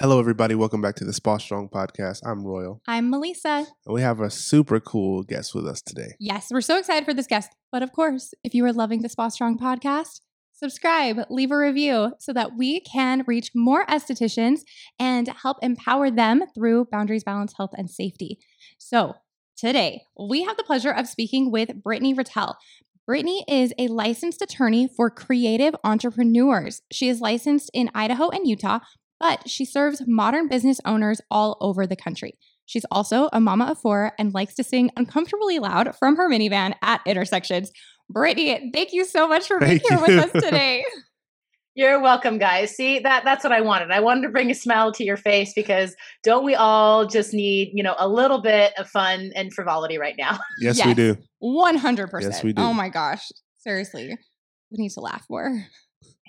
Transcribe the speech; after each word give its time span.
Hello, 0.00 0.18
everybody. 0.18 0.54
Welcome 0.54 0.80
back 0.80 0.94
to 0.94 1.04
the 1.04 1.12
Spa 1.12 1.36
Strong 1.36 1.68
podcast. 1.68 2.20
I'm 2.24 2.42
Royal. 2.42 2.80
I'm 2.88 3.10
Melissa. 3.10 3.66
And 3.84 3.94
we 3.94 4.00
have 4.00 4.18
a 4.18 4.30
super 4.30 4.80
cool 4.80 5.22
guest 5.22 5.54
with 5.54 5.66
us 5.66 5.82
today. 5.82 6.14
Yes, 6.18 6.46
we're 6.50 6.62
so 6.62 6.78
excited 6.78 7.04
for 7.04 7.12
this 7.12 7.26
guest. 7.26 7.50
But 7.70 7.82
of 7.82 7.92
course, 7.92 8.32
if 8.42 8.54
you 8.54 8.64
are 8.64 8.72
loving 8.72 9.02
the 9.02 9.10
Spa 9.10 9.28
Strong 9.28 9.58
podcast, 9.58 10.22
subscribe, 10.54 11.18
leave 11.28 11.50
a 11.50 11.58
review 11.58 12.14
so 12.18 12.32
that 12.32 12.56
we 12.56 12.80
can 12.80 13.24
reach 13.26 13.50
more 13.54 13.84
estheticians 13.84 14.60
and 14.98 15.28
help 15.28 15.58
empower 15.60 16.10
them 16.10 16.44
through 16.54 16.86
boundaries, 16.90 17.22
balance, 17.22 17.52
health, 17.58 17.72
and 17.74 17.90
safety. 17.90 18.38
So 18.78 19.16
today, 19.54 20.04
we 20.18 20.44
have 20.44 20.56
the 20.56 20.64
pleasure 20.64 20.92
of 20.92 21.08
speaking 21.08 21.52
with 21.52 21.82
Brittany 21.82 22.14
Ratelle. 22.14 22.56
Brittany 23.06 23.44
is 23.48 23.74
a 23.76 23.88
licensed 23.88 24.40
attorney 24.40 24.88
for 24.96 25.10
creative 25.10 25.74
entrepreneurs. 25.84 26.80
She 26.92 27.08
is 27.08 27.20
licensed 27.20 27.68
in 27.74 27.90
Idaho 27.94 28.28
and 28.28 28.46
Utah, 28.46 28.78
but 29.20 29.48
she 29.48 29.64
serves 29.64 30.02
modern 30.06 30.48
business 30.48 30.80
owners 30.84 31.20
all 31.30 31.56
over 31.60 31.86
the 31.86 31.94
country. 31.94 32.36
She's 32.64 32.86
also 32.90 33.28
a 33.32 33.40
mama 33.40 33.66
of 33.66 33.78
four 33.78 34.12
and 34.18 34.32
likes 34.32 34.54
to 34.54 34.64
sing 34.64 34.90
uncomfortably 34.96 35.58
loud 35.58 35.94
from 35.96 36.16
her 36.16 36.28
minivan 36.30 36.74
at 36.82 37.00
intersections. 37.06 37.70
Brittany, 38.08 38.70
thank 38.72 38.92
you 38.92 39.04
so 39.04 39.28
much 39.28 39.46
for 39.46 39.58
being 39.58 39.80
here 39.88 40.00
with 40.00 40.10
us 40.10 40.32
today. 40.44 40.84
You're 41.74 42.00
welcome, 42.00 42.38
guys. 42.38 42.74
See 42.74 42.98
that 43.00 43.24
that's 43.24 43.44
what 43.44 43.52
I 43.52 43.60
wanted. 43.60 43.90
I 43.90 44.00
wanted 44.00 44.22
to 44.22 44.28
bring 44.28 44.50
a 44.50 44.54
smile 44.54 44.92
to 44.92 45.04
your 45.04 45.16
face 45.16 45.52
because 45.54 45.94
don't 46.24 46.44
we 46.44 46.54
all 46.54 47.06
just 47.06 47.32
need, 47.32 47.70
you 47.74 47.82
know, 47.82 47.94
a 47.98 48.08
little 48.08 48.40
bit 48.40 48.72
of 48.76 48.88
fun 48.88 49.30
and 49.36 49.52
frivolity 49.52 49.98
right 49.98 50.16
now? 50.18 50.38
Yes, 50.60 50.78
yes 50.78 50.86
we 50.86 50.94
do. 50.94 51.16
100%. 51.42 52.22
Yes, 52.22 52.42
we 52.42 52.52
do. 52.52 52.62
Oh 52.62 52.72
my 52.72 52.88
gosh. 52.88 53.26
Seriously. 53.58 54.16
We 54.70 54.78
need 54.78 54.90
to 54.90 55.00
laugh 55.00 55.24
more 55.28 55.64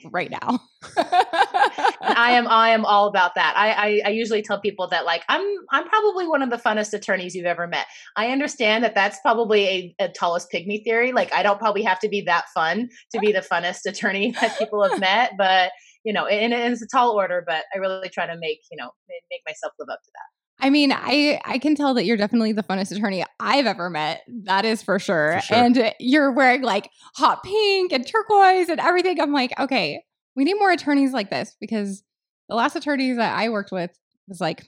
right 0.10 0.32
now. 0.32 0.60
I 0.98 2.32
am 2.32 2.48
I 2.48 2.70
am 2.70 2.86
all 2.86 3.08
about 3.08 3.36
that. 3.36 3.54
I, 3.56 3.72
I, 3.72 4.02
I 4.06 4.10
usually 4.10 4.42
tell 4.42 4.60
people 4.60 4.88
that 4.88 5.06
like 5.06 5.24
I'm 5.30 5.46
I'm 5.72 5.88
probably 5.88 6.28
one 6.28 6.42
of 6.42 6.50
the 6.50 6.58
funnest 6.58 6.94
attorneys 6.94 7.36
you've 7.36 7.46
ever 7.46 7.68
met. 7.68 7.86
I 8.16 8.32
understand 8.32 8.84
that 8.84 8.96
that's 8.96 9.20
probably 9.22 9.68
a, 10.00 10.06
a 10.06 10.10
tallest 10.10 10.52
pygmy 10.52 10.84
theory. 10.84 11.12
Like 11.12 11.34
I 11.34 11.44
don't 11.44 11.60
probably 11.60 11.84
have 11.84 12.00
to 12.00 12.10
be 12.10 12.22
that 12.22 12.46
fun 12.54 12.90
to 13.12 13.20
be 13.20 13.32
the 13.32 13.42
funnest 13.42 13.86
attorney 13.86 14.32
that 14.42 14.58
people 14.58 14.84
have 14.88 15.00
met, 15.00 15.34
but 15.38 15.72
you 16.04 16.14
know, 16.14 16.26
and, 16.26 16.54
and 16.54 16.74
it's 16.74 16.82
a 16.82 16.88
tall 16.88 17.12
order. 17.12 17.44
But 17.46 17.66
I 17.74 17.78
really 17.78 18.10
try 18.10 18.26
to 18.26 18.38
make 18.38 18.62
you 18.72 18.78
know 18.78 18.92
make 19.30 19.42
myself 19.48 19.74
live 19.80 19.90
up 19.92 20.02
to 20.04 20.12
that. 20.14 20.41
I 20.62 20.70
mean, 20.70 20.92
I 20.92 21.42
I 21.44 21.58
can 21.58 21.76
tell 21.76 21.96
that 21.96 22.06
you're 22.06 22.18
definitely 22.18 22.54
the 22.54 22.64
funnest 22.64 22.96
attorney 22.96 23.26
I've 23.40 23.66
ever 23.66 23.90
met. 23.90 24.22
That 24.44 24.64
is 24.64 24.84
for 24.84 25.00
sure. 25.00 25.38
for 25.40 25.42
sure. 25.42 25.58
And 25.58 25.94
you're 26.00 26.32
wearing 26.32 26.62
like 26.62 26.90
hot 27.16 27.44
pink 27.44 27.92
and 27.92 28.06
turquoise 28.08 28.70
and 28.70 28.80
everything. 28.80 29.20
I'm 29.20 29.34
like, 29.34 29.60
okay, 29.60 30.04
we 30.36 30.44
need 30.44 30.54
more 30.54 30.72
attorneys 30.72 31.14
like 31.14 31.32
this 31.32 31.56
because 31.60 32.04
the 32.48 32.56
last 32.56 32.76
attorneys 32.76 33.18
that 33.18 33.38
I 33.38 33.50
worked 33.50 33.72
with 33.72 33.92
was 34.28 34.42
like, 34.42 34.64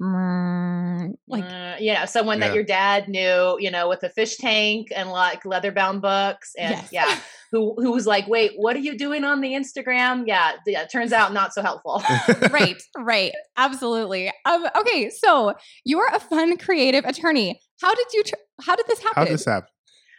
like 1.27 1.43
uh, 1.43 1.75
yeah, 1.79 2.05
someone 2.05 2.39
yeah. 2.39 2.47
that 2.47 2.55
your 2.55 2.63
dad 2.63 3.07
knew, 3.07 3.57
you 3.59 3.71
know, 3.71 3.87
with 3.87 4.03
a 4.03 4.09
fish 4.09 4.37
tank 4.37 4.87
and 4.95 5.09
like 5.09 5.45
leather 5.45 5.71
bound 5.71 6.01
books, 6.01 6.53
and 6.57 6.71
yes. 6.71 6.89
yeah, 6.91 7.19
who 7.51 7.75
who 7.77 7.91
was 7.91 8.05
like, 8.05 8.27
wait, 8.27 8.51
what 8.55 8.75
are 8.75 8.79
you 8.79 8.97
doing 8.97 9.23
on 9.23 9.41
the 9.41 9.53
Instagram? 9.53 10.23
Yeah, 10.27 10.53
yeah, 10.65 10.85
turns 10.85 11.13
out 11.13 11.33
not 11.33 11.53
so 11.53 11.61
helpful. 11.61 12.03
right, 12.51 12.81
right, 12.97 13.31
absolutely. 13.57 14.31
Um, 14.45 14.65
okay, 14.75 15.09
so 15.09 15.53
you're 15.85 16.09
a 16.13 16.19
fun, 16.19 16.57
creative 16.57 17.05
attorney. 17.05 17.59
How 17.81 17.93
did 17.93 18.07
you? 18.13 18.23
Tr- 18.23 18.35
how 18.61 18.75
did 18.75 18.87
this 18.87 18.99
happen? 18.99 19.13
How 19.15 19.25
did 19.25 19.33
this 19.33 19.45
happen? 19.45 19.67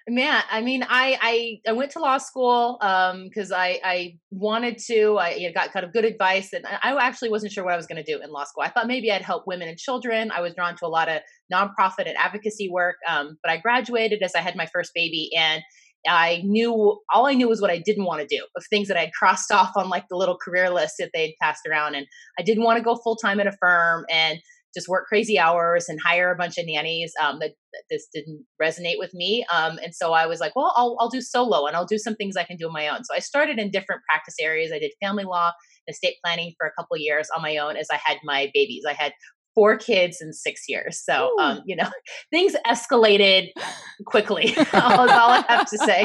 Man 0.08 0.42
i 0.50 0.60
mean 0.60 0.82
i 0.82 1.18
i, 1.22 1.60
I 1.66 1.72
went 1.72 1.90
to 1.92 1.98
law 1.98 2.18
school 2.18 2.76
um 2.82 3.24
because 3.24 3.50
i 3.50 3.80
i 3.82 4.18
wanted 4.30 4.76
to 4.86 5.16
i 5.16 5.30
you 5.30 5.48
know, 5.48 5.54
got 5.54 5.72
kind 5.72 5.84
of 5.84 5.94
good 5.94 6.04
advice 6.04 6.52
and 6.52 6.66
i 6.66 6.94
actually 7.00 7.30
wasn't 7.30 7.52
sure 7.52 7.64
what 7.64 7.72
i 7.72 7.76
was 7.76 7.86
going 7.86 8.02
to 8.02 8.12
do 8.12 8.22
in 8.22 8.30
law 8.30 8.44
school 8.44 8.62
i 8.62 8.68
thought 8.68 8.86
maybe 8.86 9.10
i'd 9.10 9.22
help 9.22 9.46
women 9.46 9.66
and 9.66 9.78
children 9.78 10.30
i 10.30 10.42
was 10.42 10.54
drawn 10.54 10.76
to 10.76 10.84
a 10.84 10.88
lot 10.88 11.08
of 11.08 11.22
nonprofit 11.52 12.06
and 12.06 12.16
advocacy 12.18 12.68
work 12.70 12.96
um, 13.08 13.38
but 13.42 13.50
i 13.50 13.56
graduated 13.56 14.22
as 14.22 14.34
i 14.34 14.40
had 14.40 14.56
my 14.56 14.66
first 14.66 14.92
baby 14.94 15.30
and 15.36 15.62
I 16.06 16.42
knew 16.44 17.00
all 17.12 17.26
I 17.26 17.32
knew 17.32 17.48
was 17.48 17.60
what 17.60 17.70
I 17.70 17.78
didn't 17.78 18.04
want 18.04 18.20
to 18.20 18.26
do 18.26 18.44
of 18.56 18.64
things 18.66 18.88
that 18.88 18.96
I'd 18.98 19.12
crossed 19.14 19.50
off 19.52 19.72
on 19.76 19.88
like 19.88 20.08
the 20.08 20.16
little 20.16 20.36
career 20.36 20.70
list 20.70 20.96
that 20.98 21.10
they'd 21.14 21.34
passed 21.40 21.66
around. 21.66 21.94
And 21.94 22.06
I 22.38 22.42
didn't 22.42 22.64
want 22.64 22.78
to 22.78 22.84
go 22.84 22.96
full 22.96 23.16
time 23.16 23.40
at 23.40 23.46
a 23.46 23.52
firm. 23.52 24.04
And 24.10 24.38
just 24.74 24.88
work 24.88 25.06
crazy 25.06 25.38
hours 25.38 25.88
and 25.88 25.98
hire 26.04 26.32
a 26.32 26.36
bunch 26.36 26.58
of 26.58 26.66
nannies. 26.66 27.12
Um, 27.22 27.38
that, 27.40 27.52
that, 27.72 27.82
this 27.90 28.06
didn't 28.12 28.44
resonate 28.60 28.98
with 28.98 29.14
me. 29.14 29.44
Um, 29.52 29.78
and 29.82 29.94
so 29.94 30.12
I 30.12 30.26
was 30.26 30.40
like, 30.40 30.54
well, 30.56 30.72
I'll, 30.76 30.96
I'll 31.00 31.08
do 31.08 31.20
solo 31.20 31.66
and 31.66 31.76
I'll 31.76 31.86
do 31.86 31.98
some 31.98 32.14
things 32.14 32.36
I 32.36 32.44
can 32.44 32.56
do 32.56 32.66
on 32.66 32.72
my 32.72 32.88
own. 32.88 33.04
So 33.04 33.14
I 33.14 33.20
started 33.20 33.58
in 33.58 33.70
different 33.70 34.02
practice 34.08 34.36
areas. 34.40 34.72
I 34.72 34.78
did 34.78 34.92
family 35.02 35.24
law, 35.24 35.52
estate 35.88 36.16
planning 36.24 36.54
for 36.58 36.66
a 36.66 36.72
couple 36.78 36.96
years 36.96 37.28
on 37.34 37.42
my 37.42 37.56
own 37.56 37.76
as 37.76 37.88
I 37.90 37.98
had 38.04 38.18
my 38.24 38.50
babies. 38.54 38.84
I 38.88 38.92
had 38.92 39.12
four 39.54 39.76
kids 39.76 40.20
in 40.20 40.32
six 40.32 40.64
years. 40.68 41.00
So, 41.02 41.30
um, 41.40 41.62
you 41.64 41.76
know, 41.76 41.88
things 42.30 42.54
escalated 42.66 43.48
quickly. 44.06 44.52
That's 44.56 44.74
all 44.74 45.30
I 45.30 45.44
have 45.48 45.70
to 45.70 45.78
say 45.78 46.04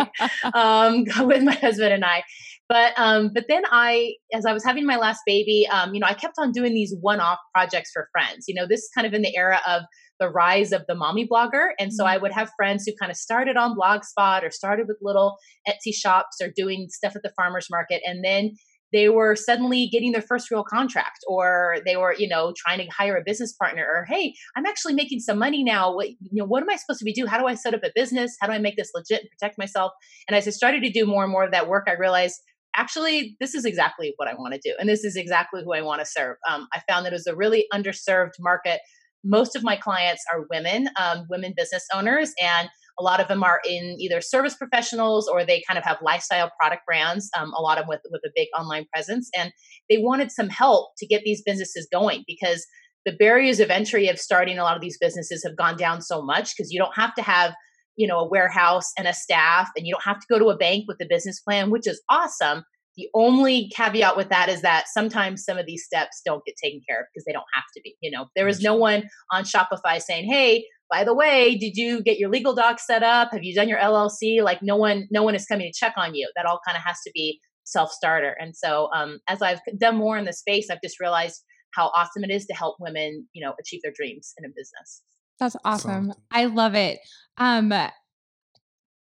um, 0.54 1.06
with 1.28 1.44
my 1.44 1.56
husband 1.56 1.94
and 1.94 2.06
I. 2.06 2.24
But 2.70 2.94
um, 2.98 3.32
but 3.34 3.46
then 3.50 3.64
I, 3.72 4.14
as 4.32 4.46
I 4.46 4.54
was 4.54 4.64
having 4.64 4.86
my 4.86 4.98
last 4.98 5.22
baby, 5.26 5.68
um, 5.72 5.96
you 5.96 6.00
know, 6.00 6.06
I 6.08 6.14
kept 6.14 6.36
on 6.38 6.52
doing 6.52 6.76
these 6.76 6.96
one-off 7.02 7.40
projects 7.52 7.90
for 7.92 8.08
friends. 8.12 8.46
You 8.48 8.54
know, 8.54 8.68
this 8.68 8.82
is 8.82 8.90
kind 8.94 9.08
of 9.08 9.14
in 9.14 9.24
the 9.24 9.36
era 9.36 9.60
of 9.68 9.82
the 10.20 10.30
rise 10.30 10.72
of 10.72 10.84
the 10.88 10.94
mommy 10.94 11.28
blogger, 11.28 11.70
and 11.80 11.92
so 11.92 12.06
I 12.06 12.14
mm-hmm. 12.14 12.22
would 12.24 12.32
have 12.34 12.52
friends 12.56 12.84
who 12.86 12.94
kind 13.00 13.12
of 13.12 13.18
started 13.18 13.58
on 13.58 13.76
Blogspot 13.76 14.44
or 14.44 14.52
started 14.52 14.88
with 14.88 14.98
little 15.02 15.38
Etsy 15.68 15.94
shops 15.94 16.38
or 16.42 16.50
doing 16.56 16.88
stuff 16.92 17.16
at 17.16 17.24
the 17.24 17.34
farmers 17.36 17.68
market, 17.72 18.02
and 18.06 18.24
then 18.24 18.52
they 18.92 19.10
were 19.10 19.36
suddenly 19.36 19.88
getting 19.92 20.12
their 20.12 20.22
first 20.22 20.50
real 20.50 20.64
contract 20.64 21.20
or 21.28 21.78
they 21.86 21.96
were 21.96 22.16
you 22.18 22.28
know 22.28 22.54
trying 22.58 22.80
to 22.80 22.88
hire 22.88 23.18
a 23.18 23.24
business 23.24 23.54
partner 23.54 23.86
or 23.86 24.06
hey 24.10 24.34
i'm 24.56 24.66
actually 24.66 24.94
making 24.94 25.20
some 25.20 25.38
money 25.38 25.64
now. 25.64 25.94
What 25.94 26.10
you 26.10 26.18
know 26.34 26.46
what 26.46 26.64
am 26.64 26.70
i 26.70 26.76
supposed 26.76 27.00
to 27.00 27.06
be 27.06 27.14
doing 27.14 27.28
how 27.28 27.40
do 27.40 27.46
i 27.46 27.56
set 27.56 27.74
up 27.74 27.84
a 27.84 27.92
business? 27.96 28.36
How 28.40 28.48
do 28.48 28.54
i 28.54 28.60
make 28.60 28.78
this 28.78 28.92
legit 28.94 29.22
and 29.22 29.30
protect 29.30 29.58
myself? 29.58 29.92
And 30.28 30.36
as 30.36 30.48
i 30.48 30.52
started 30.52 30.84
to 30.84 30.92
do 30.92 31.06
more 31.06 31.24
and 31.24 31.32
more 31.32 31.44
of 31.44 31.52
that 31.52 31.68
work 31.68 31.86
i 31.88 31.94
realized 31.94 32.40
actually 32.76 33.36
this 33.40 33.56
is 33.56 33.66
exactly 33.66 34.14
what 34.18 34.28
i 34.28 34.34
want 34.34 34.54
to 34.54 34.60
do 34.64 34.76
and 34.80 34.88
this 34.88 35.04
is 35.04 35.16
exactly 35.16 35.64
who 35.64 35.74
i 35.74 35.82
want 35.82 36.00
to 36.00 36.06
serve. 36.06 36.38
Um, 36.50 36.68
i 36.74 36.82
found 36.90 37.06
that 37.06 37.14
it 37.14 37.16
was 37.16 37.28
a 37.28 37.36
really 37.36 37.66
underserved 37.74 38.34
market. 38.40 38.80
Most 39.24 39.56
of 39.56 39.64
my 39.64 39.76
clients 39.76 40.24
are 40.32 40.46
women 40.50 40.90
um, 41.00 41.26
women 41.30 41.54
business 41.56 41.86
owners 41.94 42.32
and 42.42 42.70
a 43.00 43.04
lot 43.04 43.22
of 43.22 43.28
them 43.30 43.44
are 43.44 43.62
in 43.68 43.96
either 44.00 44.22
service 44.22 44.56
professionals 44.56 45.28
or 45.28 45.46
they 45.46 45.64
kind 45.68 45.78
of 45.78 45.86
have 45.86 45.98
lifestyle 46.02 46.52
product 46.60 46.86
brands 46.86 47.30
um, 47.38 47.54
a 47.54 47.62
lot 47.62 47.78
of 47.78 47.84
them 47.84 47.90
with, 47.90 48.02
with 48.12 48.22
a 48.26 48.32
big 48.36 48.48
online 48.58 48.86
presence 48.94 49.30
and 49.38 49.52
they 49.90 49.98
wanted 49.98 50.32
some 50.32 50.50
help 50.50 50.92
to 50.98 51.06
get 51.06 51.24
these 51.24 51.42
businesses 51.42 51.88
going 51.92 52.24
because 52.28 52.66
the 53.06 53.12
barriers 53.14 53.60
of 53.60 53.70
entry 53.70 54.08
of 54.08 54.20
starting 54.20 54.60
a 54.60 54.64
lot 54.64 54.76
of 54.76 54.82
these 54.82 54.98
businesses 54.98 55.44
have 55.44 55.56
gone 55.56 55.78
down 55.78 56.02
so 56.02 56.22
much 56.22 56.56
because 56.56 56.72
you 56.72 56.80
don't 56.80 56.96
have 56.96 57.14
to 57.16 57.22
have 57.22 57.54
you 58.00 58.08
know 58.08 58.20
a 58.20 58.28
warehouse 58.28 58.92
and 58.98 59.08
a 59.08 59.14
staff 59.14 59.70
and 59.76 59.86
you 59.86 59.94
don't 59.94 60.04
have 60.04 60.20
to 60.20 60.26
go 60.30 60.40
to 60.40 60.50
a 60.50 60.58
bank 60.58 60.86
with 60.88 60.98
a 61.02 61.06
business 61.08 61.40
plan 61.42 61.70
which 61.70 61.88
is 61.88 62.02
awesome. 62.10 62.64
The 62.98 63.08
only 63.14 63.70
caveat 63.74 64.18
with 64.18 64.28
that 64.30 64.50
is 64.50 64.62
that 64.62 64.86
sometimes 64.90 65.46
some 65.46 65.58
of 65.58 65.66
these 65.66 65.86
steps 65.86 66.22
don't 66.26 66.44
get 66.44 66.56
taken 66.62 66.82
care 66.90 67.02
of 67.02 67.06
because 67.14 67.24
they 67.26 67.32
don't 67.32 67.46
have 67.54 67.66
to 67.76 67.82
be 67.84 67.96
you 68.02 68.10
know? 68.10 68.28
There 68.36 68.48
is 68.48 68.62
no 68.62 68.76
one 68.76 69.04
on 69.32 69.44
shopify 69.44 70.02
saying 70.02 70.30
hey 70.32 70.66
by 70.90 71.04
the 71.04 71.14
way 71.14 71.56
did 71.58 71.76
you 71.76 72.02
get 72.02 72.18
your 72.18 72.30
legal 72.30 72.56
docs 72.56 72.88
set 72.88 73.04
up? 73.04 73.30
Have 73.32 73.44
you 73.44 73.54
done 73.54 73.70
your 73.70 73.80
llc 73.80 74.44
like 74.44 74.64
no 74.64 74.78
one 74.78 75.08
no 75.12 75.24
one 75.24 75.36
is 75.36 75.46
coming 75.46 75.72
to 75.72 75.78
check 75.78 75.94
on 75.98 76.16
you. 76.16 76.30
That 76.36 76.46
all 76.46 76.62
kind 76.66 76.78
of 76.78 76.84
has 76.84 76.98
to 77.06 77.12
be 77.14 77.40
self 77.66 77.92
starter 77.92 78.36
and 78.40 78.56
so 78.56 78.90
um, 78.96 79.20
as 79.28 79.42
i've 79.42 79.60
done 79.78 79.96
more 79.96 80.18
in 80.18 80.26
the 80.26 80.34
space 80.34 80.70
i've 80.70 80.82
just 80.84 81.00
realized 81.00 81.44
how 81.76 81.88
awesome 81.96 82.24
it 82.24 82.32
is 82.32 82.46
to 82.48 82.54
help 82.54 82.78
women 82.80 83.28
you 83.34 83.46
know 83.46 83.54
achieve 83.60 83.82
their 83.84 83.94
dreams 83.96 84.34
in 84.38 84.46
a 84.46 84.50
business 84.50 85.04
that's 85.40 85.56
awesome. 85.64 86.14
I 86.32 86.46
love 86.46 86.76
it. 86.76 87.00
Um, 87.38 87.74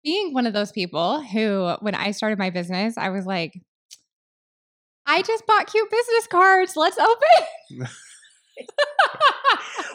being 0.04 0.34
one 0.34 0.46
of 0.48 0.54
those 0.54 0.72
people 0.72 1.22
who, 1.22 1.76
when 1.82 1.96
I 1.96 2.12
started 2.12 2.38
my 2.40 2.50
business, 2.50 2.98
I 2.98 3.10
was 3.10 3.26
like, 3.26 3.54
I 5.06 5.22
just 5.24 5.46
bought 5.48 5.68
cute 5.68 5.90
business 5.90 6.28
cards. 6.28 6.74
Let's 6.76 7.00
open. 7.00 7.88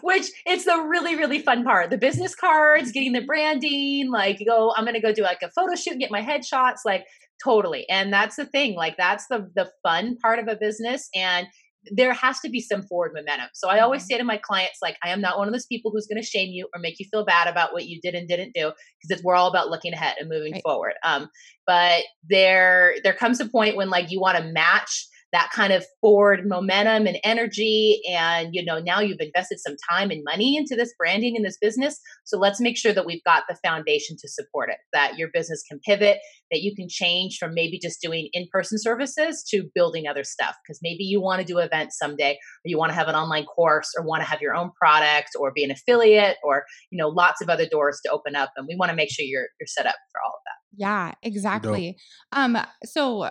Which 0.02 0.26
it's 0.44 0.64
the 0.64 0.81
really, 0.81 1.16
really 1.16 1.38
fun 1.38 1.64
part. 1.64 1.90
The 1.90 1.99
business 1.99 2.34
cards, 2.34 2.90
getting 2.90 3.12
the 3.12 3.20
branding, 3.20 4.10
like 4.10 4.43
go, 4.44 4.72
I'm 4.76 4.84
gonna 4.84 5.00
go 5.00 5.12
do 5.12 5.22
like 5.22 5.43
a 5.43 5.50
photo 5.50 5.76
shoot 5.76 5.93
and 5.93 6.00
get 6.00 6.10
my 6.10 6.22
headshots, 6.22 6.78
like 6.84 7.04
totally. 7.43 7.88
And 7.88 8.12
that's 8.12 8.37
the 8.37 8.46
thing, 8.46 8.75
like 8.75 8.96
that's 8.96 9.26
the 9.28 9.50
the 9.54 9.70
fun 9.82 10.16
part 10.19 10.38
of 10.38 10.49
a 10.49 10.56
business. 10.56 11.08
And 11.14 11.46
there 11.90 12.12
has 12.12 12.40
to 12.40 12.48
be 12.48 12.60
some 12.60 12.82
forward 12.82 13.12
momentum. 13.14 13.48
So 13.54 13.69
I 13.69 13.81
always 13.81 14.02
mm-hmm. 14.02 14.14
say 14.14 14.19
to 14.19 14.25
my 14.25 14.36
clients, 14.36 14.78
like, 14.82 14.96
I 15.04 15.10
am 15.10 15.20
not 15.20 15.38
one 15.38 15.48
of 15.48 15.52
those 15.52 15.66
people 15.66 15.90
who's 15.90 16.06
going 16.06 16.20
to 16.20 16.26
shame 16.26 16.50
you 16.50 16.69
or 16.75 16.81
make 16.81 16.98
you 16.98 17.06
feel 17.10 17.25
bad 17.25 17.48
about 17.48 17.72
what 17.72 17.86
you 17.86 18.00
did 18.00 18.14
and 18.14 18.28
didn't 18.28 18.54
do, 18.54 18.72
because 19.02 19.22
we're 19.22 19.34
all 19.34 19.50
about 19.50 19.69
looking 19.69 19.92
ahead 19.92 20.16
and 20.19 20.28
moving 20.28 20.52
right. 20.54 20.62
forward. 20.62 20.94
Um, 21.04 21.28
but 21.66 22.02
there, 22.28 22.94
there 23.04 23.12
comes 23.12 23.40
a 23.40 23.48
point 23.48 23.76
when 23.76 23.90
like 23.90 24.10
you 24.10 24.20
want 24.20 24.38
to 24.38 24.44
match 24.44 25.06
that 25.34 25.50
kind 25.52 25.72
of 25.72 25.84
forward 26.00 26.46
momentum 26.46 27.08
and 27.08 27.19
energy. 27.25 28.00
And, 28.08 28.50
you 28.52 28.64
know, 28.64 28.78
now 28.78 29.00
you've 29.00 29.20
invested 29.20 29.58
some 29.58 29.75
time 29.90 30.12
and 30.12 30.22
money 30.25 30.56
into 30.56 30.76
this 30.76 30.94
branding 30.96 31.34
and 31.36 31.44
this 31.44 31.58
business. 31.60 31.98
So 32.22 32.38
let's 32.38 32.60
make 32.60 32.78
sure 32.78 32.92
that 32.92 33.04
we've 33.04 33.22
got 33.25 33.42
the 33.48 33.56
foundation 33.56 34.16
to 34.20 34.28
support 34.28 34.70
it, 34.70 34.76
that 34.92 35.19
your 35.19 35.28
business 35.34 35.64
can 35.69 35.81
pivot, 35.81 36.19
that 36.52 36.60
you 36.62 36.72
can 36.76 36.86
change 36.88 37.38
from 37.38 37.52
maybe 37.52 37.81
just 37.82 38.00
doing 38.00 38.28
in 38.32 38.46
person 38.52 38.78
services 38.78 39.44
to 39.50 39.64
building 39.75 40.06
other 40.06 40.22
stuff. 40.22 40.54
Because 40.64 40.78
maybe 40.82 41.02
you 41.02 41.20
want 41.20 41.40
to 41.40 41.46
do 41.46 41.58
events 41.58 41.98
someday, 41.98 42.34
or 42.34 42.66
you 42.66 42.78
want 42.78 42.92
to 42.92 42.96
have 42.96 43.08
an 43.08 43.16
online 43.16 43.44
course, 43.44 43.90
or 43.98 44.06
want 44.06 44.22
to 44.22 44.28
have 44.28 44.40
your 44.40 44.54
own 44.54 44.70
product, 44.78 45.30
or 45.37 45.50
be 45.52 45.64
an 45.64 45.72
affiliate, 45.72 46.37
or, 46.44 46.64
you 46.90 46.96
know, 46.96 47.08
lots 47.08 47.42
of 47.42 47.48
other 47.48 47.66
doors 47.66 47.98
to 48.04 48.12
open 48.12 48.37
up. 48.37 48.52
And 48.56 48.69
we 48.69 48.76
want 48.76 48.90
to 48.90 48.96
make 48.96 49.10
sure 49.10 49.25
you're, 49.25 49.48
you're 49.58 49.66
set 49.66 49.87
up 49.87 49.96
for 50.12 50.20
all 50.25 50.30
of 50.30 50.42
that. 50.44 50.60
Yeah, 50.76 51.12
exactly. 51.22 51.96
Um, 52.30 52.56
so 52.84 53.30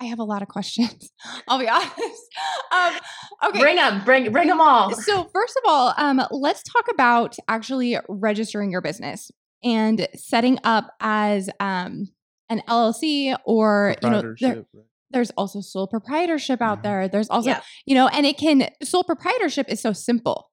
I 0.00 0.04
have 0.06 0.18
a 0.18 0.24
lot 0.24 0.40
of 0.42 0.48
questions. 0.48 1.10
I'll 1.48 1.58
be 1.58 1.68
honest. 1.68 1.92
Um, 2.72 2.94
okay, 3.48 3.60
Bring 3.60 3.76
them, 3.76 4.02
bring, 4.04 4.32
bring 4.32 4.48
them 4.48 4.60
all. 4.60 4.94
so 4.94 5.24
first 5.32 5.58
of 5.62 5.70
all, 5.70 5.92
um, 5.98 6.22
let's 6.30 6.62
talk 6.62 6.86
about 6.90 7.36
actually 7.48 7.98
registering 8.08 8.70
your 8.70 8.80
business 8.80 9.30
and 9.62 10.08
setting 10.14 10.58
up 10.64 10.90
as 11.00 11.50
um, 11.60 12.08
an 12.48 12.62
LLC 12.66 13.36
or 13.44 13.94
you 14.02 14.08
know 14.10 14.34
there, 14.40 14.64
there's 15.10 15.30
also 15.32 15.60
sole 15.60 15.86
proprietorship 15.86 16.62
out 16.62 16.78
Mhm. 16.78 16.82
there. 16.84 17.08
There's 17.08 17.28
also 17.28 17.50
Yeah. 17.50 17.60
you 17.84 17.94
know, 17.94 18.08
and 18.08 18.24
it 18.24 18.38
can 18.38 18.70
sole 18.82 19.04
proprietorship 19.04 19.68
is 19.68 19.80
so 19.82 19.92
simple. 19.92 20.49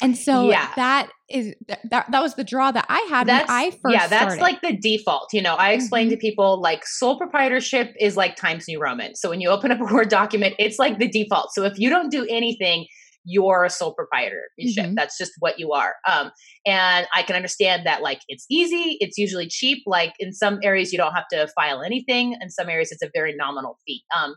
And 0.00 0.16
so 0.16 0.48
Yeah. 0.50 0.70
that 0.76 1.10
is 1.28 1.54
that, 1.66 2.06
that 2.10 2.22
was 2.22 2.34
the 2.36 2.44
draw 2.44 2.70
that 2.70 2.86
I 2.88 3.00
had 3.10 3.26
that's 3.26 3.48
when 3.48 3.56
I 3.58 3.70
first 3.70 3.92
yeah 3.94 4.06
that's 4.06 4.34
started. 4.34 4.40
like 4.40 4.60
the 4.62 4.74
default 4.74 5.28
you 5.34 5.42
know 5.42 5.56
i 5.56 5.72
explain 5.72 6.08
to 6.08 6.16
Mhm. 6.16 6.20
people 6.20 6.58
like 6.62 6.86
sole 6.86 7.18
proprietorship 7.18 7.92
is 8.00 8.16
like 8.16 8.34
times 8.34 8.64
new 8.66 8.80
roman 8.80 9.14
so 9.14 9.28
when 9.28 9.42
you 9.42 9.50
open 9.50 9.70
up 9.70 9.78
a 9.78 9.92
word 9.92 10.08
document 10.08 10.54
it's 10.58 10.78
like 10.78 10.98
the 10.98 11.06
default 11.06 11.50
so 11.52 11.64
if 11.64 11.78
you 11.78 11.90
don't 11.90 12.10
do 12.10 12.24
anything 12.30 12.86
you're 13.26 13.64
a 13.64 13.68
sole 13.68 13.92
proprietorship 13.92 14.86
Mhm. 14.86 14.94
that's 14.94 15.18
just 15.18 15.32
what 15.40 15.58
you 15.58 15.72
are 15.72 15.96
um, 16.10 16.30
and 16.64 17.06
i 17.14 17.22
can 17.22 17.36
understand 17.36 17.84
that 17.86 18.00
like 18.00 18.20
it's 18.28 18.46
easy 18.50 18.96
it's 19.00 19.18
usually 19.18 19.46
cheap 19.48 19.82
like 19.86 20.14
in 20.18 20.32
some 20.32 20.58
areas 20.62 20.92
you 20.92 20.98
don't 20.98 21.12
have 21.12 21.28
to 21.30 21.46
file 21.48 21.82
anything 21.82 22.34
in 22.40 22.48
some 22.48 22.70
areas 22.70 22.90
it's 22.90 23.02
a 23.02 23.10
very 23.14 23.34
nominal 23.36 23.76
fee 23.86 24.02
um, 24.18 24.34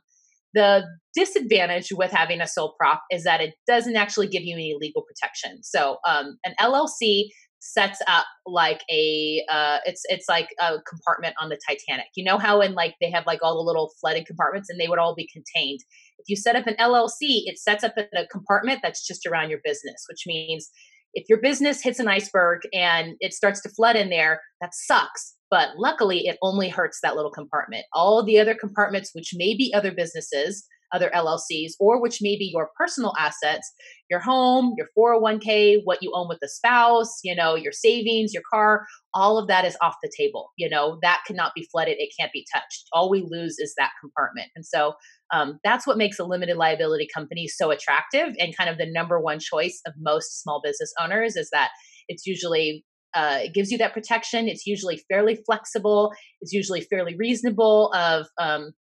the 0.54 0.84
disadvantage 1.16 1.90
with 1.92 2.12
having 2.12 2.42
a 2.42 2.48
sole 2.48 2.76
prop 2.80 3.02
is 3.12 3.24
that 3.24 3.42
it 3.42 3.54
doesn't 3.68 3.96
actually 3.96 4.28
give 4.28 4.44
you 4.44 4.56
any 4.56 4.76
legal 4.80 5.04
protection 5.04 5.62
so 5.64 5.98
um, 6.08 6.38
an 6.46 6.54
llc 6.60 7.26
sets 7.62 8.00
up 8.08 8.26
like 8.48 8.82
a 8.92 9.44
uh 9.50 9.78
it's 9.86 10.02
it's 10.06 10.28
like 10.28 10.50
a 10.60 10.78
compartment 10.90 11.36
on 11.40 11.50
the 11.50 11.60
Titanic. 11.68 12.08
You 12.16 12.24
know 12.26 12.40
how 12.40 12.60
in 12.60 12.74
like 12.74 12.96
they 13.00 13.12
have 13.12 13.28
like 13.28 13.40
all 13.44 13.56
the 13.56 13.64
little 13.64 13.92
flooded 14.02 14.26
compartments 14.26 14.68
and 14.70 14.80
they 14.80 14.88
would 14.88 14.98
all 14.98 15.14
be 15.16 15.30
contained. 15.32 15.80
If 16.18 16.28
you 16.28 16.36
set 16.36 16.56
up 16.56 16.66
an 16.68 16.76
LLC, 16.80 17.44
it 17.46 17.60
sets 17.60 17.84
up 17.84 17.94
a 17.98 18.26
compartment 18.32 18.80
that's 18.82 19.06
just 19.06 19.28
around 19.28 19.52
your 19.52 19.60
business, 19.64 20.06
which 20.10 20.24
means 20.26 20.72
if 21.14 21.28
your 21.28 21.40
business 21.42 21.82
hits 21.82 22.00
an 22.00 22.08
iceberg 22.08 22.62
and 22.74 23.16
it 23.20 23.34
starts 23.34 23.62
to 23.62 23.70
flood 23.70 23.96
in 23.96 24.10
there, 24.10 24.42
that 24.62 24.74
sucks. 24.74 25.36
But 25.50 25.70
luckily, 25.78 26.28
it 26.28 26.38
only 26.42 26.70
hurts 26.70 27.00
that 27.04 27.16
little 27.16 27.32
compartment. 27.32 27.84
All 27.94 28.24
the 28.24 28.40
other 28.40 28.56
compartments, 28.56 29.12
which 29.14 29.32
may 29.36 29.56
be 29.56 29.74
other 29.76 29.92
businesses, 29.92 30.66
other 30.94 31.10
LLCs, 31.14 31.72
or 31.80 32.02
which 32.02 32.20
may 32.22 32.38
be 32.38 32.52
your 32.54 32.70
personal 32.78 33.14
assets, 33.18 33.72
your 34.10 34.20
home, 34.20 34.74
your 34.78 34.88
401k, 34.98 35.82
what 35.84 36.00
you 36.02 36.12
own 36.14 36.28
with 36.28 36.40
a 36.44 36.48
spouse, 36.48 37.20
you 37.24 37.36
know, 37.36 37.56
your 37.56 37.72
savings, 37.72 38.34
your 38.34 38.44
car, 38.52 38.86
all 39.14 39.38
of 39.38 39.48
that 39.48 39.66
is 39.66 39.78
off 39.82 39.96
the 40.04 40.12
table. 40.18 40.52
You 40.58 40.70
know, 40.70 41.00
that 41.02 41.22
cannot 41.26 41.54
be 41.56 41.68
flooded. 41.72 41.98
It 41.98 42.14
can't 42.20 42.34
be 42.34 42.46
touched. 42.54 42.88
All 42.94 43.10
we 43.10 43.26
lose 43.30 43.58
is 43.60 43.74
that 43.78 43.92
compartment. 44.02 44.48
And 44.56 44.66
so 44.66 44.94
um, 45.34 45.60
that's 45.64 45.88
what 45.88 45.98
makes 45.98 46.20
a 46.20 46.24
limited 46.24 46.58
liability 46.58 47.08
company 47.14 47.48
so 47.48 47.72
attractive 47.72 48.36
and 48.40 48.56
kind 48.56 48.70
of 48.70 48.78
the 48.78 48.86
number 48.92 49.20
one 49.20 49.40
choice 49.40 49.80
of 49.86 49.94
most 50.00 50.42
small 50.42 50.62
business 50.64 50.94
owners 51.02 51.36
is 51.36 51.50
that 51.52 51.70
it's 52.08 52.26
usually 52.26 52.84
uh, 53.14 53.40
it 53.42 53.54
gives 53.54 53.72
you 53.72 53.78
that 53.78 53.94
protection. 53.94 54.48
It's 54.48 54.66
usually 54.66 55.02
fairly 55.10 55.38
flexible. 55.46 56.12
It's 56.40 56.54
usually 56.54 56.80
fairly 56.82 57.16
reasonable 57.18 57.92
of 57.94 58.28
um, 58.40 58.72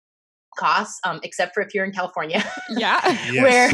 costs, 0.56 1.00
um, 1.04 1.18
except 1.24 1.52
for 1.54 1.62
if 1.62 1.74
you're 1.74 1.84
in 1.84 1.90
California. 1.92 2.44
yeah. 2.70 3.00
Where 3.42 3.70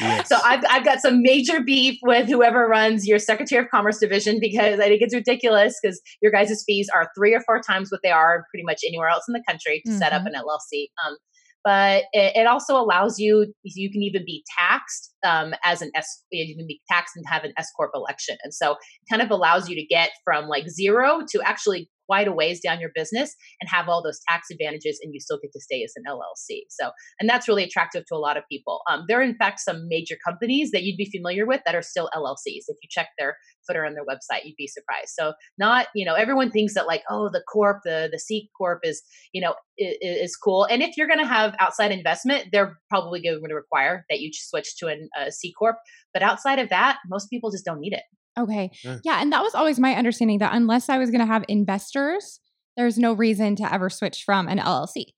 Yes. 0.00 0.28
so 0.28 0.36
I've, 0.44 0.64
I've 0.68 0.84
got 0.84 1.00
some 1.00 1.22
major 1.22 1.60
beef 1.62 1.98
with 2.02 2.28
whoever 2.28 2.66
runs 2.66 3.06
your 3.06 3.18
secretary 3.18 3.62
of 3.64 3.70
commerce 3.70 3.98
division 3.98 4.38
because 4.40 4.78
i 4.78 4.84
think 4.88 5.02
it's 5.02 5.14
ridiculous 5.14 5.78
because 5.82 6.00
your 6.20 6.30
guys' 6.30 6.62
fees 6.66 6.88
are 6.94 7.08
three 7.16 7.34
or 7.34 7.40
four 7.40 7.60
times 7.60 7.90
what 7.90 8.00
they 8.02 8.10
are 8.10 8.44
pretty 8.50 8.64
much 8.64 8.80
anywhere 8.86 9.08
else 9.08 9.24
in 9.28 9.32
the 9.32 9.42
country 9.48 9.82
to 9.86 9.92
set 9.96 10.12
up 10.12 10.22
Mhm. 10.22 10.26
an 10.26 10.32
llc 10.34 10.86
um, 11.06 11.16
but 11.66 12.04
it, 12.12 12.36
it 12.36 12.46
also 12.46 12.76
allows 12.76 13.18
you 13.18 13.52
you 13.64 13.90
can 13.90 14.00
even 14.00 14.24
be 14.24 14.44
taxed 14.56 15.12
um, 15.26 15.52
as 15.64 15.82
an 15.82 15.90
s 15.96 16.22
you 16.30 16.56
can 16.56 16.66
be 16.66 16.80
taxed 16.88 17.16
and 17.16 17.26
have 17.28 17.42
an 17.42 17.52
s 17.58 17.68
corp 17.76 17.90
election. 17.92 18.36
And 18.44 18.54
so 18.54 18.72
it 18.72 19.10
kind 19.10 19.20
of 19.20 19.32
allows 19.32 19.68
you 19.68 19.74
to 19.74 19.84
get 19.84 20.10
from 20.24 20.46
like 20.46 20.68
zero 20.68 21.22
to 21.28 21.42
actually 21.42 21.90
quite 22.06 22.28
a 22.28 22.32
ways 22.32 22.60
down 22.60 22.80
your 22.80 22.90
business 22.94 23.34
and 23.60 23.68
have 23.68 23.88
all 23.88 24.02
those 24.02 24.20
tax 24.28 24.48
advantages 24.50 24.98
and 25.02 25.12
you 25.12 25.20
still 25.20 25.38
get 25.42 25.52
to 25.52 25.60
stay 25.60 25.82
as 25.82 25.92
an 25.96 26.04
llc 26.08 26.60
so 26.70 26.90
and 27.20 27.28
that's 27.28 27.48
really 27.48 27.64
attractive 27.64 28.04
to 28.06 28.14
a 28.14 28.18
lot 28.18 28.36
of 28.36 28.44
people. 28.50 28.80
Um, 28.90 29.04
there 29.08 29.20
are 29.20 29.22
in 29.22 29.36
fact 29.36 29.60
some 29.60 29.88
major 29.88 30.16
companies 30.24 30.70
that 30.72 30.82
you'd 30.82 30.96
be 30.96 31.10
familiar 31.10 31.46
with 31.46 31.60
that 31.66 31.74
are 31.74 31.82
still 31.82 32.10
LLCs. 32.14 32.64
If 32.68 32.76
you 32.82 32.88
check 32.90 33.08
their 33.18 33.36
footer 33.66 33.84
on 33.84 33.94
their 33.94 34.04
website, 34.04 34.44
you'd 34.44 34.56
be 34.56 34.66
surprised. 34.66 35.10
So 35.18 35.32
not 35.58 35.88
you 35.94 36.04
know 36.04 36.14
everyone 36.14 36.50
thinks 36.50 36.74
that 36.74 36.86
like 36.86 37.02
oh 37.10 37.30
the 37.32 37.42
corp 37.52 37.78
the 37.84 38.08
the 38.10 38.18
C 38.18 38.50
corp 38.56 38.80
is 38.82 39.02
you 39.32 39.40
know 39.40 39.54
is, 39.78 39.96
is 40.00 40.36
cool. 40.36 40.64
And 40.64 40.82
if 40.82 40.96
you're 40.96 41.08
going 41.08 41.20
to 41.20 41.26
have 41.26 41.54
outside 41.60 41.92
investment, 41.92 42.48
they're 42.52 42.78
probably 42.88 43.22
going 43.22 43.40
to 43.48 43.54
require 43.54 44.04
that 44.10 44.20
you 44.20 44.30
switch 44.32 44.76
to 44.78 44.88
an, 44.88 45.08
a 45.18 45.32
C 45.32 45.52
corp. 45.58 45.76
But 46.12 46.22
outside 46.22 46.58
of 46.58 46.68
that, 46.70 46.98
most 47.08 47.28
people 47.28 47.50
just 47.50 47.64
don't 47.64 47.80
need 47.80 47.92
it. 47.92 48.02
Okay. 48.38 48.70
Yeah. 48.84 48.98
Yeah. 49.04 49.22
And 49.22 49.32
that 49.32 49.42
was 49.42 49.54
always 49.54 49.78
my 49.78 49.94
understanding 49.94 50.38
that 50.38 50.54
unless 50.54 50.88
I 50.88 50.98
was 50.98 51.10
going 51.10 51.20
to 51.20 51.26
have 51.26 51.44
investors, 51.48 52.40
there's 52.76 52.98
no 52.98 53.12
reason 53.12 53.56
to 53.56 53.72
ever 53.72 53.88
switch 53.88 54.22
from 54.24 54.48
an 54.48 54.58
LLC. 54.58 55.14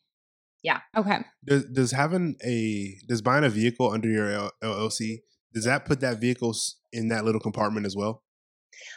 Yeah. 0.63 0.81
Okay. 0.97 1.19
Does, 1.45 1.65
does 1.67 1.93
having 1.93 2.37
a 2.45 2.97
does 3.09 3.23
buying 3.23 3.45
a 3.45 3.49
vehicle 3.49 3.91
under 3.91 4.09
your 4.09 4.51
LLC 4.63 5.19
does 5.55 5.65
that 5.65 5.85
put 5.85 6.01
that 6.01 6.21
vehicle 6.21 6.55
in 6.93 7.09
that 7.09 7.25
little 7.25 7.41
compartment 7.41 7.87
as 7.87 7.97
well? 7.97 8.23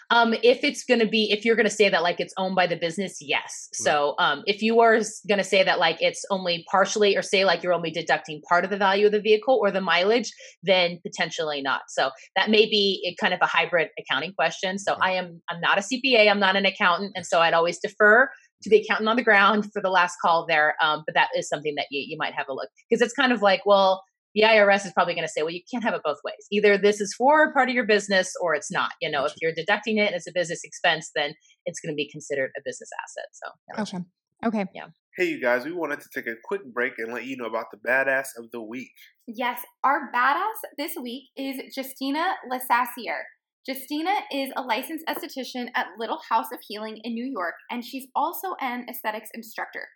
Um, 0.10 0.34
if 0.44 0.64
it's 0.64 0.84
going 0.84 1.00
to 1.00 1.08
be, 1.08 1.32
if 1.32 1.46
you're 1.46 1.56
going 1.56 1.68
to 1.68 1.70
say 1.70 1.90
that 1.90 2.04
like 2.04 2.20
it's 2.20 2.34
owned 2.38 2.56
by 2.56 2.68
the 2.68 2.76
business, 2.76 3.18
yes. 3.22 3.70
So, 3.74 4.16
um, 4.20 4.44
if 4.46 4.62
you 4.62 4.80
are 4.82 5.00
going 5.28 5.38
to 5.38 5.44
say 5.44 5.64
that 5.64 5.80
like 5.80 5.98
it's 6.02 6.24
only 6.30 6.66
partially, 6.70 7.16
or 7.16 7.22
say 7.22 7.46
like 7.46 7.64
you're 7.64 7.74
only 7.74 7.92
deducting 7.92 8.42
part 8.48 8.64
of 8.64 8.72
the 8.72 8.78
value 8.78 9.06
of 9.06 9.12
the 9.12 9.22
vehicle 9.22 9.60
or 9.62 9.72
the 9.72 9.82
mileage, 9.82 10.32
then 10.64 11.00
potentially 11.06 11.62
not. 11.62 11.82
So 11.90 12.12
that 12.36 12.50
may 12.50 12.66
be 12.66 13.04
a 13.08 13.22
kind 13.22 13.34
of 13.34 13.40
a 13.42 13.48
hybrid 13.48 13.90
accounting 14.00 14.34
question. 14.34 14.80
So 14.80 14.94
Okay. 14.94 15.02
I 15.04 15.12
am, 15.14 15.42
I'm 15.50 15.62
not 15.62 15.78
a 15.78 15.82
CPA, 15.82 16.30
I'm 16.30 16.40
not 16.40 16.56
an 16.56 16.66
accountant, 16.66 17.14
and 17.16 17.26
so 17.26 17.40
I'd 17.40 17.54
always 17.54 17.78
defer 17.80 18.30
to 18.64 18.70
the 18.70 18.78
accountant 18.78 19.10
on 19.10 19.16
the 19.16 19.24
ground 19.24 19.72
for 19.74 19.82
the 19.82 19.90
last 19.90 20.18
call 20.22 20.46
there. 20.48 20.76
Um, 20.82 21.04
but 21.06 21.16
that 21.16 21.30
is 21.36 21.48
something 21.48 21.76
that 21.76 21.88
you 21.92 22.04
you 22.08 22.18
might 22.18 22.34
have 22.34 22.48
a 22.50 22.54
look 22.54 22.70
because 22.90 23.02
it's 23.02 23.14
kind 23.14 23.32
of 23.32 23.42
like, 23.42 23.66
well, 23.66 24.04
the 24.34 24.44
IRS 24.44 24.86
is 24.86 24.94
probably 24.94 25.14
going 25.14 25.28
to 25.28 25.32
say, 25.32 25.42
well, 25.42 25.52
you 25.52 25.62
can't 25.70 25.84
have 25.84 25.94
it 25.94 26.02
both 26.04 26.20
ways. 26.24 26.48
Either 26.52 26.78
this 26.78 27.02
is 27.02 27.14
for 27.18 27.54
part 27.54 27.70
of 27.70 27.76
your 27.76 27.86
business 27.86 28.34
or 28.42 28.56
it's 28.56 28.72
not. 28.72 28.92
You 29.02 29.12
know, 29.12 29.26
if 29.26 29.34
you're 29.42 29.54
deducting 29.54 29.98
it 29.98 30.14
as 30.14 30.26
a 30.28 30.32
business 30.34 30.62
expense, 30.64 31.12
then 31.16 31.34
it's 31.66 31.80
going 31.80 31.94
to 31.94 31.96
be 31.96 32.10
considered 32.10 32.52
a 32.58 32.62
business 32.64 32.90
asset. 33.04 33.26
So, 33.34 33.48
yeah. 33.68 33.82
Okay. 33.82 34.06
Okay. 34.44 34.72
Yeah. 34.74 34.88
Hey, 35.18 35.26
you 35.26 35.42
guys, 35.42 35.66
we 35.66 35.74
wanted 35.74 36.00
to 36.00 36.08
take 36.16 36.28
a 36.28 36.36
quick 36.46 36.62
break 36.74 36.94
and 36.98 37.14
let 37.14 37.26
you 37.26 37.36
know 37.36 37.46
about 37.46 37.66
the 37.72 37.78
badass 37.78 38.28
of 38.38 38.50
the 38.52 38.62
week. 38.62 38.92
Yes, 39.28 39.60
our 39.84 40.10
badass 40.16 40.62
this 40.78 40.94
week 41.02 41.26
is 41.36 41.76
Justina 41.76 42.36
Lasassier. 42.50 43.24
Justina 43.68 44.14
is 44.32 44.52
a 44.56 44.62
licensed 44.62 45.06
esthetician 45.08 45.68
at 45.76 45.88
Little 46.00 46.20
House 46.30 46.48
of 46.52 46.60
Healing 46.68 47.00
in 47.04 47.14
New 47.14 47.30
York, 47.30 47.56
and 47.70 47.86
she's 47.86 48.08
also 48.16 48.56
an 48.60 48.86
aesthetics 48.90 49.30
instructor. 49.34 49.88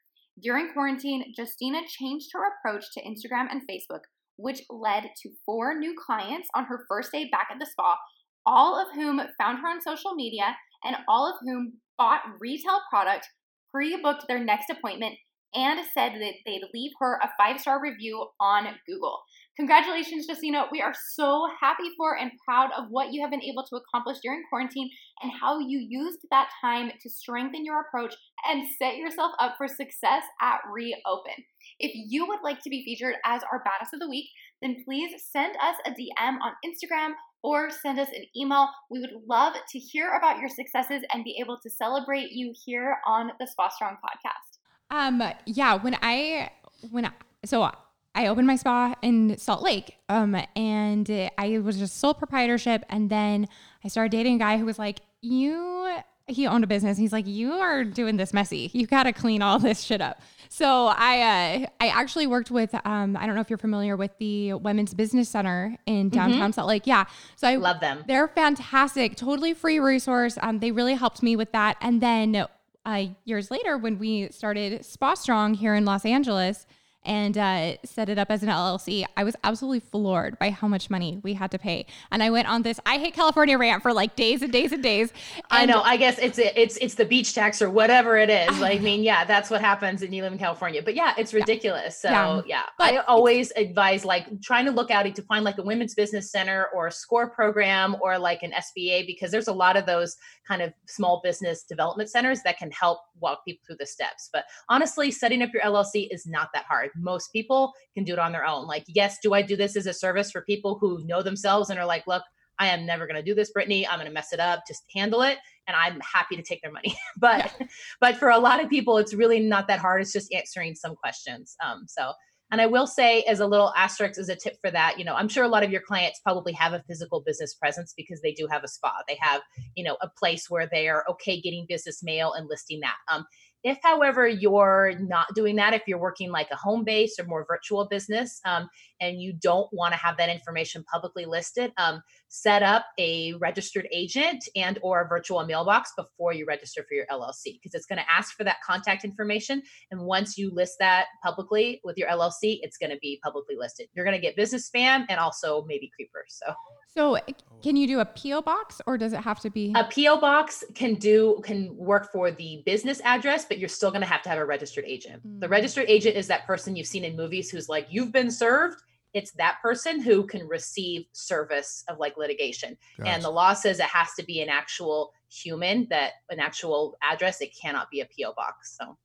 During 0.44 0.74
quarantine, 0.74 1.34
Justina 1.36 1.80
changed 1.88 2.28
her 2.34 2.42
approach 2.46 2.84
to 2.94 3.02
Instagram 3.02 3.48
and 3.50 3.62
Facebook, 3.62 4.02
which 4.38 4.62
led 4.70 5.10
to 5.22 5.30
four 5.46 5.78
new 5.78 5.96
clients 6.06 6.48
on 6.56 6.66
her 6.66 6.86
first 6.88 7.12
day 7.12 7.30
back 7.32 7.48
at 7.52 7.60
the 7.60 7.66
spa, 7.66 7.98
all 8.46 8.80
of 8.80 8.94
whom 8.94 9.22
found 9.40 9.60
her 9.60 9.68
on 9.68 9.82
social 9.82 10.14
media 10.16 10.56
and 10.84 10.96
all 11.08 11.28
of 11.28 11.36
whom 11.42 11.74
bought 11.98 12.22
retail 12.40 12.82
product, 12.90 13.28
pre 13.72 14.00
booked 14.02 14.26
their 14.28 14.44
next 14.44 14.70
appointment, 14.70 15.16
and 15.54 15.80
said 15.94 16.14
that 16.14 16.34
they'd 16.46 16.64
leave 16.74 16.92
her 17.00 17.20
a 17.24 17.30
five 17.40 17.60
star 17.60 17.82
review 17.82 18.28
on 18.40 18.68
Google. 18.88 19.20
Congratulations, 19.58 20.26
Justina. 20.28 20.66
We 20.70 20.82
are 20.82 20.94
so 21.14 21.48
happy 21.62 21.90
for 21.96 22.18
and 22.18 22.32
proud 22.44 22.72
of 22.78 22.90
what 22.90 23.14
you 23.14 23.22
have 23.22 23.32
been 23.32 23.42
able 23.42 23.64
to 23.64 23.78
accomplish 23.78 24.18
during 24.22 24.44
quarantine 24.50 24.90
and 25.22 25.32
how 25.40 25.60
you 25.60 25.80
used 25.80 26.20
that 26.30 26.50
time 26.60 26.92
to 27.02 27.10
strengthen 27.10 27.64
your 27.64 27.80
approach 27.80 28.14
and 28.50 28.68
set 28.78 28.98
yourself 28.98 29.32
up 29.40 29.56
for 29.58 29.70
success 29.70 30.24
at 30.42 30.60
Reopen. 30.70 31.46
If 31.80 31.92
you 31.94 32.28
would 32.28 32.42
like 32.44 32.62
to 32.64 32.70
be 32.70 32.84
featured 32.84 33.16
as 33.26 33.44
our 33.50 33.64
Badass 33.64 33.94
of 33.94 34.02
the 34.02 34.10
Week, 34.10 34.28
then 34.62 34.84
please 34.84 35.12
send 35.32 35.56
us 35.56 35.76
a 35.86 35.92
DM 35.92 36.38
on 36.42 36.52
Instagram 36.66 37.14
or 37.42 37.70
send 37.70 37.98
us 37.98 38.10
an 38.10 38.26
email. 38.36 38.68
We 38.92 39.00
would 39.00 39.14
love 39.26 39.54
to 39.70 39.80
hear 39.80 40.18
about 40.18 40.40
your 40.40 40.50
successes 40.50 41.02
and 41.14 41.24
be 41.24 41.38
able 41.40 41.60
to 41.64 41.70
celebrate 41.70 42.32
you 42.32 42.54
here 42.66 42.98
on 43.08 43.32
the 43.40 43.48
Spa 43.48 43.70
Strong 43.70 43.98
podcast. 44.04 44.58
Um, 44.92 45.24
yeah, 45.46 45.76
when 45.76 45.98
I 46.02 46.52
when 46.92 47.06
I, 47.06 47.12
so 47.46 47.72
I 48.16 48.28
opened 48.28 48.48
my 48.48 48.56
spa 48.56 48.96
in 49.02 49.38
Salt 49.38 49.62
Lake, 49.62 49.98
um, 50.10 50.36
and 50.56 51.30
I 51.38 51.60
was 51.60 51.78
just 51.78 52.00
sole 52.00 52.14
proprietorship. 52.14 52.84
And 52.90 53.10
then 53.10 53.48
I 53.84 53.90
started 53.90 54.12
dating 54.12 54.36
a 54.36 54.40
guy 54.40 54.58
who 54.58 54.66
was 54.66 54.80
like, 54.80 55.02
"You," 55.22 55.98
he 56.28 56.48
owned 56.48 56.64
a 56.64 56.68
business. 56.68 56.98
He's 56.98 57.12
like, 57.14 57.28
"You 57.28 57.52
are 57.54 57.84
doing 57.84 58.18
this 58.18 58.34
messy. 58.34 58.72
You 58.74 58.88
got 58.88 59.04
to 59.04 59.14
clean 59.14 59.42
all 59.42 59.60
this 59.60 59.82
shit 59.84 60.02
up." 60.02 60.22
So 60.48 60.88
I, 60.88 61.64
uh, 61.64 61.68
I 61.82 61.88
actually 61.90 62.28
worked 62.28 62.50
with, 62.50 62.74
um, 62.86 63.18
I 63.18 63.26
don't 63.26 63.36
know 63.36 63.42
if 63.42 63.50
you're 63.50 63.58
familiar 63.58 63.98
with 63.98 64.12
the 64.20 64.54
Women's 64.54 64.94
Business 64.94 65.28
Center 65.28 65.76
in 65.86 66.10
downtown 66.10 66.54
Salt 66.54 66.68
Lake. 66.70 66.84
Yeah, 66.86 67.06
so 67.36 67.48
I 67.48 67.56
Love 67.58 67.82
them. 67.82 68.06
they're 68.08 68.30
fantastic, 68.30 69.18
totally 69.18 69.54
free 69.54 69.80
resource. 69.80 70.38
Um, 70.42 70.60
they 70.60 70.72
really 70.72 70.94
helped 70.94 71.22
me 71.22 71.36
with 71.36 71.52
that. 71.52 71.76
And 71.82 72.00
then 72.00 72.46
uh, 72.86 73.06
years 73.26 73.52
later, 73.52 73.78
when 73.78 73.98
we 74.00 74.30
started 74.30 74.86
Spa 74.86 75.16
Strong 75.16 75.56
here 75.56 75.76
in 75.76 75.84
Los 75.84 76.06
Angeles 76.06 76.66
and 77.06 77.38
uh, 77.38 77.78
set 77.86 78.10
it 78.10 78.18
up 78.18 78.30
as 78.30 78.44
an 78.44 78.50
LLC, 78.50 79.06
I 79.16 79.24
was 79.24 79.36
absolutely 79.44 79.80
floored 79.80 80.38
by 80.38 80.50
how 80.50 80.68
much 80.68 80.90
money 80.90 81.20
we 81.24 81.34
had 81.34 81.52
to 81.52 81.60
pay. 81.60 81.86
And 82.12 82.22
I 82.22 82.30
went 82.30 82.48
on 82.48 82.64
this 82.64 82.80
I 82.86 82.98
hate 82.98 83.14
California 83.14 83.58
rant 83.58 83.82
for 83.82 83.94
like 83.94 84.16
days 84.16 84.42
and 84.42 84.52
days 84.52 84.72
and 84.72 84.84
days. 84.84 85.14
I 85.50 85.66
know. 85.66 85.82
I 85.82 85.98
guess 85.98 86.18
it's 86.20 86.38
it's 86.40 86.78
it's 86.78 86.96
the 86.96 87.06
beach 87.06 87.34
tax 87.34 87.62
or 87.62 87.70
whatever 87.70 88.18
it 88.18 88.30
is. 88.30 88.62
I 88.62 88.80
mean, 88.80 89.04
yeah, 89.04 89.24
that's 89.24 89.50
what 89.50 89.62
happens 89.62 90.02
and 90.02 90.14
you 90.14 90.22
live 90.24 90.34
in 90.34 90.40
California. 90.40 90.82
But 90.84 90.96
yeah, 90.96 91.14
it's 91.18 91.34
ridiculous. 91.34 92.02
So 92.02 92.10
Yeah. 92.10 92.42
yeah, 92.46 92.64
But 92.78 92.94
I 92.94 92.98
always 92.98 93.52
advise 93.56 94.04
like 94.04 94.42
trying 94.42 94.66
to 94.66 94.72
look 94.72 94.92
out 94.92 95.06
to 95.14 95.22
find 95.24 95.46
like 95.46 95.58
a 95.58 95.64
women's 95.64 95.94
business 95.94 96.32
center 96.32 96.68
or 96.74 96.88
a 96.88 96.92
score 96.92 97.30
program 97.30 97.96
or 98.02 98.18
like 98.18 98.42
an 98.42 98.52
SBA 98.52 99.06
because 99.06 99.32
there's 99.32 99.48
a 99.48 99.54
lot 99.54 99.78
of 99.78 99.86
those 99.86 100.16
kind 100.48 100.62
of 100.62 100.74
small 100.88 101.22
business 101.24 101.64
development 101.64 102.10
centers 102.10 102.42
that 102.44 102.58
can 102.58 102.72
help 102.72 103.00
walk 103.20 103.46
people 103.46 103.64
through 103.68 103.78
the 103.80 103.86
steps. 103.86 104.30
But 104.32 104.46
honestly, 104.70 105.12
setting 105.12 105.42
up 105.42 105.50
your 105.54 105.62
LLC 105.64 106.08
is 106.12 106.26
not 106.26 106.50
that 106.54 106.66
hard. 106.66 106.90
Most 106.98 107.32
people 107.32 107.74
can 107.94 108.04
do 108.04 108.14
it 108.14 108.20
on 108.20 108.32
their 108.32 108.46
own. 108.46 108.68
Like, 108.68 108.86
yes, 108.88 109.18
do 109.22 109.34
I 109.34 109.42
do 109.42 109.56
this 109.56 109.76
as 109.76 109.86
a 109.86 109.94
service 109.94 110.32
for 110.32 110.42
people 110.42 110.78
who 110.80 111.06
know 111.06 111.22
themselves 111.22 111.70
and 111.70 111.80
are 111.80 111.86
like, 111.86 112.06
look, 112.08 112.24
I 112.60 112.68
am 112.68 112.86
never 112.86 113.06
going 113.06 113.18
to 113.18 113.24
do 113.24 113.36
this, 113.36 113.52
Brittany. 113.52 113.88
I'm 113.88 113.98
going 113.98 114.08
to 114.08 114.14
mess 114.14 114.32
it 114.32 114.40
up. 114.40 114.64
Just 114.68 114.84
handle 114.96 115.22
it. 115.22 115.38
And 115.68 115.76
I'm 115.76 116.00
happy 116.00 116.36
to 116.36 116.44
take 116.44 116.62
their 116.62 116.72
money. 116.72 116.96
but, 117.18 117.54
but 118.00 118.18
for 118.18 118.30
a 118.30 118.40
lot 118.40 118.64
of 118.64 118.70
people, 118.70 118.98
it's 118.98 119.14
really 119.14 119.40
not 119.40 119.68
that 119.68 119.80
hard. 119.80 120.02
It's 120.02 120.14
just 120.14 120.34
answering 120.34 120.76
some 120.76 120.96
questions. 120.96 121.56
Um, 121.64 121.86
so, 121.88 122.14
and 122.52 122.62
I 122.62 122.68
will 122.68 122.86
say, 122.86 123.24
as 123.24 123.40
a 123.40 123.48
little 123.48 123.74
asterisk, 123.76 124.20
as 124.20 124.30
a 124.30 124.36
tip 124.36 124.58
for 124.62 124.70
that, 124.70 125.00
you 125.00 125.04
know, 125.04 125.16
I'm 125.16 125.28
sure 125.28 125.44
a 125.44 125.50
lot 125.50 125.64
of 125.64 125.72
your 125.72 125.82
clients 125.82 126.20
probably 126.20 126.54
have 126.54 126.74
a 126.74 126.84
physical 126.88 127.22
business 127.26 127.56
presence 127.56 127.94
because 127.98 128.22
they 128.22 128.34
do 128.34 128.48
have 128.52 128.64
a 128.64 128.68
spa. 128.68 128.94
They 129.08 129.18
have, 129.20 129.42
you 129.76 129.84
know, 129.84 129.98
a 130.02 130.10
place 130.18 130.48
where 130.48 130.70
they 130.72 130.88
are 130.88 131.04
okay 131.10 131.42
getting 131.42 131.66
business 131.68 132.04
mail 132.04 132.34
and 132.34 132.48
listing 132.48 132.82
that. 132.82 132.96
Um, 133.12 133.26
if, 133.66 133.80
however, 133.82 134.28
you're 134.28 134.94
not 135.00 135.26
doing 135.34 135.56
that, 135.56 135.74
if 135.74 135.82
you're 135.88 136.00
working 136.00 136.32
like 136.32 136.48
a 136.52 136.56
home 136.56 136.84
base 136.84 137.18
or 137.20 137.26
more 137.26 137.48
virtual 137.50 137.88
business, 137.88 138.40
um, 138.46 138.70
and 139.02 139.20
you 139.20 139.34
don't 139.34 139.68
want 139.74 139.92
to 139.92 139.98
have 139.98 140.18
that 140.18 140.30
information 140.30 140.84
publicly 140.84 141.26
listed, 141.26 141.74
um, 141.78 142.00
set 142.28 142.64
up 142.64 142.86
a 143.00 143.34
registered 143.36 143.88
agent 143.92 144.48
and 144.56 144.80
or 144.82 145.02
a 145.02 145.08
virtual 145.08 145.46
mailbox 145.46 145.92
before 145.96 146.34
you 146.34 146.46
register 146.46 146.84
for 146.88 146.96
your 146.96 147.06
llc 147.12 147.44
because 147.46 147.74
it's 147.74 147.86
going 147.86 148.00
to 148.00 148.06
ask 148.12 148.36
for 148.36 148.44
that 148.44 148.58
contact 148.66 149.04
information 149.04 149.62
and 149.92 150.02
once 150.02 150.38
you 150.38 150.52
list 150.54 150.76
that 150.80 151.06
publicly 151.24 151.80
with 151.84 151.98
your 151.98 152.10
llc 152.10 152.34
it's 152.42 152.78
going 152.78 152.90
to 152.90 152.98
be 153.02 153.20
publicly 153.24 153.56
listed 153.58 153.88
you're 153.94 154.06
going 154.06 154.16
to 154.16 154.22
get 154.22 154.36
business 154.36 154.70
spam 154.70 155.06
and 155.10 155.20
also 155.20 155.64
maybe 155.68 155.90
creepers 155.96 156.40
so 156.44 156.54
so 156.88 157.18
can 157.62 157.76
you 157.76 157.88
do 157.88 158.00
a 158.00 158.06
PO 158.06 158.42
box 158.42 158.80
or 158.88 158.98
does 158.98 159.12
it 159.12 159.20
have 159.20 159.40
to 159.42 159.50
be? 159.50 159.74
a 159.76 159.84
po 159.84 160.18
box 160.20 160.64
can 160.76 160.94
do 160.96 161.40
can 161.44 161.76
work 161.76 162.10
for 162.12 162.32
the 162.32 162.64
business 162.66 163.02
address 163.04 163.46
but 163.46 163.58
you're 163.60 163.70
still 163.70 163.90
going 163.92 164.02
to 164.02 164.08
have 164.08 164.22
to 164.24 164.30
have 164.30 164.38
a 164.40 164.46
registered 164.46 164.86
agent 164.86 165.22
the 165.40 165.48
Mm. 165.48 165.52
registered 165.52 165.86
agent 165.90 166.16
is 166.16 166.28
that 166.28 166.46
person 166.46 166.76
you've 166.76 166.88
seen 166.88 167.04
in 167.04 167.16
movies 167.16 167.50
who's 167.50 167.70
like 167.70 167.88
you've 167.90 168.12
been 168.12 168.32
served 168.32 168.82
it's 169.16 169.32
that 169.32 169.56
person 169.64 170.00
who 170.02 170.28
can 170.28 170.48
receive 170.48 171.06
service 171.14 171.84
of 171.90 171.98
like 171.98 172.16
litigation 172.18 172.78
and 173.06 173.24
the 173.24 173.30
law 173.30 173.54
says 173.54 173.80
it 173.80 173.86
has 173.86 174.10
to 174.20 174.24
be 174.24 174.42
an 174.42 174.50
actual 174.50 175.12
human 175.30 175.88
that 175.90 176.12
an 176.30 176.40
actual 176.40 176.96
address 177.02 177.42
it 177.42 177.52
cannot 177.60 177.90
be 177.90 178.02
a 178.02 178.06
po 178.06 178.34
box 178.36 178.78
so 178.80 178.96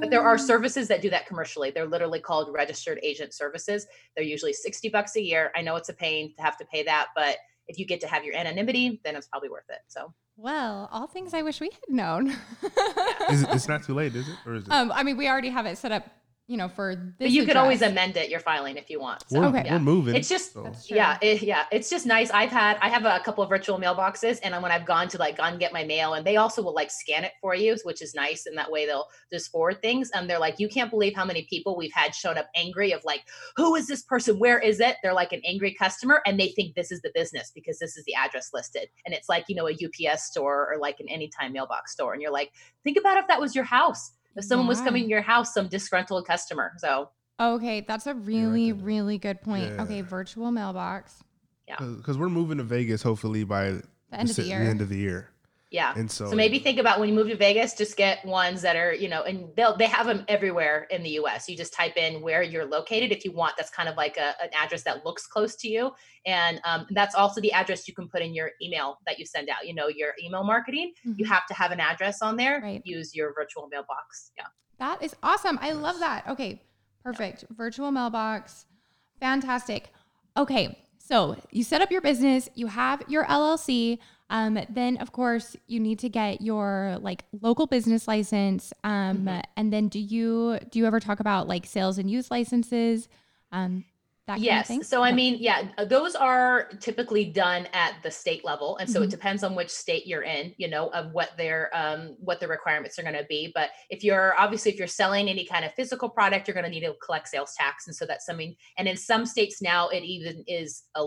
but 0.00 0.10
there 0.10 0.20
are 0.22 0.34
Ah. 0.34 0.36
services 0.52 0.86
that 0.88 1.00
do 1.00 1.10
that 1.10 1.26
commercially 1.26 1.70
they're 1.70 1.86
literally 1.86 2.20
called 2.20 2.52
registered 2.52 2.98
agent 3.02 3.32
services 3.32 3.86
they're 4.14 4.24
usually 4.24 4.52
60 4.52 4.88
bucks 4.90 5.16
a 5.16 5.22
year 5.22 5.50
i 5.56 5.62
know 5.62 5.76
it's 5.76 5.88
a 5.88 5.94
pain 5.94 6.34
to 6.36 6.42
have 6.42 6.56
to 6.58 6.64
pay 6.66 6.82
that 6.82 7.06
but 7.14 7.36
if 7.68 7.78
you 7.78 7.86
get 7.86 8.00
to 8.00 8.06
have 8.08 8.24
your 8.24 8.34
anonymity 8.36 9.00
then 9.04 9.14
it's 9.16 9.28
probably 9.28 9.48
worth 9.48 9.68
it 9.70 9.80
so 9.88 10.12
Well, 10.36 10.88
all 10.90 11.06
things 11.06 11.34
I 11.34 11.42
wish 11.42 11.60
we 11.60 11.68
had 11.70 11.94
known. 12.02 12.28
Is 13.30 13.42
it, 13.42 13.48
it's 13.52 13.68
not 13.68 13.82
too 13.84 13.94
late, 13.94 14.14
is 14.16 14.26
it? 14.26 14.36
Or 14.46 14.54
is 14.54 14.64
it? 14.66 14.70
um, 14.72 14.90
I 14.90 15.02
mean, 15.02 15.16
we 15.18 15.28
already 15.28 15.50
have 15.50 15.66
it 15.66 15.76
set 15.76 15.92
up, 15.92 16.04
you 16.50 16.56
know, 16.56 16.68
for 16.68 16.96
this. 16.96 17.14
but 17.18 17.30
you 17.30 17.46
could 17.46 17.56
always 17.56 17.80
amend 17.80 18.16
it 18.16 18.28
your 18.28 18.40
filing 18.40 18.76
if 18.76 18.90
you 18.90 18.98
want 18.98 19.22
so 19.28 19.38
we're, 19.38 19.46
okay. 19.46 19.62
yeah. 19.64 19.74
we're 19.74 19.78
moving. 19.80 20.16
It's 20.16 20.28
just- 20.28 20.52
so- 20.52 20.72
yeah 20.88 21.16
it, 21.22 21.42
yeah 21.42 21.64
it's 21.70 21.88
just 21.88 22.06
nice 22.06 22.30
i've 22.32 22.50
had 22.50 22.76
i 22.82 22.88
have 22.88 23.04
a 23.04 23.20
couple 23.24 23.44
of 23.44 23.48
virtual 23.48 23.78
mailboxes 23.78 24.40
and 24.42 24.60
when 24.60 24.72
i've 24.72 24.84
gone 24.84 25.06
to 25.06 25.18
like 25.18 25.36
gone 25.36 25.58
get 25.58 25.72
my 25.72 25.84
mail 25.84 26.14
and 26.14 26.26
they 26.26 26.36
also 26.36 26.60
will 26.60 26.74
like 26.74 26.90
scan 26.90 27.22
it 27.22 27.32
for 27.40 27.54
you 27.54 27.76
which 27.84 28.02
is 28.02 28.14
nice 28.14 28.46
and 28.46 28.58
that 28.58 28.70
way 28.70 28.84
they'll 28.84 29.06
just 29.32 29.52
forward 29.52 29.80
things 29.80 30.10
and 30.12 30.28
they're 30.28 30.40
like 30.40 30.58
you 30.58 30.68
can't 30.68 30.90
believe 30.90 31.14
how 31.14 31.24
many 31.24 31.46
people 31.48 31.76
we've 31.76 31.92
had 31.94 32.14
shown 32.14 32.36
up 32.36 32.48
angry 32.56 32.90
of 32.90 33.00
like 33.04 33.22
who 33.56 33.76
is 33.76 33.86
this 33.86 34.02
person 34.02 34.36
where 34.38 34.58
is 34.58 34.80
it 34.80 34.96
they're 35.04 35.14
like 35.14 35.32
an 35.32 35.40
angry 35.46 35.72
customer 35.72 36.20
and 36.26 36.40
they 36.40 36.48
think 36.48 36.74
this 36.74 36.90
is 36.90 37.00
the 37.02 37.12
business 37.14 37.52
because 37.54 37.78
this 37.78 37.96
is 37.96 38.04
the 38.06 38.14
address 38.14 38.50
listed 38.52 38.88
and 39.06 39.14
it's 39.14 39.28
like 39.28 39.44
you 39.46 39.54
know 39.54 39.68
a 39.68 40.08
ups 40.10 40.24
store 40.24 40.72
or 40.72 40.78
like 40.78 40.98
an 40.98 41.08
anytime 41.08 41.52
mailbox 41.52 41.92
store 41.92 42.12
and 42.12 42.20
you're 42.20 42.32
like 42.32 42.50
think 42.82 42.98
about 42.98 43.18
if 43.18 43.28
that 43.28 43.40
was 43.40 43.54
your 43.54 43.64
house 43.64 44.12
if 44.36 44.44
someone 44.44 44.66
was 44.68 44.80
coming 44.80 45.04
to 45.04 45.08
your 45.08 45.22
house 45.22 45.52
some 45.54 45.68
disgruntled 45.68 46.26
customer 46.26 46.72
so 46.78 47.10
Okay, 47.40 47.80
that's 47.80 48.06
a 48.06 48.12
really, 48.14 48.68
can- 48.70 48.84
really 48.84 49.16
good 49.16 49.40
point. 49.40 49.64
Yeah. 49.72 49.82
Okay, 49.84 50.02
virtual 50.02 50.50
mailbox. 50.50 51.24
Yeah, 51.66 51.76
because 51.78 52.18
we're 52.18 52.28
moving 52.28 52.58
to 52.58 52.64
Vegas 52.64 53.02
hopefully 53.02 53.44
by 53.44 53.70
The 53.70 53.82
end 54.12 54.28
of 54.28 54.36
the 54.36 54.42
se- 54.42 54.48
year. 54.48 54.60
end 54.60 54.82
of 54.82 54.90
the 54.90 54.98
year, 54.98 55.30
yeah 55.70 55.92
and 55.96 56.10
so 56.10 56.28
So 56.30 56.36
maybe 56.36 56.58
think 56.58 56.78
about 56.78 56.98
when 56.98 57.08
you 57.08 57.14
move 57.14 57.28
to 57.28 57.36
Vegas, 57.36 57.74
just 57.74 57.96
get 57.96 58.24
ones 58.24 58.60
that 58.62 58.74
are, 58.76 58.92
you 58.92 59.08
know, 59.08 59.22
and 59.22 59.48
they'll 59.56 59.76
they 59.76 59.86
have 59.86 60.06
them 60.06 60.24
everywhere 60.26 60.86
in 60.90 61.02
the 61.02 61.10
US. 61.20 61.48
You 61.48 61.56
just 61.56 61.72
type 61.72 61.96
in 61.96 62.20
where 62.22 62.42
you're 62.42 62.64
located 62.66 63.12
if 63.12 63.24
you 63.24 63.32
want. 63.32 63.54
That's 63.56 63.70
kind 63.70 63.88
of 63.88 63.96
like 63.96 64.16
a, 64.16 64.34
an 64.42 64.50
address 64.52 64.82
that 64.82 65.04
looks 65.04 65.26
close 65.26 65.54
to 65.56 65.68
you. 65.68 65.92
And 66.26 66.60
um, 66.64 66.86
that's 66.90 67.14
also 67.14 67.40
the 67.40 67.52
address 67.52 67.86
you 67.88 67.94
can 67.94 68.08
put 68.08 68.20
in 68.20 68.34
your 68.34 68.50
email 68.60 68.98
that 69.06 69.18
you 69.18 69.24
send 69.26 69.48
out. 69.48 69.66
You 69.66 69.74
know, 69.74 69.88
your 69.88 70.12
email 70.22 70.42
marketing, 70.44 70.92
you 71.04 71.24
Mhm. 71.24 71.28
have 71.28 71.46
to 71.46 71.54
have 71.54 71.70
an 71.70 71.80
address 71.80 72.20
on 72.20 72.36
there. 72.36 72.60
Right. 72.60 72.82
Use 72.84 73.14
your 73.14 73.32
virtual 73.32 73.68
mailbox. 73.68 74.32
Yeah. 74.36 74.46
That 74.78 75.02
is 75.02 75.14
awesome. 75.22 75.58
I 75.62 75.72
love 75.72 75.98
that. 76.00 76.26
Okay, 76.28 76.62
perfect. 77.04 77.44
Virtual 77.50 77.90
mailbox. 77.92 78.66
Fantastic. 79.20 79.90
Okay, 80.36 80.78
so 80.98 81.36
you 81.50 81.62
set 81.64 81.80
up 81.82 81.90
your 81.90 82.00
business, 82.00 82.48
you 82.54 82.66
have 82.66 83.02
your 83.08 83.24
LLC. 83.26 83.98
Um, 84.30 84.58
then 84.70 84.96
of 84.98 85.12
course 85.12 85.56
you 85.66 85.80
need 85.80 85.98
to 85.98 86.08
get 86.08 86.40
your 86.40 86.98
like 87.02 87.24
local 87.42 87.66
business 87.66 88.08
license. 88.08 88.72
Um, 88.84 89.26
Mhm. 89.26 89.42
and 89.56 89.72
then 89.72 89.88
do 89.88 89.98
you 89.98 90.58
do 90.70 90.78
you 90.78 90.86
ever 90.86 91.00
talk 91.00 91.20
about 91.20 91.48
like 91.48 91.66
sales 91.66 91.98
and 91.98 92.10
use 92.10 92.30
licenses? 92.30 93.08
Um, 93.52 93.84
that 94.26 94.34
kind 94.34 94.44
yes. 94.44 94.60
of 94.62 94.66
thing? 94.68 94.82
So 94.84 95.02
I 95.02 95.10
mean, 95.10 95.38
yeah, 95.40 95.72
uh, 95.76 95.84
those 95.84 96.14
are 96.14 96.68
typically 96.78 97.24
done 97.24 97.66
at 97.72 97.94
the 98.04 98.10
state 98.12 98.44
level, 98.44 98.76
and 98.76 98.88
so 98.88 99.00
Mhm. 99.00 99.04
it 99.04 99.10
depends 99.10 99.42
on 99.42 99.56
which 99.56 99.70
state 99.70 100.06
you're 100.06 100.22
in. 100.22 100.54
You 100.56 100.68
know, 100.68 100.88
of 100.90 101.10
what 101.12 101.36
their 101.36 101.68
um, 101.74 102.16
what 102.20 102.38
the 102.38 102.46
requirements 102.46 102.96
are 102.98 103.02
going 103.02 103.16
to 103.16 103.24
be. 103.24 103.50
But 103.52 103.70
if 103.88 104.04
you're 104.04 104.38
obviously 104.38 104.70
if 104.70 104.78
you're 104.78 104.86
selling 104.86 105.28
any 105.28 105.44
kind 105.44 105.64
of 105.64 105.74
physical 105.74 106.08
product, 106.08 106.46
you're 106.46 106.54
going 106.54 106.64
to 106.64 106.70
need 106.70 106.86
to 106.86 106.94
collect 107.04 107.26
sales 107.28 107.54
tax, 107.58 107.88
and 107.88 107.96
so 107.96 108.06
that's 108.06 108.24
something. 108.24 108.54
And 108.78 108.86
in 108.86 108.96
some 108.96 109.26
states 109.26 109.60
now, 109.60 109.88
it 109.88 110.04
even 110.04 110.44
is 110.46 110.84
a 110.94 111.04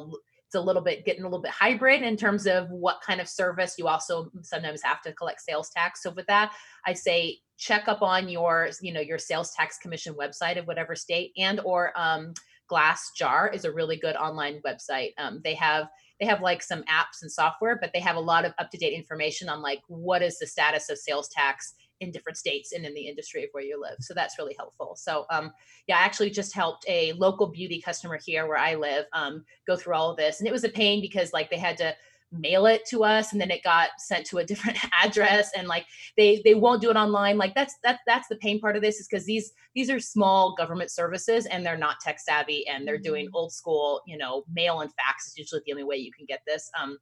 it's 0.53 0.61
a 0.61 0.61
little 0.61 0.83
bit 0.83 1.03
getting 1.03 1.23
a 1.23 1.27
little 1.27 1.41
bit 1.41 1.51
hybrid 1.51 2.03
in 2.03 2.15
terms 2.15 2.45
of 2.45 2.69
what 2.69 3.01
kind 3.01 3.19
of 3.19 3.27
service 3.27 3.75
you 3.79 3.87
also 3.87 4.29
sometimes 4.43 4.83
have 4.83 5.01
to 5.01 5.11
collect 5.11 5.41
sales 5.41 5.71
tax. 5.71 6.03
So 6.03 6.11
with 6.11 6.27
that, 6.27 6.53
I 6.85 6.93
say 6.93 7.39
check 7.57 7.87
up 7.87 8.03
on 8.03 8.29
your 8.29 8.69
you 8.81 8.93
know 8.93 9.01
your 9.01 9.17
sales 9.17 9.51
tax 9.51 9.79
commission 9.79 10.13
website 10.13 10.59
of 10.59 10.67
whatever 10.67 10.95
state 10.95 11.31
and 11.37 11.59
or 11.61 11.91
um, 11.99 12.33
TaxJar 12.71 13.53
is 13.53 13.65
a 13.65 13.71
really 13.71 13.97
good 13.97 14.15
online 14.15 14.61
website 14.65 15.13
um, 15.19 15.41
they 15.43 15.53
have 15.53 15.87
they 16.19 16.25
have 16.25 16.41
like 16.41 16.63
some 16.63 16.81
apps 16.83 17.21
and 17.21 17.31
software 17.31 17.77
but 17.79 17.91
they 17.93 17.99
have 17.99 18.15
a 18.15 18.19
lot 18.19 18.45
of 18.45 18.53
up-to-date 18.57 18.93
information 18.93 19.47
on 19.49 19.61
like 19.61 19.79
what 19.87 20.23
is 20.23 20.39
the 20.39 20.47
status 20.47 20.89
of 20.89 20.97
sales 20.97 21.29
tax 21.29 21.75
in 22.03 22.11
different 22.11 22.37
states 22.37 22.71
and 22.71 22.85
in 22.85 22.93
the 22.93 23.07
industry 23.07 23.43
of 23.43 23.49
where 23.53 23.63
you 23.63 23.81
live. 23.81 23.97
So 23.99 24.13
that's 24.13 24.37
really 24.37 24.55
helpful. 24.57 24.95
So 24.95 25.25
um, 25.29 25.51
yeah 25.87 25.97
i 25.97 26.01
actually 26.01 26.29
just 26.29 26.53
helped 26.53 26.85
a 26.87 27.13
local 27.13 27.47
beauty 27.47 27.81
customer 27.81 28.17
here 28.23 28.47
where 28.47 28.57
i 28.57 28.75
live 28.75 29.05
um, 29.13 29.43
go 29.67 29.75
through 29.75 29.95
all 29.95 30.11
of 30.11 30.17
this. 30.17 30.39
And 30.39 30.47
it 30.47 30.51
was 30.51 30.63
a 30.63 30.69
pain 30.69 31.01
because 31.01 31.33
like 31.33 31.49
they 31.49 31.57
had 31.57 31.77
to 31.77 31.95
mail 32.31 32.65
it 32.65 32.83
to 32.87 33.03
us 33.03 33.31
and 33.31 33.39
then 33.39 33.51
it 33.51 33.63
got 33.63 33.89
sent 33.99 34.25
to 34.25 34.39
a 34.39 34.45
different 34.51 34.77
address. 35.03 35.51
And 35.55 35.67
like 35.67 35.85
they 36.17 36.41
they 36.43 36.55
won't 36.55 36.81
do 36.81 36.89
it 36.89 36.95
online. 36.95 37.37
Like 37.37 37.55
that's 37.55 37.75
that's 37.83 38.01
that's 38.05 38.27
the 38.27 38.35
pain 38.37 38.59
part 38.59 38.75
of 38.75 38.81
this 38.81 38.99
is 38.99 39.07
because 39.07 39.25
these 39.25 39.51
these 39.75 39.89
are 39.89 39.99
small 39.99 40.55
government 40.55 40.91
services 40.91 41.45
and 41.45 41.65
they're 41.65 41.77
not 41.77 41.99
tech 41.99 42.19
savvy 42.19 42.67
and 42.67 42.87
they're 42.87 42.97
doing 42.97 43.29
old 43.33 43.53
school 43.53 44.01
you 44.07 44.17
know 44.17 44.43
mail 44.51 44.81
and 44.81 44.91
fax 44.93 45.27
is 45.27 45.37
usually 45.37 45.61
the 45.65 45.71
only 45.71 45.83
way 45.83 45.95
you 45.95 46.11
can 46.11 46.25
get 46.25 46.41
this. 46.47 46.69
Um 46.81 46.97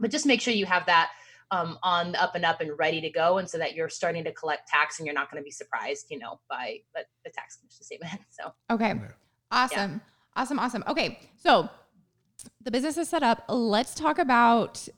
but 0.00 0.10
just 0.10 0.26
make 0.26 0.40
sure 0.40 0.52
you 0.52 0.66
have 0.66 0.86
that 0.86 1.10
um, 1.50 1.78
on 1.82 2.12
the 2.12 2.22
up 2.22 2.34
and 2.34 2.44
up 2.44 2.60
and 2.60 2.78
ready 2.78 3.00
to 3.00 3.10
go, 3.10 3.38
and 3.38 3.48
so 3.48 3.58
that 3.58 3.74
you're 3.74 3.88
starting 3.88 4.24
to 4.24 4.32
collect 4.32 4.68
tax 4.68 4.98
and 4.98 5.06
you're 5.06 5.14
not 5.14 5.30
going 5.30 5.42
to 5.42 5.44
be 5.44 5.50
surprised, 5.50 6.06
you 6.10 6.18
know, 6.18 6.40
by 6.48 6.78
the, 6.94 7.02
the 7.24 7.30
tax 7.30 7.56
commission 7.56 7.84
statement. 7.84 8.20
So 8.30 8.52
Okay. 8.70 8.94
Awesome. 9.50 10.00
Awesome. 10.36 10.58
Awesome. 10.58 10.84
Okay. 10.88 11.20
So 11.36 11.68
the 12.62 12.70
business 12.70 12.96
is 12.96 13.08
set 13.08 13.22
up. 13.22 13.44
Let's 13.48 13.94
talk 13.94 14.18
about 14.18 14.88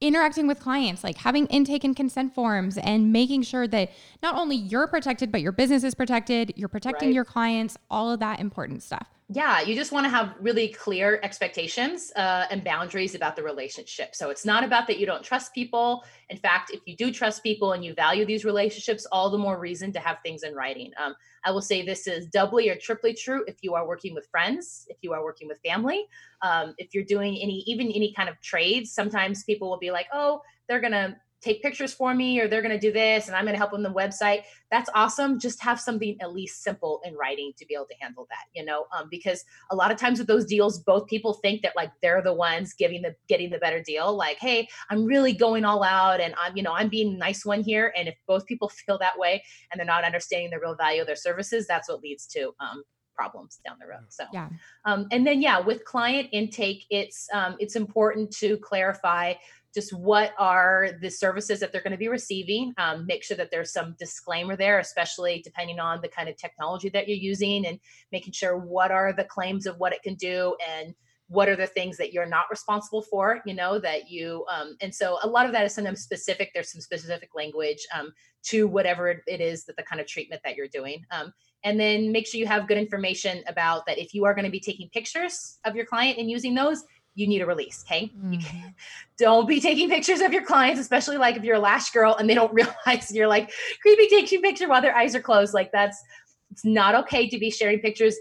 interacting 0.00 0.46
with 0.48 0.58
clients, 0.58 1.04
like 1.04 1.16
having 1.16 1.46
intake 1.46 1.84
and 1.84 1.94
consent 1.94 2.34
forms 2.34 2.76
and 2.76 3.12
making 3.12 3.42
sure 3.42 3.68
that 3.68 3.90
not 4.22 4.36
only 4.36 4.56
you're 4.56 4.86
protected, 4.88 5.30
but 5.30 5.40
your 5.40 5.52
business 5.52 5.84
is 5.84 5.94
protected, 5.94 6.52
you're 6.56 6.68
protecting 6.68 7.08
Right. 7.08 7.14
your 7.14 7.24
clients, 7.24 7.76
all 7.90 8.10
of 8.10 8.18
that 8.20 8.40
important 8.40 8.82
stuff. 8.82 9.08
Yeah 9.34 9.60
you 9.60 9.74
just 9.74 9.92
want 9.92 10.04
to 10.04 10.10
have 10.10 10.34
really 10.40 10.68
clear 10.68 11.20
expectations 11.22 12.12
uh, 12.16 12.46
and 12.50 12.62
boundaries 12.64 13.14
about 13.14 13.36
the 13.36 13.42
relationship. 13.42 14.14
So 14.14 14.30
it's 14.30 14.44
not 14.44 14.64
about 14.64 14.86
that 14.88 14.98
you 14.98 15.06
don't 15.06 15.22
trust 15.22 15.54
people. 15.54 16.04
In 16.28 16.36
fact 16.36 16.70
if 16.70 16.80
you 16.86 16.96
do 16.96 17.12
trust 17.12 17.42
people 17.42 17.72
and 17.72 17.84
you 17.84 17.94
value 17.94 18.24
these 18.24 18.44
relationships 18.44 19.06
all 19.10 19.30
the 19.30 19.38
more 19.38 19.58
reason 19.58 19.92
to 19.92 20.00
have 20.00 20.18
things 20.22 20.42
in 20.42 20.54
writing. 20.54 20.92
Um, 21.02 21.14
i 21.44 21.50
will 21.50 21.62
say 21.62 21.84
this 21.84 22.06
is 22.06 22.26
doubly 22.26 22.68
or 22.70 22.76
triply 22.76 23.14
true 23.14 23.44
if 23.46 23.56
you 23.62 23.74
are 23.74 23.86
working 23.86 24.14
with 24.14 24.26
friends 24.30 24.86
if 24.88 24.98
you 25.02 25.12
are 25.12 25.24
working 25.24 25.48
with 25.48 25.58
family. 25.64 26.06
Um, 26.42 26.74
if 26.78 26.94
you're 26.94 27.04
doing 27.04 27.36
any 27.40 27.64
even 27.66 27.86
any 27.88 28.12
kind 28.12 28.28
of 28.28 28.40
trades 28.40 28.92
sometimes 28.92 29.44
people 29.44 29.70
will 29.70 29.78
be 29.78 29.90
like 29.90 30.06
oh 30.12 30.40
they're 30.68 30.80
gonna 30.80 31.16
take 31.42 31.60
pictures 31.62 31.92
for 31.92 32.14
me 32.14 32.40
or 32.40 32.48
they're 32.48 32.62
going 32.62 32.72
to 32.72 32.78
do 32.78 32.92
this 32.92 33.26
and 33.26 33.36
i'm 33.36 33.44
going 33.44 33.54
to 33.54 33.58
help 33.58 33.72
them 33.72 33.82
the 33.82 33.92
website. 33.92 34.42
That's 34.70 34.88
awesome. 34.94 35.38
Just 35.38 35.62
have 35.62 35.78
something 35.78 36.16
at 36.22 36.32
least 36.32 36.62
simple 36.62 37.02
in 37.04 37.14
writing 37.14 37.52
to 37.58 37.66
be 37.66 37.74
able 37.74 37.86
to 37.86 37.94
handle 38.00 38.26
that 38.30 38.44
you 38.54 38.64
know 38.64 38.86
um, 38.96 39.08
because 39.10 39.44
a 39.70 39.76
lot 39.76 39.90
of 39.90 39.98
times 39.98 40.18
with 40.18 40.28
those 40.28 40.46
deals 40.46 40.78
both 40.78 41.06
people 41.06 41.34
think 41.34 41.62
that 41.62 41.74
like 41.76 41.90
they're 42.00 42.22
the 42.22 42.32
ones 42.32 42.72
giving 42.72 43.02
the 43.02 43.14
getting 43.28 43.50
the 43.50 43.58
better 43.58 43.82
deal. 43.82 44.16
Like 44.16 44.38
hey 44.38 44.68
i'm 44.90 45.04
really 45.04 45.32
going 45.32 45.64
all 45.64 45.82
out 45.82 46.20
and 46.20 46.34
i'm 46.42 46.56
you 46.56 46.62
know 46.62 46.72
i'm 46.72 46.88
being 46.88 47.18
nice 47.18 47.44
one 47.44 47.62
here. 47.62 47.92
And 47.96 48.08
if 48.08 48.14
both 48.26 48.46
people 48.46 48.68
feel 48.86 48.98
that 48.98 49.18
way 49.18 49.42
and 49.70 49.78
they're 49.78 49.86
not 49.86 50.04
understanding 50.04 50.50
the 50.50 50.60
real 50.60 50.76
value 50.76 51.00
of 51.00 51.06
their 51.06 51.16
services 51.16 51.66
that's 51.66 51.88
what 51.88 52.00
leads 52.00 52.26
to 52.28 52.52
um, 52.60 52.82
problems 53.14 53.60
down 53.64 53.76
the 53.80 53.86
road 53.86 54.04
so. 54.08 54.24
Yeah. 54.32 54.48
um, 54.84 55.06
and 55.12 55.26
then 55.26 55.42
yeah 55.42 55.60
with 55.60 55.84
client 55.84 56.28
intake 56.32 56.86
it's 56.90 57.28
um, 57.32 57.56
it's 57.58 57.76
important 57.76 58.30
to 58.38 58.56
clarify 58.58 59.34
just 59.74 59.92
what 59.92 60.32
are 60.38 60.90
the 61.00 61.10
services 61.10 61.60
that 61.60 61.72
they're 61.72 61.82
going 61.82 61.92
to 61.92 61.96
be 61.96 62.08
receiving 62.08 62.72
um, 62.78 63.06
make 63.06 63.22
sure 63.22 63.36
that 63.36 63.50
there's 63.50 63.72
some 63.72 63.94
disclaimer 63.98 64.56
there 64.56 64.78
especially 64.78 65.40
depending 65.44 65.78
on 65.78 66.00
the 66.00 66.08
kind 66.08 66.28
of 66.28 66.36
technology 66.36 66.88
that 66.88 67.08
you're 67.08 67.16
using 67.16 67.66
and 67.66 67.78
making 68.10 68.32
sure 68.32 68.56
what 68.56 68.90
are 68.90 69.12
the 69.12 69.24
claims 69.24 69.66
of 69.66 69.78
what 69.78 69.92
it 69.92 70.02
can 70.02 70.14
do 70.14 70.56
and 70.68 70.94
what 71.28 71.48
are 71.48 71.56
the 71.56 71.66
things 71.66 71.96
that 71.96 72.12
you're 72.12 72.26
not 72.26 72.44
responsible 72.50 73.02
for 73.02 73.40
you 73.46 73.54
know 73.54 73.78
that 73.78 74.10
you 74.10 74.44
um, 74.50 74.76
and 74.80 74.94
so 74.94 75.18
a 75.22 75.26
lot 75.26 75.46
of 75.46 75.52
that 75.52 75.64
is 75.64 75.74
sometimes 75.74 76.02
specific 76.02 76.50
there's 76.52 76.70
some 76.70 76.80
specific 76.80 77.30
language 77.34 77.86
um, 77.96 78.12
to 78.42 78.66
whatever 78.66 79.22
it 79.26 79.40
is 79.40 79.64
that 79.64 79.76
the 79.76 79.82
kind 79.82 80.00
of 80.00 80.06
treatment 80.06 80.42
that 80.44 80.56
you're 80.56 80.68
doing 80.68 81.04
um, 81.10 81.32
and 81.64 81.78
then 81.78 82.12
make 82.12 82.26
sure 82.26 82.38
you 82.38 82.46
have 82.46 82.68
good 82.68 82.76
information 82.76 83.42
about 83.46 83.86
that 83.86 83.98
if 83.98 84.12
you 84.12 84.24
are 84.24 84.34
going 84.34 84.44
to 84.44 84.50
be 84.50 84.60
taking 84.60 84.88
pictures 84.90 85.58
of 85.64 85.74
your 85.74 85.86
client 85.86 86.18
and 86.18 86.30
using 86.30 86.54
those 86.54 86.84
you 87.14 87.26
need 87.26 87.42
a 87.42 87.46
release 87.46 87.84
okay? 87.86 88.10
You 88.30 88.38
can, 88.38 88.74
don't 89.18 89.46
be 89.46 89.60
taking 89.60 89.88
pictures 89.88 90.20
of 90.20 90.32
your 90.32 90.44
clients 90.44 90.80
especially 90.80 91.16
like 91.16 91.36
if 91.36 91.44
you're 91.44 91.56
a 91.56 91.60
lash 91.60 91.90
girl 91.90 92.16
and 92.16 92.28
they 92.28 92.34
don't 92.34 92.52
realize 92.86 93.10
you're 93.12 93.28
like 93.28 93.52
creepy 93.80 94.08
taking 94.08 94.40
picture 94.40 94.68
while 94.68 94.82
their 94.82 94.96
eyes 94.96 95.14
are 95.14 95.20
closed. 95.20 95.54
Like 95.54 95.72
that's 95.72 96.02
it's 96.50 96.64
not 96.64 96.94
okay 96.94 97.28
to 97.28 97.38
be 97.38 97.50
sharing 97.50 97.80
pictures. 97.80 98.16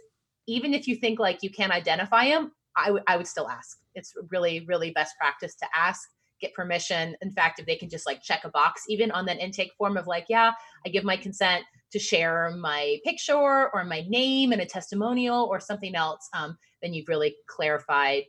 Even 0.47 0.73
if 0.73 0.87
you 0.87 0.95
think 0.95 1.19
like 1.19 1.43
you 1.43 1.49
can't 1.49 1.71
identify 1.71 2.25
them 2.25 2.51
I 2.75 2.91
would 2.91 3.03
I 3.07 3.17
would 3.17 3.27
still 3.27 3.49
ask. 3.49 3.79
It's 3.95 4.13
really 4.29 4.65
really 4.67 4.91
best 4.91 5.15
practice 5.17 5.55
to 5.55 5.65
ask 5.75 6.09
get 6.41 6.53
permission. 6.53 7.15
In 7.21 7.31
fact 7.31 7.59
if 7.59 7.65
they 7.65 7.75
can 7.75 7.89
just 7.89 8.05
like 8.05 8.21
check 8.21 8.43
a 8.43 8.49
box 8.49 8.83
even 8.89 9.11
on 9.11 9.25
that 9.25 9.39
intake 9.39 9.71
form 9.77 9.95
of 9.95 10.07
like 10.07 10.25
yeah 10.27 10.51
i 10.85 10.89
give 10.89 11.03
my 11.03 11.15
consent 11.15 11.63
to 11.91 11.99
share 11.99 12.51
my 12.57 12.97
picture 13.03 13.69
or 13.73 13.83
my 13.83 14.03
name 14.07 14.51
and 14.51 14.61
a 14.61 14.65
testimonial 14.65 15.45
or 15.51 15.59
something 15.59 15.95
else 15.95 16.27
um, 16.33 16.57
then 16.81 16.93
you've 16.93 17.07
really 17.07 17.35
clarified 17.47 18.23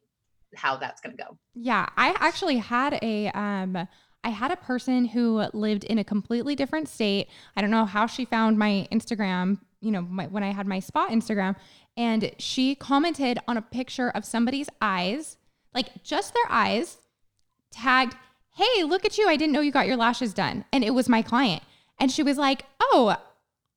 how 0.55 0.77
that's 0.77 1.01
going 1.01 1.17
to 1.17 1.23
go 1.23 1.37
Yeah, 1.55 1.89
I 1.97 2.15
actually 2.19 2.59
had 2.59 2.99
a 3.03 3.29
um 3.29 3.89
I 4.25 4.31
had 4.31 4.53
a 4.53 4.57
person 4.57 5.07
who 5.07 5.45
lived 5.53 5.85
in 5.85 5.99
a 5.99 6.05
completely 6.05 6.55
different 6.55 6.89
state. 6.89 7.29
I 7.57 7.61
don't 7.61 7.71
know 7.71 7.87
how 7.87 8.07
she 8.07 8.25
found 8.25 8.57
my 8.57 8.87
Instagram, 8.93 9.59
you 9.81 9.91
know, 9.91 10.03
my, 10.03 10.29
when 10.29 10.45
I 10.45 10.53
had 10.53 10.67
my 10.67 10.79
spot 10.79 11.11
Instagram, 11.11 11.57
and 11.97 12.33
she 12.39 12.77
commented 12.77 13.41
on 13.49 13.57
a 13.57 13.63
picture 13.63 14.11
of 14.11 14.25
somebody's 14.25 14.69
eyes, 14.81 15.39
like 15.75 16.05
just 16.05 16.35
their 16.35 16.47
eyes, 16.49 16.99
tagged, 17.73 18.15
"Hey, 18.55 18.85
look 18.85 19.05
at 19.05 19.19
you. 19.19 19.29
I 19.29 19.37
didn't 19.37 19.53
know 19.53 19.61
you 19.61 19.73
got 19.73 19.89
your 19.89 19.97
lashes 19.97 20.33
done." 20.33 20.65
And 20.73 20.85
it 20.85 20.95
was 20.95 21.09
my 21.09 21.23
client. 21.23 21.63
And 21.99 22.11
she 22.11 22.23
was 22.23 22.39
like, 22.39 22.65
"Oh, 22.81 23.17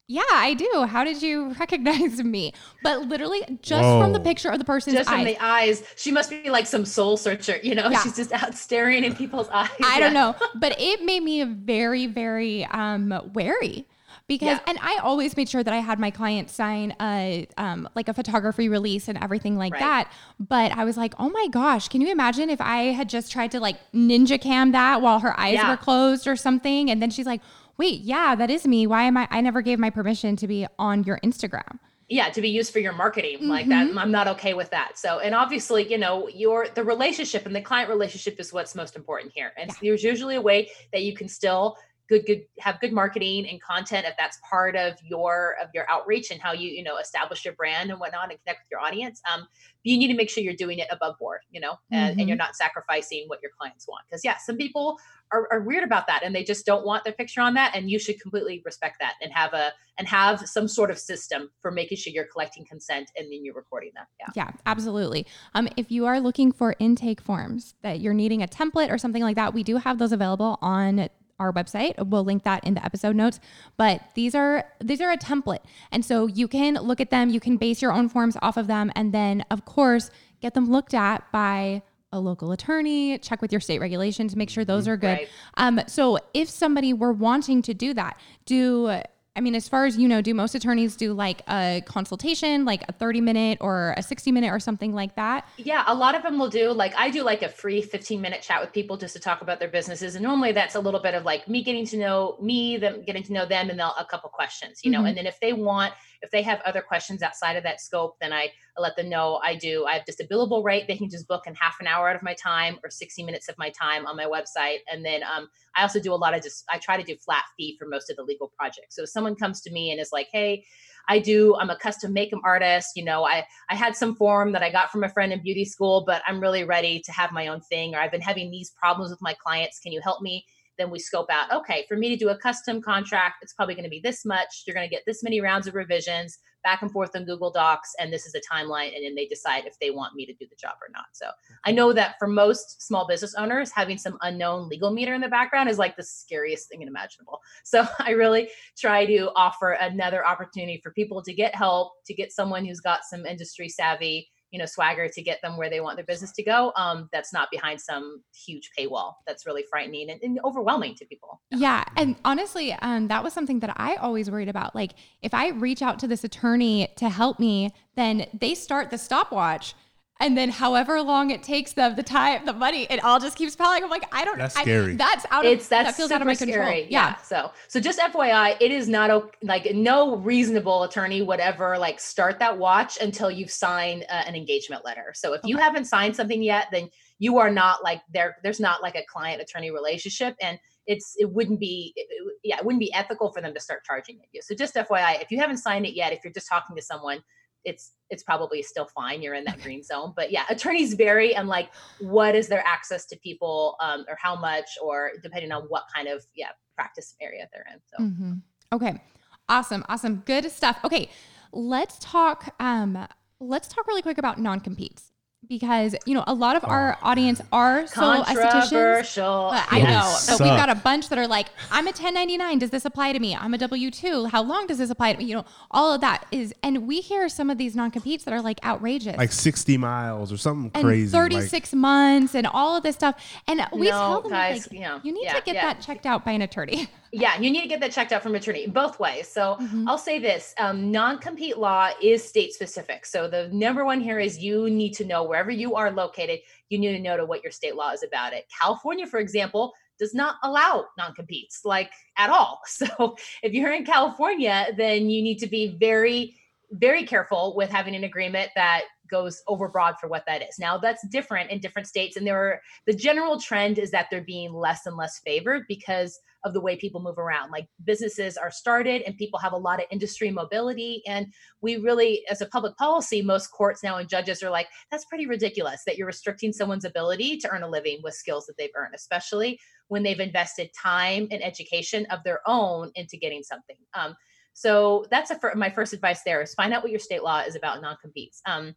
yeah, 0.08 0.22
I 0.32 0.54
do. 0.54 0.84
How 0.88 1.04
did 1.04 1.22
you 1.24 1.54
recognize 1.60 2.24
me?" 2.24 2.54
But 2.84 3.02
literally 3.08 3.42
just 3.62 3.98
from 4.00 4.14
the 4.14 4.20
picture 4.20 4.50
of 4.50 4.60
the 4.60 4.66
person's 4.66 4.96
just 4.98 5.10
eyes. 5.10 5.16
from 5.16 5.26
the 5.26 5.38
eyes 5.44 5.84
she 5.96 6.12
must 6.12 6.30
be 6.30 6.50
like 6.50 6.68
some 6.68 6.86
soul 6.86 7.18
searcher 7.18 7.58
you 7.64 7.74
know 7.76 7.90
Yeah. 7.92 8.02
she's 8.04 8.16
just 8.16 8.32
out 8.32 8.54
staring 8.56 9.04
in 9.04 9.16
people's 9.16 9.50
eyes 9.50 9.70
I 9.84 9.98
Yeah. 9.98 10.00
don't 10.00 10.14
know, 10.14 10.36
but 10.56 10.76
it 10.80 11.04
made 11.04 11.24
me 11.24 11.44
very, 11.44 12.06
very 12.08 12.66
um, 12.66 13.14
wary 13.34 13.88
because, 14.28 14.48
Yeah. 14.48 14.60
and 14.68 14.80
I 14.82 14.98
always 15.04 15.36
made 15.38 15.48
sure 15.50 15.64
that 15.64 15.74
I 15.74 15.78
had 15.80 16.00
my 16.00 16.10
client 16.12 16.50
sign 16.50 16.96
a 17.02 17.48
um, 17.58 17.88
like 17.96 18.08
a 18.08 18.14
photography 18.14 18.70
release 18.70 19.08
and 19.08 19.18
everything 19.22 19.56
like 19.58 19.74
Right. 19.74 19.80
that. 19.82 20.12
But 20.40 20.72
I 20.72 20.84
was 20.86 20.98
like, 20.98 21.14
oh 21.20 21.30
my 21.30 21.48
gosh, 21.52 21.90
can 21.90 22.02
you 22.02 22.12
imagine 22.12 22.50
if 22.50 22.60
I 22.62 22.86
had 23.00 23.08
just 23.10 23.32
tried 23.32 23.52
to 23.52 23.60
like 23.60 23.78
ninja 23.94 24.40
cam 24.42 24.72
that 24.72 25.02
while 25.02 25.20
her 25.20 25.40
eyes 25.40 25.54
Yeah. 25.56 25.70
were 25.70 25.78
closed 25.78 26.28
or 26.28 26.36
something, 26.36 26.90
and 26.92 27.02
then 27.02 27.10
she's 27.12 27.26
like, 27.28 27.42
wait, 27.78 28.02
yeah, 28.02 28.36
that 28.36 28.50
is 28.50 28.66
me. 28.66 28.88
Why 28.88 29.04
am 29.04 29.18
I? 29.18 29.28
I 29.32 29.42
never 29.42 29.62
gave 29.62 29.80
my 29.80 29.90
permission 29.90 30.36
to 30.38 30.48
be 30.48 30.68
on 30.80 31.04
your 31.04 31.20
Instagram. 31.24 31.80
yeah 32.10 32.30
to 32.30 32.42
be 32.42 32.50
used 32.50 32.72
for 32.72 32.80
your 32.80 32.94
marketing 32.94 33.48
like 33.48 33.68
that 33.68 33.88
mm-hmm. 33.88 33.98
i'm 33.98 34.12
not 34.12 34.28
okay 34.28 34.54
with 34.54 34.70
that 34.70 34.98
so 34.98 35.20
and 35.20 35.34
obviously 35.34 35.90
you 35.90 35.98
know 35.98 36.28
your 36.30 36.68
the 36.76 36.84
relationship 36.84 37.46
and 37.46 37.56
the 37.56 37.62
client 37.62 37.90
relationship 37.90 38.40
is 38.40 38.54
what's 38.54 38.76
most 38.76 38.96
important 38.96 39.32
here 39.34 39.52
and 39.58 39.72
there's 39.82 40.04
usually 40.04 40.36
a 40.36 40.42
way 40.42 40.70
that 40.94 41.02
you 41.02 41.16
can 41.16 41.28
still 41.28 41.78
good 42.08 42.26
good 42.26 42.44
have 42.60 42.80
good 42.80 42.94
marketing 42.94 43.48
and 43.50 43.62
content 43.62 44.06
if 44.06 44.14
that's 44.18 44.38
part 44.48 44.76
of 44.76 44.94
your 45.04 45.56
of 45.62 45.70
your 45.74 45.90
outreach 45.90 46.32
and 46.32 46.42
how 46.42 46.52
you 46.52 46.70
you 46.70 46.84
know 46.84 46.98
establish 46.98 47.46
your 47.46 47.54
brand 47.56 47.90
and 47.90 48.00
whatnot 48.00 48.30
and 48.30 48.40
connect 48.44 48.62
with 48.62 48.72
your 48.72 48.80
audience 48.80 49.22
um 49.32 49.42
but 49.42 49.48
you 49.84 49.98
need 49.98 50.08
to 50.08 50.16
make 50.16 50.30
sure 50.30 50.44
you're 50.44 50.54
doing 50.54 50.80
it 50.80 50.88
above 50.92 51.18
board 51.18 51.40
you 51.52 51.60
know 51.60 51.76
and, 51.92 52.20
and 52.20 52.28
you're 52.28 52.38
not 52.38 52.56
sacrificing 52.56 53.26
what 53.28 53.42
your 53.42 53.52
clients 53.58 53.88
want. 53.88 54.04
Because 54.10 54.22
yeah 54.24 54.38
some 54.38 54.58
people 54.58 54.98
are, 55.32 55.48
are 55.52 55.62
weird 55.62 55.84
about 55.84 56.08
that 56.08 56.22
and 56.24 56.36
they 56.36 56.44
just 56.44 56.66
don't 56.66 56.86
want 56.86 57.04
their 57.04 57.14
picture 57.14 57.42
on 57.42 57.54
that 57.56 57.76
and 57.76 57.90
you 57.90 57.98
should 57.98 58.20
completely 58.22 58.62
respect 58.66 58.98
that 59.00 59.14
and 59.22 59.32
have 59.34 59.54
a 59.54 59.72
and 59.98 60.08
have 60.08 60.48
some 60.48 60.68
sort 60.68 60.92
of 60.92 61.00
system 61.00 61.50
for 61.62 61.72
making 61.72 61.98
sure 61.98 62.12
you're 62.14 62.26
collecting 62.26 62.66
consent 62.66 63.10
and 63.18 63.32
then 63.32 63.44
you're 63.44 63.56
recording 63.56 63.92
that 63.96 64.08
yeah. 64.20 64.46
Yeah, 64.46 64.52
absolutely. 64.66 65.26
Um, 65.54 65.68
if 65.78 65.92
you 65.92 66.06
are 66.06 66.20
looking 66.20 66.52
for 66.52 66.76
intake 66.80 67.22
forms 67.22 67.76
that 67.82 68.00
you're 68.00 68.14
needing 68.14 68.44
a 68.44 68.48
template 68.48 68.92
or 68.92 68.98
something 68.98 69.24
like 69.24 69.36
that, 69.36 69.54
we 69.54 69.64
do 69.64 69.78
have 69.78 69.98
those 69.98 70.12
available 70.12 70.60
on 70.62 71.10
our 71.40 71.52
website. 71.52 71.94
We'll 72.08 72.24
link 72.24 72.44
that 72.44 72.64
in 72.64 72.74
the 72.74 72.86
episode 72.86 73.16
notes. 73.16 73.40
But 73.78 74.02
these 74.16 74.36
are 74.36 74.66
these 74.84 75.02
are 75.02 75.12
a 75.12 75.18
template. 75.18 75.60
And 75.92 76.04
so 76.04 76.28
you 76.28 76.48
can 76.48 76.76
look 76.76 77.02
at 77.02 77.10
them, 77.10 77.30
you 77.30 77.40
can 77.40 77.58
base 77.58 77.82
your 77.82 77.92
own 77.92 78.10
forms 78.10 78.38
off 78.42 78.58
of 78.58 78.68
them, 78.68 78.92
and 78.96 79.14
then 79.14 79.46
of 79.52 79.66
course 79.66 80.12
get 80.42 80.54
them 80.54 80.70
looked 80.70 80.94
at 80.94 81.32
by 81.32 81.82
a 82.12 82.20
local 82.20 82.52
attorney, 82.52 83.18
check 83.18 83.42
with 83.42 83.52
your 83.52 83.60
state 83.60 83.80
regulations, 83.80 84.36
make 84.36 84.50
sure 84.50 84.64
those 84.64 84.88
are 84.88 84.96
good. 84.96 85.18
Right. 85.18 85.30
Um, 85.58 85.82
so 85.88 86.18
if 86.34 86.50
somebody 86.50 86.94
were 86.94 87.12
wanting 87.12 87.62
to 87.64 87.74
do 87.74 87.94
that, 87.94 88.18
do 88.46 89.02
I 89.38 89.42
mean, 89.42 89.54
as 89.54 89.68
far 89.68 89.86
as 89.86 89.98
you 89.98 90.08
know, 90.08 90.22
do 90.22 90.34
most 90.34 90.56
attorneys 90.56 90.96
do 90.96 91.14
like 91.14 91.42
a 91.50 91.84
consultation, 91.86 92.64
like 92.64 92.84
a 92.88 92.94
30 92.94 93.20
minute 93.20 93.58
or 93.60 93.94
a 93.98 94.04
60 94.04 94.32
minute 94.32 94.50
or 94.50 94.60
something 94.60 94.94
like 94.94 95.16
that? 95.16 95.46
Yeah, 95.58 95.84
a 95.88 95.94
lot 95.94 96.16
of 96.16 96.24
them 96.24 96.40
will 96.40 96.50
do 96.50 96.72
like 96.72 96.96
I 96.96 97.10
do 97.10 97.22
like 97.22 97.42
a 97.42 97.50
free 97.50 97.82
15 97.82 98.22
minute 98.22 98.42
chat 98.42 98.62
with 98.62 98.72
people 98.72 98.96
just 98.96 99.14
to 99.16 99.20
talk 99.20 99.42
about 99.42 99.60
their 99.60 99.68
businesses. 99.68 100.16
And 100.16 100.24
normally 100.24 100.54
that's 100.54 100.76
a 100.76 100.80
little 100.80 101.02
bit 101.02 101.16
of 101.16 101.26
like 101.26 101.48
me 101.50 101.64
getting 101.64 101.86
to 101.88 101.98
know 101.98 102.38
me, 102.42 102.78
them 102.78 103.04
getting 103.04 103.24
to 103.24 103.34
know 103.34 103.46
them, 103.46 103.70
and 103.70 103.78
they'll 103.78 103.94
a 104.00 104.06
couple 104.06 104.30
questions, 104.30 104.80
you 104.84 104.92
know. 104.92 105.02
Mhm. 105.02 105.10
And 105.10 105.18
then 105.18 105.26
if 105.28 105.40
they 105.42 105.52
want, 105.52 105.94
if 106.22 106.32
they 106.32 106.42
have 106.42 106.62
other 106.66 106.82
questions 106.82 107.22
outside 107.22 107.56
of 107.56 107.64
that 107.64 107.82
scope, 107.82 108.18
then 108.20 108.34
I, 108.34 108.50
I 108.78 108.82
let 108.82 108.96
them 108.96 109.10
know 109.10 109.40
I 109.44 109.56
do. 109.56 109.86
I 109.86 109.94
have 109.94 110.06
just 110.06 110.20
a 110.20 110.26
billable 110.26 110.64
rate. 110.64 110.88
They 110.88 110.98
can 110.98 111.10
just 111.10 111.28
book 111.28 111.44
in 111.48 111.56
half 111.56 111.78
an 111.80 111.88
hour 111.88 112.10
out 112.10 112.16
of 112.16 112.24
my 112.24 112.34
time 112.34 112.78
or 112.84 112.90
60 112.90 113.24
minutes 113.24 113.50
of 113.50 113.58
my 113.58 113.70
time 113.70 114.06
on 114.06 114.16
my 114.16 114.26
website. 114.26 114.80
And 114.92 115.06
then 115.06 115.22
um, 115.24 115.48
I 115.76 115.82
also 115.82 116.00
do 116.00 116.14
a 116.14 116.16
lot 116.16 116.36
of 116.36 116.44
just 116.44 116.64
I 116.70 116.78
try 116.78 116.98
to 116.98 117.04
do 117.04 117.16
flat 117.18 117.44
fee 117.58 117.76
for 117.80 117.88
most 117.88 118.10
of 118.10 118.18
the 118.18 118.24
legal 118.24 118.52
projects. 118.58 118.96
So 118.96 119.04
if 119.04 119.10
someone 119.10 119.36
comes 119.36 119.62
to 119.62 119.72
me 119.72 119.92
and 119.92 120.00
is 120.00 120.12
like, 120.12 120.28
hey, 120.32 120.66
I 121.08 121.20
do. 121.20 121.56
I'm 121.56 121.70
a 121.70 121.78
custom 121.78 122.14
makeup 122.14 122.42
artist. 122.44 122.92
You 122.96 123.06
know, 123.06 123.26
I 123.26 123.46
I 123.70 123.76
had 123.76 123.96
some 123.96 124.16
form 124.16 124.52
that 124.54 124.64
I 124.64 124.72
got 124.72 124.92
from 124.92 125.04
a 125.04 125.10
friend 125.10 125.32
in 125.32 125.42
beauty 125.42 125.66
school, 125.66 126.04
but 126.06 126.22
I'm 126.28 126.40
really 126.40 126.64
ready 126.64 127.00
to 127.02 127.12
have 127.12 127.32
my 127.32 127.48
own 127.48 127.62
thing. 127.62 127.94
Or 127.94 128.00
I've 128.00 128.12
been 128.12 128.22
having 128.22 128.52
these 128.52 128.72
problems 128.72 129.12
with 129.12 129.22
my 129.22 129.34
clients. 129.34 129.80
Can 129.80 129.92
you 129.92 130.02
help 130.02 130.22
me? 130.22 130.46
Then 130.78 130.90
we 130.90 131.00
scope 131.00 131.30
out 131.30 131.52
okay 131.52 131.86
for 131.88 131.98
me 131.98 132.10
to 132.10 132.16
do 132.16 132.30
a 132.30 132.38
custom 132.38 132.82
contract 132.82 133.36
it's 133.42 133.54
probably 133.54 133.76
going 133.76 133.84
to 133.84 133.90
be 133.90 134.02
this 134.04 134.26
much 134.26 134.64
you're 134.66 134.76
going 134.76 134.88
to 134.88 134.94
get 134.94 135.04
this 135.06 135.24
many 135.24 135.42
rounds 135.42 135.68
of 135.68 135.76
revisions 135.76 136.40
back 136.66 136.82
and 136.82 136.92
forth 136.92 137.16
on 137.16 137.24
google 137.24 137.52
docs 137.52 137.94
and 138.00 138.12
this 138.12 138.26
is 138.26 138.36
a 138.36 138.42
timeline 138.42 138.94
and 138.96 139.06
then 139.06 139.16
they 139.16 139.28
decide 139.28 139.66
if 139.66 139.78
they 139.80 139.92
want 139.92 140.16
me 140.16 140.26
to 140.26 140.34
do 140.34 140.48
the 140.50 140.56
job 140.56 140.74
or 140.82 140.90
not. 140.92 141.06
So 141.14 141.28
i 141.64 141.72
know 141.72 141.94
that 141.94 142.16
for 142.18 142.28
most 142.28 142.82
small 142.86 143.08
business 143.08 143.36
owners 143.36 143.72
having 143.72 143.98
some 143.98 144.18
unknown 144.22 144.68
legal 144.68 144.92
meter 144.92 145.14
in 145.14 145.22
the 145.22 145.28
background 145.28 145.70
is 145.70 145.78
like 145.78 145.96
the 145.96 146.04
scariest 146.04 146.68
thing 146.68 146.82
imaginable. 146.82 147.40
So 147.64 147.88
i 148.00 148.12
really 148.12 148.50
try 148.78 149.06
to 149.06 149.32
offer 149.36 149.72
another 149.72 150.26
opportunity 150.26 150.80
for 150.82 150.92
people 150.92 151.22
to 151.22 151.34
get 151.34 151.54
help 151.56 151.94
to 152.06 152.14
get 152.14 152.32
someone 152.32 152.66
who's 152.66 152.80
got 152.80 153.04
some 153.04 153.26
industry 153.26 153.70
savvy 153.70 154.30
you 154.56 154.60
know 154.60 154.66
swagger 154.66 155.10
to 155.10 155.22
get 155.22 155.42
them 155.42 155.58
where 155.58 155.70
they 155.70 155.82
want 155.82 155.98
their 155.98 156.06
business 156.06 156.32
to 156.32 156.42
go 156.42 156.72
um, 156.78 157.10
that's 157.12 157.34
not 157.34 157.50
behind 157.52 157.80
some 157.82 158.24
huge 158.34 158.72
paywall 158.80 159.16
that's 159.28 159.46
really 159.46 159.66
frightening 159.70 160.10
and, 160.10 160.22
and 160.24 160.40
overwhelming 160.46 160.96
to 160.96 161.06
people. 161.06 161.42
Yeah 161.52 161.84
and 161.98 162.16
honestly 162.24 162.72
um, 162.72 163.10
that 163.10 163.22
was 163.22 163.34
something 163.34 163.60
that 163.60 163.74
i 163.76 163.96
always 163.96 164.32
worried 164.32 164.48
about 164.48 164.74
like 164.74 164.94
if 165.22 165.34
i 165.34 165.50
reach 165.50 165.82
out 165.82 166.00
to 166.00 166.08
this 166.08 166.24
attorney 166.24 166.88
to 166.96 167.10
help 167.10 167.38
me 167.38 167.74
then 167.98 168.28
they 168.34 168.56
start 168.56 168.92
the 168.92 168.98
stopwatch 168.98 169.76
and 170.22 170.38
then 170.38 170.50
however 170.50 171.02
long 171.02 171.30
it 171.30 171.44
takes 171.44 171.74
them, 171.74 171.96
the 171.96 172.04
time, 172.04 172.46
the 172.46 172.54
money, 172.54 172.88
it 172.90 173.04
all 173.04 173.20
just 173.20 173.36
keeps 173.38 173.56
piling. 173.56 173.84
I'm 173.84 173.90
like, 173.90 174.08
I 174.14 174.24
don't. 174.24 174.38
Know. 174.38 174.44
That's 174.44 174.56
I- 174.58 174.62
scary. 174.62 174.96
that's 174.96 175.26
out 175.30 175.46
of. 175.46 175.52
it's 175.52 175.68
that's 175.68 175.90
that 175.90 175.96
feels 175.96 176.10
super 176.10 176.16
out 176.16 176.22
of 176.22 176.28
my 176.28 176.36
control. 176.36 176.66
scary. 176.66 176.88
Yeah. 176.90 177.16
So 177.18 177.52
so 177.68 177.80
just 177.80 178.00
FYI, 178.00 178.56
it 178.62 178.72
is 178.72 178.88
not 178.88 179.10
o- 179.10 179.30
like 179.44 179.74
no 179.76 180.16
reasonable 180.18 180.84
attorney 180.84 181.22
would 181.22 181.40
ever 181.42 181.78
like 181.78 182.00
start 182.00 182.40
that 182.40 182.58
watch 182.58 182.98
until 183.02 183.30
you've 183.30 183.52
signed 183.52 184.06
uh, 184.10 184.24
an 184.26 184.36
engagement 184.36 184.86
letter. 184.86 185.12
So 185.14 185.34
if 185.34 185.42
you 185.44 185.58
haven't 185.58 185.86
signed 185.86 186.16
something 186.16 186.42
yet, 186.42 186.68
then 186.72 186.90
you 187.20 187.38
are 187.38 187.52
not 187.52 187.84
like 187.84 188.02
there. 188.12 188.38
There's 188.44 188.60
not 188.60 188.82
like 188.82 188.96
a 188.96 189.04
client 189.12 189.42
attorney 189.42 189.72
relationship, 189.72 190.36
and 190.42 190.58
it's 190.88 191.14
it 191.18 191.30
wouldn't 191.30 191.60
be 191.60 191.92
it, 191.96 192.08
it- 192.10 192.34
yeah 192.44 192.58
it 192.58 192.66
wouldn't 192.66 192.80
be 192.80 192.94
ethical 192.94 193.32
for 193.34 193.42
them 193.42 193.54
to 193.54 193.60
start 193.60 193.84
charging 193.84 194.20
you. 194.32 194.42
So 194.42 194.56
just 194.56 194.76
FYI, 194.76 195.22
if 195.22 195.30
you 195.32 195.40
haven't 195.40 195.58
signed 195.58 195.86
it 195.86 195.94
yet, 195.94 196.14
if 196.14 196.20
you're 196.24 196.34
just 196.34 196.48
talking 196.48 196.76
to 196.78 196.82
someone. 196.82 197.22
It's 197.66 197.94
it's 198.10 198.24
probably 198.24 198.62
still 198.62 198.86
fine. 198.86 199.22
You're 199.22 199.34
in 199.34 199.44
that 199.46 199.60
green 199.62 199.84
zone, 199.84 200.14
but 200.16 200.32
yeah, 200.32 200.44
attorneys 200.50 200.94
vary 200.94 201.36
and 201.36 201.48
like 201.48 201.70
what 202.00 202.36
is 202.36 202.48
their 202.48 202.64
access 202.66 203.06
to 203.08 203.18
people 203.18 203.76
um, 203.82 204.06
or 204.08 204.18
how 204.22 204.36
much 204.36 204.70
or 204.82 205.12
depending 205.24 205.52
on 205.52 205.64
what 205.64 205.84
kind 205.94 206.08
of 206.08 206.24
yeah 206.36 206.50
practice 206.76 207.16
area 207.22 207.48
they're 207.54 207.66
in 207.74 207.80
so 207.86 208.04
mm-hmm. 208.04 208.34
Okay. 208.74 209.02
Awesome. 209.48 209.86
Awesome. 209.88 210.24
Good 210.26 210.52
stuff. 210.52 210.80
Okay. 210.84 211.10
Let's 211.52 211.98
talk. 212.00 212.54
Um, 212.60 213.08
let's 213.40 213.68
talk 213.68 213.88
really 213.88 214.02
quick 214.02 214.18
about 214.18 214.40
non 214.40 214.60
competes 214.60 215.12
because 215.48 215.96
you 216.06 216.14
know 216.14 216.24
a 216.28 216.34
lot 216.34 216.56
of 216.56 216.64
oh, 216.66 216.70
our 216.70 216.98
audience 217.02 217.42
are 217.52 217.88
solo 217.88 218.24
estheticians. 218.24 218.52
controversial 218.52 219.50
But 219.52 219.66
I 219.72 219.80
Those 219.82 220.28
know, 220.28 220.38
but 220.38 220.44
we've 220.44 220.58
got 220.58 220.70
a 220.70 220.76
bunch 220.76 221.10
that 221.10 221.18
are 221.18 221.28
like, 221.28 221.48
I'm 221.72 221.86
a 221.86 221.92
1099. 221.92 222.60
Does 222.60 222.70
this 222.70 222.86
apply 222.86 223.14
to 223.14 223.20
me? 223.20 223.36
I'm 223.36 223.54
a 223.54 223.58
W 223.58 223.92
2. 223.92 224.26
How 224.28 224.42
long 224.44 224.68
does 224.68 224.78
this 224.78 224.90
apply 224.90 225.14
to 225.14 225.20
me? 225.20 225.26
You 225.26 225.36
know, 225.36 225.46
all 225.72 225.94
of 225.94 226.02
that 226.02 226.26
is, 226.32 226.54
and 226.64 226.88
we 226.88 227.02
hear 227.02 227.30
some 227.30 227.50
of 227.50 227.58
these 227.58 227.76
non 227.76 227.92
competes 227.92 228.24
that 228.26 228.34
are 228.34 228.42
like 228.42 228.64
outrageous. 228.66 229.18
like 229.18 229.32
60 229.32 229.78
miles 229.78 230.32
or 230.32 230.38
something 230.38 230.72
and 230.74 230.84
crazy. 230.84 231.16
like- 231.16 231.32
36 231.32 231.74
months 231.74 232.36
and 232.36 232.48
all 232.48 232.78
of 232.78 232.84
this 232.84 232.96
stuff. 232.96 233.16
And 233.48 233.66
we 233.74 233.88
No, 233.88 233.92
tell 233.92 234.22
them, 234.22 234.32
guys, 234.32 234.68
like, 234.72 234.80
yeah, 234.80 235.00
you 235.04 235.14
need 235.14 235.24
yeah, 235.26 235.34
to 235.34 235.42
get 235.42 235.56
yeah. 235.56 235.74
that 235.74 235.82
checked 235.82 236.06
out 236.06 236.26
by 236.26 236.32
an 236.32 236.42
attorney. 236.42 236.88
yeah 237.16 237.40
you 237.40 237.50
need 237.50 237.62
to 237.62 237.68
get 237.68 237.80
that 237.80 237.92
checked 237.92 238.12
out 238.12 238.22
from 238.22 238.36
attorney 238.36 238.68
both 238.68 239.00
ways. 239.00 239.28
So 239.28 239.44
Mhm. 239.62 239.86
i'll 239.88 239.98
say 240.10 240.20
this 240.20 240.54
um, 240.58 240.92
non-compete 240.92 241.58
law 241.58 241.90
is 242.02 242.24
state 242.28 242.54
specific. 242.54 243.06
So 243.06 243.28
the 243.28 243.48
number 243.50 243.86
one 243.86 244.02
here 244.02 244.20
is 244.20 244.38
you 244.48 244.70
need 244.70 244.94
to 245.00 245.06
know 245.06 245.24
wherever 245.24 245.52
you 245.52 245.76
are 245.76 245.92
located 245.92 246.40
you 246.70 246.78
need 246.78 246.94
to 246.98 247.00
know 247.08 247.16
to 247.18 247.26
what 247.26 247.44
your 247.44 247.52
state 247.52 247.76
law 247.76 247.92
is 247.92 248.04
about 248.04 248.34
it. 248.34 248.46
California 248.62 249.08
for 249.08 249.20
example 249.20 249.74
does 249.98 250.14
not 250.14 250.36
allow 250.44 250.86
non-competes 250.98 251.62
like 251.64 251.92
at 252.18 252.30
all. 252.30 252.60
So 252.68 253.16
if 253.44 253.54
you're 253.54 253.72
in 253.80 253.86
california 253.86 254.58
then 254.76 255.10
you 255.10 255.22
need 255.22 255.40
to 255.40 255.48
be 255.48 255.64
very 255.80 256.36
very 256.72 257.04
careful 257.04 257.56
with 257.56 257.70
having 257.70 257.96
an 257.96 258.04
agreement 258.04 258.50
that 258.56 258.82
goes 259.10 259.42
overbroad 259.48 260.00
for 260.00 260.08
what 260.10 260.26
that 260.26 260.42
is. 260.42 260.58
Now 260.60 260.78
that's 260.80 261.08
different 261.10 261.52
in 261.52 261.60
different 261.60 261.88
states 261.88 262.18
and 262.18 262.26
there 262.28 262.42
are 262.46 262.60
the 262.88 262.94
general 263.08 263.40
trend 263.40 263.78
is 263.78 263.92
that 263.92 264.08
they're 264.10 264.22
being 264.36 264.52
less 264.52 264.86
and 264.88 264.98
less 264.98 265.20
favored 265.20 265.64
because 265.70 266.20
of 266.46 266.54
the 266.54 266.62
way 266.62 266.78
people 266.78 267.02
move 267.02 267.18
around. 267.18 267.52
Like 267.52 267.68
businesses 267.84 268.38
are 268.38 268.52
started 268.52 269.02
and 269.02 269.18
people 269.18 269.40
have 269.40 269.52
a 269.52 269.58
lot 269.58 269.80
of 269.80 269.88
industry 269.92 270.32
mobility. 270.32 271.02
And 271.08 271.34
we 271.60 271.78
really, 271.78 272.24
as 272.30 272.40
a 272.42 272.46
public 272.46 272.78
policy, 272.78 273.22
most 273.22 273.48
courts 273.48 273.84
now 273.84 273.98
and 273.98 274.08
judges 274.08 274.42
are 274.44 274.50
like, 274.50 274.68
that's 274.92 275.06
pretty 275.06 275.26
ridiculous 275.26 275.82
that 275.86 275.98
you're 275.98 276.08
restricting 276.08 276.54
someone's 276.54 276.86
ability 276.86 277.38
to 277.40 277.50
earn 277.50 277.64
a 277.64 277.68
living 277.68 278.00
with 278.04 278.14
skills 278.14 278.46
that 278.46 278.56
they've 278.58 278.70
earned, 278.78 278.94
especially 278.96 279.60
when 279.88 280.04
they've 280.04 280.20
invested 280.20 280.70
time 280.82 281.28
and 281.32 281.44
education 281.44 282.06
of 282.12 282.24
their 282.24 282.40
own 282.48 282.92
into 282.96 283.18
getting 283.18 283.44
something. 283.44 283.78
Um, 283.94 284.16
so 284.54 285.06
that's 285.12 285.32
a, 285.32 285.40
my 285.56 285.70
first 285.70 285.94
advice 285.94 286.22
there 286.24 286.42
is 286.42 286.54
find 286.54 286.74
out 286.74 286.84
what 286.84 286.92
your 286.92 287.00
state 287.00 287.24
law 287.24 287.42
is 287.42 287.56
about 287.56 287.82
non-competes. 287.82 288.42
Um, 288.46 288.76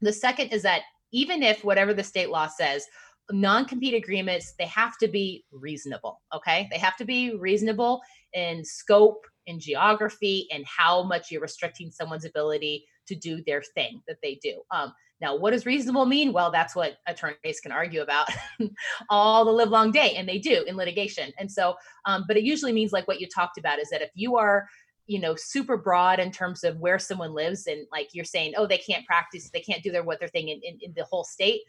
the 0.00 0.12
second 0.12 0.48
is 0.48 0.62
that 0.62 0.82
even 1.12 1.42
if 1.42 1.62
whatever 1.62 1.94
the 1.94 2.02
state 2.02 2.30
law 2.30 2.48
says, 2.48 2.86
non-compete 3.30 3.94
agreements 3.94 4.54
they 4.58 4.66
have 4.66 4.98
to 4.98 5.08
be 5.08 5.44
reasonable 5.52 6.20
okay? 6.34 6.68
They 6.70 6.78
have 6.78 6.96
to 6.96 7.04
be 7.04 7.36
reasonable 7.36 8.00
in 8.32 8.64
scope 8.64 9.24
in 9.46 9.58
geography 9.58 10.48
and 10.52 10.64
how 10.66 11.02
much 11.02 11.30
you're 11.30 11.40
restricting 11.40 11.90
someone's 11.90 12.24
ability 12.24 12.86
to 13.06 13.14
do 13.14 13.42
their 13.44 13.62
thing 13.74 14.00
that 14.06 14.18
they 14.22 14.38
do. 14.42 14.62
Um, 14.70 14.92
now 15.20 15.36
what 15.36 15.50
does 15.50 15.66
reasonable 15.66 16.06
mean? 16.06 16.32
Well 16.32 16.50
that's 16.50 16.74
what 16.74 16.96
attorneys 17.06 17.60
can 17.60 17.72
argue 17.72 18.02
about 18.02 18.28
all 19.10 19.44
the 19.44 19.52
live 19.52 19.70
long 19.70 19.92
day 19.92 20.14
and 20.16 20.28
they 20.28 20.38
do 20.38 20.64
in 20.66 20.76
litigation. 20.76 21.32
And 21.38 21.50
so 21.50 21.76
um, 22.06 22.24
but 22.26 22.36
it 22.36 22.44
usually 22.44 22.72
means 22.72 22.92
like 22.92 23.08
what 23.08 23.20
you 23.20 23.28
talked 23.28 23.58
about 23.58 23.78
is 23.78 23.90
that 23.90 24.02
if 24.02 24.10
you 24.14 24.36
are 24.36 24.66
you 25.06 25.20
know 25.20 25.34
super 25.36 25.76
broad 25.76 26.20
in 26.20 26.30
terms 26.30 26.64
of 26.64 26.78
where 26.78 26.98
someone 26.98 27.34
lives 27.34 27.66
and 27.66 27.86
like 27.90 28.08
you're 28.12 28.24
saying 28.24 28.54
oh 28.56 28.66
they 28.66 28.78
can't 28.78 29.04
practice 29.04 29.50
they 29.50 29.60
can't 29.60 29.82
do 29.82 29.90
their 29.90 30.04
what 30.04 30.20
their 30.20 30.28
thing 30.28 30.48
in, 30.48 30.60
in, 30.62 30.78
in 30.80 30.92
the 30.96 31.04
whole 31.04 31.24
state 31.24 31.60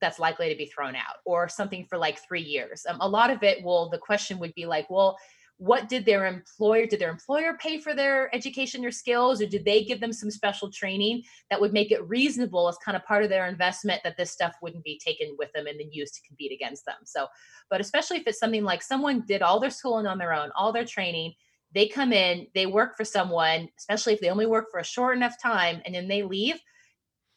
that's 0.00 0.18
likely 0.18 0.48
to 0.48 0.56
be 0.56 0.66
thrown 0.66 0.94
out 0.94 1.16
or 1.24 1.48
something 1.48 1.84
for 1.84 1.98
like 1.98 2.18
three 2.26 2.42
years. 2.42 2.86
Um, 2.88 2.98
a 3.00 3.08
lot 3.08 3.30
of 3.30 3.42
it 3.42 3.62
will 3.62 3.88
the 3.90 3.98
question 3.98 4.38
would 4.38 4.54
be 4.54 4.66
like 4.66 4.88
well 4.90 5.18
what 5.58 5.88
did 5.88 6.04
their 6.04 6.24
employer 6.26 6.86
did 6.86 7.00
their 7.00 7.10
employer 7.10 7.58
pay 7.60 7.80
for 7.80 7.92
their 7.92 8.32
education 8.34 8.84
or 8.84 8.92
skills 8.92 9.42
or 9.42 9.46
did 9.46 9.64
they 9.64 9.82
give 9.82 10.00
them 10.00 10.12
some 10.12 10.30
special 10.30 10.70
training 10.70 11.22
that 11.50 11.60
would 11.60 11.72
make 11.72 11.90
it 11.90 12.08
reasonable 12.08 12.68
as 12.68 12.76
kind 12.78 12.96
of 12.96 13.04
part 13.04 13.24
of 13.24 13.28
their 13.28 13.46
investment 13.46 14.00
that 14.04 14.16
this 14.16 14.30
stuff 14.30 14.54
wouldn't 14.62 14.84
be 14.84 15.00
taken 15.04 15.34
with 15.36 15.52
them 15.52 15.66
and 15.66 15.80
then 15.80 15.90
used 15.90 16.14
to 16.14 16.22
compete 16.26 16.52
against 16.52 16.86
them? 16.86 16.98
So 17.04 17.26
but 17.68 17.80
especially 17.80 18.18
if 18.18 18.26
it's 18.26 18.38
something 18.38 18.64
like 18.64 18.82
someone 18.82 19.24
did 19.26 19.42
all 19.42 19.58
their 19.58 19.70
schooling 19.70 20.06
on 20.06 20.18
their 20.18 20.32
own 20.32 20.50
all 20.56 20.72
their 20.72 20.84
training 20.84 21.34
they 21.74 21.88
come 21.88 22.12
in 22.12 22.46
they 22.54 22.66
work 22.66 22.96
for 22.96 23.04
someone 23.04 23.68
especially 23.78 24.14
if 24.14 24.20
they 24.20 24.30
only 24.30 24.46
work 24.46 24.66
for 24.70 24.78
a 24.78 24.84
short 24.84 25.16
enough 25.16 25.34
time 25.42 25.82
and 25.84 25.94
then 25.94 26.06
they 26.06 26.22
leave 26.22 26.60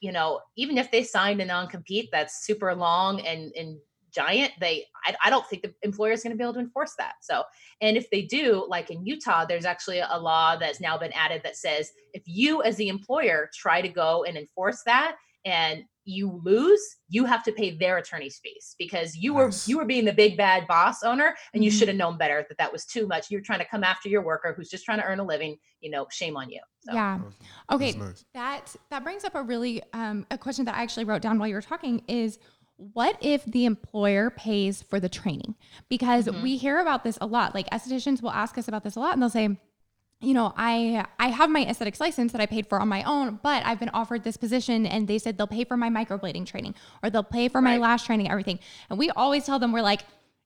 you 0.02 0.12
know 0.12 0.42
even 0.58 0.78
if 0.78 0.92
they 0.92 1.04
signed 1.04 1.40
a 1.40 1.46
non-compete 1.46 2.10
that's 2.12 2.46
super 2.46 2.76
long 2.76 3.22
and 3.22 3.54
and 3.56 3.78
giant 4.12 4.52
they 4.60 4.86
i, 5.06 5.16
I 5.24 5.30
don't 5.30 5.48
think 5.48 5.62
the 5.62 5.74
employer 5.84 6.12
is 6.12 6.22
going 6.22 6.32
to 6.32 6.38
be 6.38 6.44
able 6.44 6.56
to 6.56 6.60
enforce 6.60 6.96
that. 6.98 7.14
So 7.22 7.44
and 7.80 7.96
if 7.96 8.10
they 8.10 8.24
do 8.24 8.66
like 8.68 8.92
in 8.92 9.06
utah 9.06 9.46
there's 9.46 9.66
actually 9.66 10.00
a 10.00 10.20
law 10.20 10.58
that's 10.58 10.82
now 10.82 10.98
been 10.98 11.14
added 11.14 11.42
that 11.44 11.56
says 11.56 11.92
if 12.14 12.24
you 12.26 12.62
as 12.62 12.76
the 12.76 12.90
employer 12.90 13.50
try 13.56 13.82
to 13.82 13.88
go 13.88 14.26
and 14.26 14.38
enforce 14.38 14.82
that 14.86 15.16
and 15.46 15.84
you 16.04 16.42
lose 16.44 16.82
you 17.10 17.26
have 17.26 17.44
to 17.44 17.52
pay 17.52 17.78
their 17.78 17.98
attorney's 17.98 18.40
fees 18.44 18.76
because 18.80 19.16
you 19.16 19.36
were 19.36 19.52
you 19.68 19.78
were 19.78 19.86
being 19.86 20.04
the 20.04 20.12
big 20.14 20.36
bad 20.36 20.66
boss 20.68 21.04
owner 21.04 21.36
and 21.54 21.64
you 21.64 21.70
Mhm. 21.70 21.78
should 21.78 21.88
have 21.90 21.98
known 21.98 22.18
better 22.18 22.44
that 22.50 22.58
that 22.58 22.72
was 22.74 22.86
too 22.86 23.06
much 23.06 23.30
you're 23.30 23.40
trying 23.42 23.60
to 23.60 23.66
come 23.66 23.84
after 23.84 24.10
your 24.10 24.24
worker 24.24 24.52
who's 24.58 24.68
just 24.68 24.84
trying 24.84 24.98
to 24.98 25.06
earn 25.06 25.20
a 25.20 25.24
living 25.24 25.58
you 25.80 25.92
know 25.92 26.08
shame 26.10 26.36
on 26.36 26.50
you 26.50 26.60
so. 26.80 26.94
Yeah. 26.94 27.20
Okay. 27.72 27.92
nice. 27.92 28.26
That 28.34 28.76
that 28.90 29.04
brings 29.04 29.24
up 29.24 29.36
a 29.36 29.44
really 29.44 29.84
um, 29.94 30.26
a 30.32 30.38
question 30.40 30.66
that 30.66 30.74
I 30.76 30.82
actually 30.82 31.06
wrote 31.06 31.22
down 31.22 31.38
while 31.38 31.48
you 31.48 31.54
were 31.54 31.62
talking 31.62 32.04
is 32.08 32.40
what 32.78 33.16
if 33.22 33.46
the 33.46 33.66
employer 33.66 34.32
pays 34.32 34.82
for 34.82 35.00
the 35.00 35.08
training? 35.10 35.54
Because 35.88 36.26
Mhm. 36.26 36.42
we 36.42 36.58
hear 36.58 36.80
about 36.80 37.04
this 37.04 37.20
a 37.22 37.28
lot. 37.28 37.54
Like 37.54 37.70
estheticians 37.70 38.24
will 38.24 38.32
ask 38.32 38.58
us 38.58 38.68
about 38.68 38.84
this 38.84 38.96
a 38.96 39.00
lot 39.00 39.14
and 39.14 39.22
they'll 39.22 39.30
say, 39.30 39.60
you 40.22 40.34
know, 40.34 40.54
I 40.56 41.06
I 41.20 41.30
have 41.30 41.50
my 41.50 41.66
aesthetics 41.66 42.00
license 42.00 42.32
that 42.32 42.42
I 42.42 42.46
paid 42.46 42.68
for 42.68 42.80
on 42.80 42.88
my 42.88 43.04
own, 43.04 43.40
but 43.42 43.66
I've 43.66 43.80
been 43.80 43.90
offered 43.90 44.24
this 44.24 44.38
position 44.38 44.86
and 44.86 45.08
they 45.08 45.18
said 45.18 45.38
they'll 45.38 45.48
pay 45.48 45.64
for 45.64 45.78
my 45.78 45.90
microblading 45.90 46.46
training 46.46 46.76
or 47.04 47.10
they'll 47.10 47.24
pay 47.24 47.48
for 47.48 47.62
my 47.62 47.72
Right. 47.72 47.82
lash 47.82 48.06
training, 48.06 48.30
everything. 48.30 48.60
And 48.90 49.00
we 49.00 49.10
always 49.12 49.46
tell 49.46 49.60
them 49.60 49.72
we're 49.72 49.82
like 49.82 50.02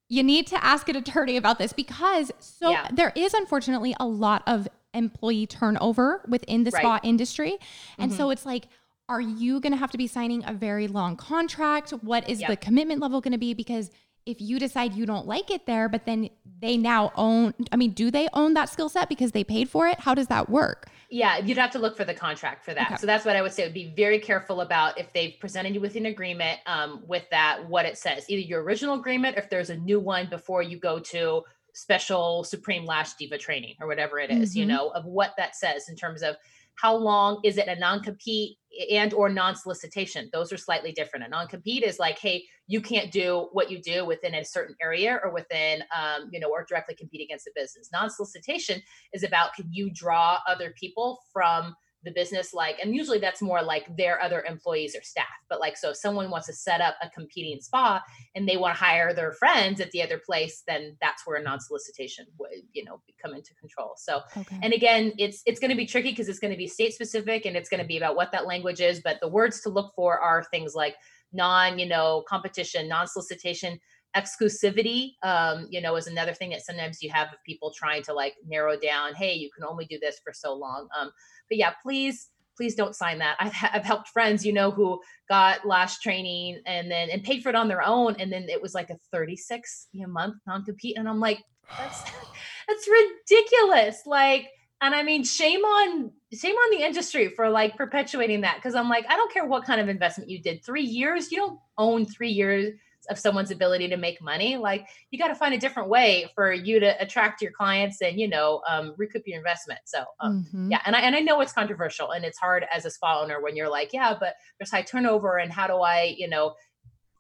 you 0.08 0.22
need 0.22 0.46
to 0.48 0.64
ask 0.64 0.88
an 0.88 0.96
attorney 0.96 1.36
about 1.36 1.58
this 1.58 1.74
because 1.74 2.32
so 2.40 2.70
Yeah. 2.72 2.88
there 2.94 3.12
is 3.16 3.34
unfortunately 3.34 3.96
a 4.00 4.06
lot 4.06 4.44
of 4.48 4.68
employee 4.94 5.48
turnover 5.48 6.22
within 6.28 6.64
the 6.64 6.72
Right. 6.72 6.82
spa 6.82 7.00
industry. 7.04 7.58
And 7.98 8.12
Mm-hmm. 8.12 8.18
so 8.18 8.30
it's 8.30 8.46
like, 8.46 8.68
are 9.10 9.20
you 9.22 9.60
going 9.60 9.72
to 9.74 9.78
have 9.78 9.90
to 9.92 9.98
be 9.98 10.08
signing 10.08 10.44
a 10.48 10.54
very 10.54 10.88
long 10.88 11.16
contract? 11.18 11.90
What 11.92 12.30
is 12.30 12.40
Yep. 12.42 12.50
the 12.50 12.58
commitment 12.58 13.02
level 13.02 13.20
going 13.20 13.32
to 13.34 13.38
be? 13.40 13.54
Because 13.56 13.90
if 14.26 14.42
you 14.42 14.60
decide 14.60 14.94
you 14.94 15.06
don't 15.06 15.28
like 15.28 15.52
it 15.52 15.66
there, 15.66 15.88
but 15.88 16.06
then 16.06 16.30
they 16.62 16.78
now 16.78 17.12
own 17.16 17.54
I 17.72 17.76
mean, 17.76 17.92
do 17.92 18.10
they 18.10 18.28
own 18.34 18.54
that 18.56 18.70
skill 18.70 18.90
set 18.90 19.08
because 19.10 19.32
they 19.32 19.44
paid 19.44 19.70
for 19.70 19.88
it? 19.88 20.00
How 20.00 20.16
does 20.16 20.28
that 20.28 20.50
work? 20.50 20.90
Yeah, 21.10 21.38
you'd 21.38 21.58
have 21.58 21.72
to 21.72 21.80
look 21.80 21.96
for 21.96 22.04
the 22.04 22.14
contract 22.14 22.66
for 22.66 22.74
that. 22.74 22.88
Okay. 22.88 22.98
So 22.98 23.06
that's 23.06 23.26
what 23.26 23.36
I 23.36 23.42
would 23.42 23.54
say. 23.54 23.64
Would 23.64 23.74
be 23.74 23.94
very 23.96 24.20
careful 24.20 24.62
about 24.62 25.00
if 25.00 25.14
they've 25.14 25.36
presented 25.40 25.76
you 25.76 25.80
with 25.80 25.96
an 25.96 26.08
agreement 26.08 26.60
um, 26.66 27.04
with 27.08 27.24
that, 27.30 27.68
what 27.70 27.86
it 27.86 27.98
says. 27.98 28.28
Either 28.28 28.42
your 28.42 28.64
original 28.64 29.00
agreement, 29.00 29.38
or 29.38 29.42
if 29.42 29.50
there's 29.50 29.70
a 29.70 29.78
new 29.78 30.00
one 30.00 30.28
before 30.30 30.64
you 30.64 30.80
go 30.80 31.00
to 31.00 31.44
special 31.74 32.44
Supreme 32.44 32.86
Lash 32.86 33.14
Diva 33.14 33.38
training 33.38 33.76
or 33.80 33.88
whatever 33.88 34.18
it 34.18 34.32
is, 34.32 34.56
you 34.56 34.66
Mhm. 34.66 34.70
know, 34.70 34.90
of 34.90 35.06
what 35.06 35.34
that 35.38 35.56
says 35.56 35.90
in 35.90 35.96
terms 35.96 36.24
of 36.24 36.36
how 36.76 36.96
long 36.96 37.40
is 37.44 37.58
it 37.58 37.68
a 37.68 37.76
non-compete 37.76 38.58
and 38.92 39.14
or 39.14 39.30
non-solicitation. 39.30 40.30
Those 40.34 40.52
are 40.52 40.58
slightly 40.58 40.92
different. 40.92 41.26
A 41.26 41.30
non-compete 41.30 41.84
is 41.84 42.00
like 42.00 42.20
hey 42.20 42.44
you 42.68 42.82
can't 42.82 43.12
do 43.12 43.50
what 43.52 43.70
you 43.70 43.82
do 43.82 44.06
within 44.06 44.36
a 44.36 44.44
certain 44.44 44.76
area 44.82 45.20
or 45.24 45.32
within 45.32 45.84
um, 45.96 46.30
you 46.32 46.40
know 46.40 46.50
or 46.50 46.66
directly 46.68 46.96
compete 46.96 47.22
against 47.22 47.46
the 47.46 47.52
business. 47.56 47.90
Non-solicitation 47.92 48.82
is 49.14 49.24
about 49.24 49.54
can 49.54 49.68
you 49.72 49.92
draw 49.94 50.40
other 50.48 50.74
people 50.80 51.20
from 51.32 51.76
the 52.06 52.12
business 52.12 52.54
like 52.54 52.78
and 52.82 52.96
usually 52.96 53.20
that's 53.20 53.42
more 53.42 53.62
like 53.62 53.86
their 53.98 54.22
other 54.22 54.44
employees 54.48 54.96
or 54.96 55.02
staff 55.02 55.26
but 55.50 55.60
like 55.60 55.76
so 55.76 55.90
if 55.90 55.98
someone 55.98 56.30
wants 56.30 56.48
to 56.48 56.54
set 56.54 56.80
up 56.80 56.96
a 57.02 57.10
competing 57.10 57.60
spa 57.60 58.02
and 58.36 58.48
they 58.48 58.56
want 58.58 58.74
to 58.78 58.82
hire 58.82 59.14
their 59.14 59.34
friends 59.34 59.82
at 59.82 59.92
the 59.92 60.02
other 60.02 60.22
place 60.26 60.64
then 60.68 60.96
that's 61.02 61.26
where 61.26 61.38
a 61.38 61.44
non-solicitation 61.44 62.26
would 62.40 62.50
you 62.72 62.84
know 62.84 63.02
come 63.22 63.34
into 63.34 63.54
control 63.56 63.94
so 63.98 64.22
Okay. 64.38 64.58
and 64.62 64.74
again 64.74 65.12
it's 65.18 65.42
it's 65.46 65.60
going 65.60 65.72
to 65.72 65.78
be 65.78 65.86
tricky 65.86 66.12
because 66.12 66.30
it's 66.30 66.40
going 66.40 66.52
to 66.54 66.58
be 66.58 66.68
state 66.68 66.94
specific 66.94 67.46
and 67.46 67.56
it's 67.58 67.70
going 67.70 67.82
to 67.82 67.88
be 67.88 67.98
about 67.98 68.16
what 68.16 68.32
that 68.32 68.46
language 68.46 68.80
is 68.80 69.02
but 69.02 69.18
the 69.22 69.28
words 69.28 69.62
to 69.62 69.70
look 69.70 69.94
for 69.96 70.20
are 70.20 70.44
things 70.52 70.76
like 70.76 70.96
non 71.34 71.80
you 71.80 71.88
know 71.88 72.24
competition 72.30 72.88
non 72.88 73.08
solicitation 73.08 73.80
exclusivity 74.16 75.12
um 75.24 75.68
you 75.70 75.82
know 75.82 75.96
is 75.96 76.08
another 76.08 76.34
thing 76.34 76.50
that 76.50 76.66
sometimes 76.66 77.02
you 77.02 77.10
have 77.10 77.28
of 77.28 77.36
people 77.46 77.72
trying 77.76 78.02
to 78.02 78.14
like 78.14 78.34
narrow 78.48 78.78
down 78.80 79.14
hey 79.14 79.34
you 79.34 79.50
can 79.56 79.66
only 79.66 79.86
do 79.86 80.00
this 80.00 80.20
for 80.24 80.34
so 80.34 80.54
long. 80.54 80.88
Um 80.98 81.12
but 81.50 81.58
yeah 81.58 81.74
please 81.82 82.30
please 82.56 82.76
don't 82.76 82.96
sign 82.96 83.20
that. 83.20 83.36
I've, 83.40 83.54
I've 83.74 83.84
helped 83.84 84.08
friends 84.10 84.46
you 84.46 84.54
know 84.54 84.72
who 84.72 85.02
got 85.28 85.66
lash 85.66 86.00
training 86.00 86.62
and 86.66 86.90
then 86.90 87.10
and 87.10 87.24
paid 87.24 87.44
for 87.44 87.50
it 87.50 87.56
on 87.56 87.68
their 87.68 87.84
own 87.84 88.16
and 88.20 88.32
then 88.32 88.48
it 88.50 88.62
was 88.62 88.74
like 88.74 88.90
a 88.90 88.98
36 89.12 89.88
a 90.04 90.08
month 90.08 90.36
non-compete 90.48 90.98
and 90.98 91.10
i'm 91.10 91.20
like 91.20 91.44
that's 91.78 92.04
that's 92.68 92.88
ridiculous. 92.88 94.02
Like 94.06 94.50
and 94.82 94.94
i 94.94 95.04
mean 95.04 95.24
shame 95.24 95.62
on 95.62 96.12
shame 96.34 96.56
on 96.56 96.78
the 96.78 96.86
industry 96.86 97.30
for 97.30 97.50
like 97.50 97.76
perpetuating 97.76 98.42
that 98.42 98.56
because 98.58 98.76
i'm 98.76 98.90
like 98.90 99.06
i 99.10 99.16
don't 99.16 99.32
care 99.32 99.46
what 99.46 99.66
kind 99.66 99.80
of 99.80 99.90
investment 99.90 100.30
you 100.30 100.42
did 100.42 100.64
three 100.64 100.84
years 100.84 101.32
you 101.32 101.38
don't 101.38 101.60
own 101.78 102.06
three 102.06 102.30
years 102.30 102.74
of 103.10 103.18
someone's 103.20 103.52
ability 103.52 103.88
to 103.90 103.98
make 103.98 104.22
money 104.22 104.58
like 104.58 104.88
you 105.12 105.20
got 105.20 105.28
to 105.30 105.36
find 105.36 105.54
a 105.54 105.58
different 105.58 105.90
way 105.90 106.30
for 106.36 106.52
you 106.54 106.80
to 106.80 107.02
attract 107.02 107.42
your 107.42 107.52
clients 107.52 108.02
and 108.02 108.20
you 108.20 108.28
know 108.28 108.62
um, 108.70 108.94
recoup 108.98 109.24
your 109.26 109.38
investment 109.38 109.80
so 109.86 110.04
um, 110.20 110.46
Mhm. 110.54 110.72
yeah 110.72 110.82
and 110.86 110.96
I, 110.96 111.02
and 111.02 111.16
I 111.16 111.20
know 111.20 111.42
it's 111.42 111.54
controversial 111.54 112.12
and 112.12 112.24
it's 112.26 112.38
hard 112.38 112.66
as 112.74 112.86
a 112.86 112.90
spa 112.92 113.22
owner 113.22 113.42
when 113.42 113.56
you're 113.56 113.70
like 113.70 113.92
yeah 113.94 114.16
but 114.20 114.36
there's 114.60 114.72
high 114.72 114.82
turnover 114.82 115.38
and 115.38 115.52
how 115.52 115.68
do 115.68 115.78
i 115.78 116.16
you 116.18 116.28
know 116.28 116.54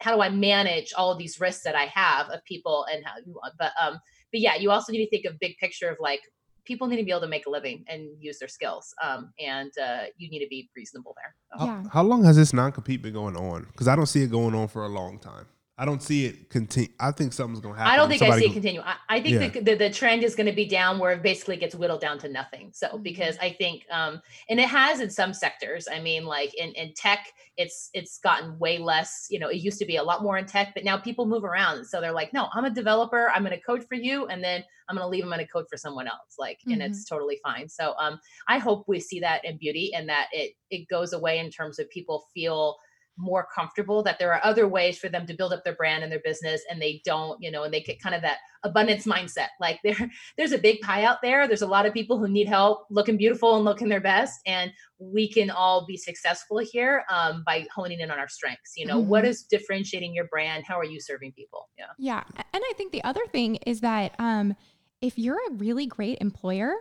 how 0.01 0.15
do 0.15 0.21
i 0.21 0.29
manage 0.29 0.93
all 0.97 1.11
of 1.11 1.17
these 1.17 1.39
risks 1.39 1.63
that 1.63 1.75
i 1.75 1.85
have 1.85 2.29
of 2.29 2.43
people 2.45 2.85
and 2.91 3.05
how 3.05 3.13
you 3.25 3.39
but 3.57 3.71
um 3.81 3.93
but 4.31 4.41
yeah 4.41 4.55
you 4.55 4.71
also 4.71 4.91
need 4.91 5.03
to 5.05 5.09
think 5.09 5.25
of 5.25 5.39
big 5.39 5.55
picture 5.57 5.89
of 5.89 5.97
like 5.99 6.21
people 6.65 6.87
need 6.87 6.97
to 6.97 7.03
be 7.03 7.11
able 7.11 7.21
to 7.21 7.27
make 7.27 7.45
a 7.45 7.49
living 7.49 7.85
and 7.87 8.09
use 8.19 8.39
their 8.39 8.47
skills 8.47 8.93
um 9.01 9.31
and 9.39 9.71
uh 9.77 10.03
you 10.17 10.29
need 10.29 10.39
to 10.39 10.47
be 10.49 10.69
reasonable 10.75 11.15
there 11.15 11.35
So. 11.51 11.59
How, 11.59 11.65
Yeah. 11.65 11.83
how 11.93 12.03
long 12.03 12.23
has 12.25 12.35
this 12.35 12.53
non-compete 12.53 13.01
been 13.01 13.13
going 13.13 13.37
on? 13.37 13.67
Because 13.71 13.87
I 13.87 13.95
don't 13.95 14.07
see 14.07 14.23
it 14.23 14.31
going 14.31 14.55
on 14.55 14.67
for 14.67 14.83
a 14.83 14.89
long 14.89 15.19
time. 15.19 15.45
I 15.77 15.83
don't 15.83 16.01
see 16.01 16.25
it 16.25 16.49
continue. 16.49 16.89
I 17.01 17.11
think 17.11 17.33
something's 17.33 17.59
going 17.59 17.75
to 17.75 17.79
happen. 17.79 17.93
I 17.93 17.97
don't 17.97 18.07
think 18.07 18.21
I 18.21 18.27
Somebody 18.27 18.41
see 18.43 18.49
it 18.51 18.53
continue. 18.53 18.79
I, 18.81 18.95
I 19.09 19.19
think 19.21 19.33
Yeah. 19.41 19.49
the, 19.49 19.59
the 19.59 19.75
the 19.75 19.89
trend 19.89 20.23
is 20.23 20.33
going 20.33 20.45
to 20.45 20.53
be 20.53 20.65
down 20.65 20.99
where 20.99 21.11
it 21.11 21.21
basically 21.21 21.57
gets 21.57 21.75
whittled 21.75 21.99
down 21.99 22.17
to 22.19 22.29
nothing. 22.29 22.71
So 22.73 22.87
Mhm. 22.87 23.03
because 23.03 23.37
I 23.39 23.49
think 23.51 23.85
um 23.91 24.21
and 24.49 24.57
it 24.61 24.69
has 24.69 25.01
in 25.01 25.09
some 25.09 25.33
sectors. 25.33 25.87
I 25.91 25.99
mean 25.99 26.23
like 26.25 26.53
in 26.53 26.69
in 26.75 26.93
tech 26.93 27.27
it's 27.57 27.89
it's 27.93 28.19
gotten 28.19 28.57
way 28.57 28.77
less, 28.77 29.27
you 29.29 29.37
know, 29.37 29.49
it 29.49 29.57
used 29.57 29.77
to 29.79 29.85
be 29.85 29.97
a 29.97 30.03
lot 30.03 30.23
more 30.23 30.37
in 30.37 30.45
tech, 30.45 30.73
but 30.73 30.85
now 30.85 30.97
people 30.97 31.25
move 31.25 31.43
around. 31.43 31.85
So 31.85 31.99
they're 31.99 32.11
like, 32.13 32.31
"No, 32.31 32.47
I'm 32.53 32.63
a 32.65 32.69
developer. 32.69 33.29
I'm 33.31 33.43
going 33.43 33.57
to 33.57 33.61
code 33.61 33.85
for 33.87 33.95
you 33.95 34.27
and 34.27 34.41
then 34.43 34.63
I'm 34.87 34.95
going 34.95 35.05
to 35.05 35.09
leave 35.09 35.23
them 35.23 35.33
in 35.33 35.39
a 35.41 35.47
code 35.47 35.65
for 35.69 35.75
someone 35.77 36.07
else." 36.07 36.35
Like 36.39 36.59
and 36.69 36.81
Mhm. 36.81 36.85
it's 36.85 37.03
totally 37.03 37.39
fine. 37.43 37.67
So 37.67 37.95
um 37.99 38.17
I 38.47 38.59
hope 38.59 38.85
we 38.87 39.01
see 39.01 39.19
that 39.19 39.43
in 39.43 39.57
beauty 39.57 39.93
and 39.93 40.07
that 40.07 40.29
it 40.31 40.53
it 40.69 40.87
goes 40.87 41.11
away 41.11 41.39
in 41.39 41.49
terms 41.51 41.79
of 41.79 41.89
people 41.89 42.27
feel 42.33 42.77
more 43.17 43.47
comfortable 43.53 44.03
that 44.03 44.19
there 44.19 44.33
are 44.33 44.41
other 44.43 44.67
ways 44.67 44.97
for 44.97 45.09
them 45.09 45.25
to 45.27 45.33
build 45.33 45.53
up 45.53 45.63
their 45.63 45.75
brand 45.75 46.03
and 46.03 46.11
their 46.11 46.21
business 46.23 46.61
and 46.69 46.81
they 46.81 47.01
don't 47.05 47.41
you 47.41 47.49
know 47.49 47.63
and 47.63 47.73
they 47.73 47.81
get 47.81 48.01
kind 48.01 48.15
of 48.15 48.21
that 48.21 48.37
abundance 48.63 49.05
mindset. 49.05 49.49
Like 49.59 49.79
there 49.83 50.09
there's 50.37 50.51
a 50.51 50.57
big 50.57 50.81
pie 50.81 51.03
out 51.03 51.21
there. 51.21 51.47
There's 51.47 51.61
a 51.61 51.67
lot 51.67 51.85
of 51.85 51.93
people 51.93 52.17
who 52.17 52.27
need 52.27 52.47
help 52.47 52.85
looking 52.89 53.17
beautiful 53.17 53.55
and 53.55 53.65
looking 53.65 53.89
their 53.89 54.01
best 54.01 54.39
and 54.45 54.71
we 54.97 55.27
can 55.31 55.49
all 55.49 55.85
be 55.85 55.97
successful 55.97 56.59
here 56.59 57.03
um, 57.09 57.43
by 57.45 57.65
honing 57.75 57.99
in 57.99 58.11
on 58.11 58.19
our 58.19 58.29
strengths 58.29 58.73
you 58.75 58.85
know? 58.85 58.99
What 58.99 59.23
Mhm. 59.23 59.27
is 59.29 59.43
differentiating 59.43 60.13
your 60.13 60.25
brand? 60.25 60.65
How 60.67 60.79
are 60.79 60.85
you 60.85 60.99
serving 60.99 61.33
people? 61.33 61.69
Yeah. 61.77 61.85
Yeah. 61.97 62.23
And 62.53 62.63
I 62.63 62.73
think 62.77 62.91
the 62.91 63.03
other 63.03 63.25
thing 63.27 63.55
is 63.67 63.81
that 63.81 64.13
um, 64.19 64.55
if 65.01 65.17
you're 65.17 65.39
a 65.49 65.53
really 65.53 65.85
great 65.85 66.17
employer, 66.21 66.73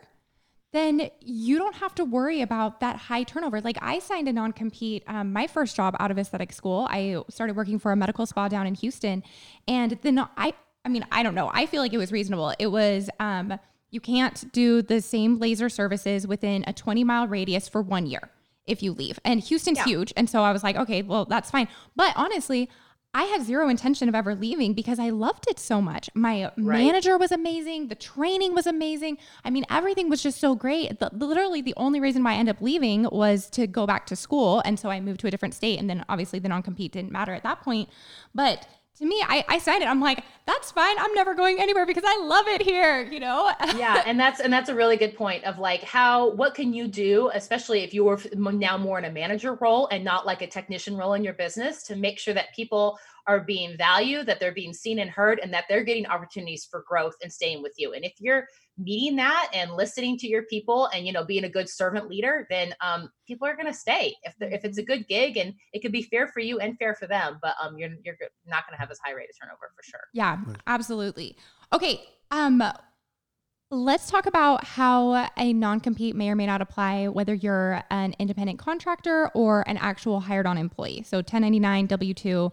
then 0.75 1.11
you 1.21 1.59
don't 1.59 1.77
have 1.77 1.95
to 1.95 2.05
worry 2.05 2.41
about 2.41 2.81
that 2.81 2.97
high 2.97 3.23
turnover. 3.23 3.61
Like 3.61 3.79
I 3.81 3.99
signed 4.01 4.29
a 4.29 4.33
non 4.33 4.53
compete, 4.53 5.05
um, 5.07 5.33
my 5.33 5.47
first 5.47 5.77
job 5.77 5.95
out 6.01 6.11
of 6.11 6.19
aesthetic 6.19 6.53
school. 6.53 6.87
I 6.91 7.23
started 7.31 7.55
working 7.57 7.79
for 7.79 7.93
a 7.93 7.97
medical 7.97 8.27
spa 8.27 8.49
down 8.49 8.67
in 8.67 8.75
Houston. 8.75 9.23
And 9.69 9.99
then 10.03 10.19
I, 10.37 10.53
I 10.85 10.89
mean, 10.89 11.07
I 11.13 11.23
don't 11.23 11.35
know. 11.35 11.51
I 11.53 11.67
feel 11.67 11.81
like 11.81 11.93
it 11.93 11.99
was 11.99 12.11
reasonable. 12.13 12.53
It 12.59 12.67
was, 12.67 13.09
um, 13.21 13.59
you 13.91 14.01
can't 14.01 14.53
do 14.53 14.83
the 14.83 15.01
same 15.01 15.39
laser 15.39 15.69
services 15.69 16.27
within 16.27 16.65
a 16.67 16.73
20 16.73 17.05
mile 17.05 17.29
radius 17.29 17.69
for 17.69 17.81
one 17.81 18.07
year 18.07 18.31
if 18.67 18.83
you 18.83 18.93
leave. 18.93 19.21
And 19.25 19.41
Houston's 19.41 19.79
Yeah. 19.79 19.85
huge. 19.85 20.13
And 20.17 20.29
so 20.29 20.43
I 20.43 20.51
was 20.51 20.63
like, 20.65 20.77
okay, 20.77 21.03
well, 21.03 21.25
that's 21.27 21.51
fine. 21.51 21.69
But 21.95 22.13
honestly, 22.17 22.69
I 23.15 23.25
had 23.25 23.43
zero 23.43 23.69
intention 23.69 24.09
of 24.09 24.15
ever 24.17 24.35
leaving 24.35 24.75
because 24.75 24.99
I 24.99 25.11
loved 25.11 25.47
it 25.49 25.61
so 25.61 25.81
much. 25.81 26.11
My 26.15 26.51
manager 26.57 27.17
was 27.17 27.31
amazing. 27.31 27.87
The 27.87 27.95
training 27.95 28.55
was 28.57 28.67
amazing. 28.67 29.19
I 29.45 29.51
mean, 29.51 29.65
everything 29.71 30.11
was 30.11 30.21
just 30.21 30.41
so 30.41 30.57
great. 30.57 30.99
The, 30.99 31.11
literally, 31.13 31.63
the 31.63 31.75
only 31.77 32.01
reason 32.01 32.25
why 32.25 32.33
I 32.33 32.37
ended 32.37 32.57
up 32.57 32.61
leaving 32.63 33.05
was 33.13 33.49
to 33.51 33.69
go 33.69 33.87
back 33.87 34.07
to 34.07 34.17
school. 34.17 34.63
And 34.65 34.81
so 34.81 34.91
I 34.91 34.99
moved 35.01 35.21
to 35.21 35.29
a 35.29 35.31
different 35.31 35.55
state. 35.55 35.79
And 35.79 35.89
then 35.89 36.05
obviously 36.09 36.41
the 36.41 36.49
non 36.49 36.63
compete 36.63 36.91
didn't 36.91 37.13
matter 37.13 37.33
at 37.33 37.45
that 37.45 37.63
point. 37.63 37.89
But 38.35 38.67
to 38.99 39.05
me, 39.05 39.23
I, 39.27 39.45
I 39.49 39.59
signed 39.59 39.83
it. 39.83 39.89
I'm 39.89 40.01
like, 40.01 40.23
that's 40.47 40.71
fine. 40.71 40.97
I'm 40.99 41.13
never 41.15 41.35
going 41.35 41.61
anywhere 41.61 41.87
because 41.87 42.05
I 42.07 42.25
love 42.25 42.47
it 42.49 42.63
here, 42.63 43.03
you 43.03 43.21
know? 43.21 43.51
yeah 43.77 44.03
and 44.07 44.19
that's 44.19 44.41
and 44.41 44.53
that's 44.53 44.69
a 44.69 44.75
really 44.75 44.97
good 44.97 45.15
point 45.15 45.45
of 45.45 45.59
like 45.59 45.83
how 45.83 46.31
what 46.31 46.55
can 46.55 46.73
you 46.73 46.87
do 46.87 47.31
especially 47.35 47.81
if 47.81 47.93
you 47.93 48.05
were 48.05 48.21
now 48.35 48.77
more 48.77 48.99
in 48.99 49.05
a 49.05 49.11
manager 49.11 49.55
role 49.55 49.89
and 49.89 50.05
not 50.05 50.27
like 50.27 50.43
a 50.43 50.47
technician 50.47 50.97
role 50.97 51.15
in 51.15 51.25
your 51.25 51.35
business 51.35 51.83
to 51.83 51.97
make 51.97 52.19
sure 52.19 52.35
that 52.35 52.55
people 52.55 52.99
are 53.27 53.41
being 53.41 53.77
valued 53.77 54.27
that 54.27 54.41
they're 54.41 54.53
being 54.53 54.73
seen 54.73 54.99
and 54.99 55.11
heard 55.11 55.41
and 55.43 55.53
that 55.53 55.65
they're 55.69 55.85
getting 55.85 56.07
opportunities 56.07 56.67
for 56.71 56.85
growth 56.87 57.15
and 57.23 57.33
staying 57.33 57.63
with 57.63 57.73
you 57.79 57.93
and 57.93 58.05
if 58.05 58.13
you're 58.19 58.47
meeting 58.77 59.17
that 59.17 59.51
and 59.55 59.73
listening 59.73 60.19
to 60.19 60.27
your 60.27 60.43
people 60.45 60.87
and 60.95 61.07
you 61.07 61.13
know 61.13 61.25
being 61.25 61.45
a 61.45 61.49
good 61.49 61.69
servant 61.69 62.09
leader 62.09 62.47
then 62.51 62.75
um, 62.81 63.09
people 63.27 63.47
are 63.47 63.55
going 63.55 63.67
to 63.67 63.73
stay 63.73 64.15
if 64.25 64.35
if 64.41 64.65
it's 64.65 64.79
a 64.79 64.83
good 64.83 65.07
gig 65.09 65.37
and 65.37 65.55
it 65.73 65.81
could 65.81 65.93
be 65.93 66.03
fair 66.03 66.29
for 66.29 66.41
you 66.41 66.59
and 66.59 66.79
fair 66.79 66.95
for 66.95 67.07
them 67.07 67.39
but 67.41 67.55
um 67.63 67.79
you're 67.79 67.91
you're 68.05 68.17
not 68.47 68.67
going 68.67 68.75
to 68.75 68.81
have 68.81 68.91
as 68.91 68.99
high 69.05 69.13
rate 69.13 69.29
of 69.31 69.37
turnover 69.41 69.71
for 69.77 69.83
sure 69.83 70.01
Yeah, 70.13 70.39
absolutely. 70.67 71.37
Okay. 71.73 72.03
Um 72.31 72.63
let's 73.71 74.11
talk 74.11 74.27
about 74.27 74.65
how 74.65 75.29
a 75.37 75.53
non-compete 75.53 76.15
may 76.15 76.31
or 76.31 76.37
may 76.37 76.47
not 76.47 76.63
apply 76.63 77.09
whether 77.09 77.35
you're 77.35 77.83
an 77.91 78.15
independent 78.19 78.59
contractor 78.59 79.31
or 79.35 79.65
an 79.67 79.77
actual 79.79 80.21
hired 80.21 80.47
on 80.47 80.57
employee. 80.57 81.03
So 81.03 81.19
1099 81.19 81.89
W2. 81.89 82.53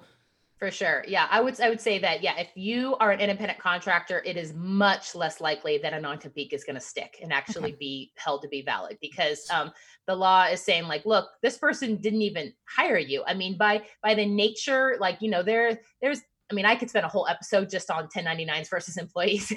For 0.61 0.69
sure. 0.69 1.03
Yeah. 1.07 1.25
I 1.31 1.41
would 1.41 1.59
I 1.59 1.69
would 1.69 1.81
say 1.81 1.97
that 1.97 2.21
yeah, 2.21 2.37
if 2.37 2.49
you 2.53 2.95
are 2.97 3.09
an 3.09 3.19
independent 3.19 3.57
contractor, 3.57 4.21
it 4.23 4.37
is 4.37 4.53
much 4.53 5.15
less 5.15 5.41
likely 5.41 5.79
that 5.79 5.91
a 5.91 5.99
non-compete 5.99 6.53
is 6.53 6.63
going 6.63 6.75
to 6.75 6.79
stick 6.79 7.17
and 7.19 7.33
actually 7.33 7.71
be 7.79 8.11
held 8.15 8.43
to 8.43 8.47
be 8.47 8.61
valid 8.61 8.99
because 9.01 9.49
um, 9.51 9.71
the 10.05 10.15
law 10.15 10.43
is 10.43 10.61
saying 10.61 10.83
like, 10.83 11.03
look, 11.03 11.29
this 11.41 11.57
person 11.57 11.95
didn't 11.95 12.21
even 12.21 12.53
hire 12.69 12.99
you. 12.99 13.23
I 13.25 13.33
mean, 13.33 13.57
by 13.57 13.81
by 14.03 14.13
the 14.13 14.23
nature, 14.23 14.97
like, 14.99 15.19
you 15.19 15.31
know, 15.31 15.41
there 15.41 15.79
there's 15.99 16.21
I 16.51 16.53
mean, 16.53 16.65
I 16.65 16.75
could 16.75 16.91
spend 16.91 17.05
a 17.05 17.09
whole 17.09 17.27
episode 17.27 17.67
just 17.67 17.89
on 17.89 18.07
1099s 18.15 18.69
versus 18.69 18.97
employees 18.97 19.51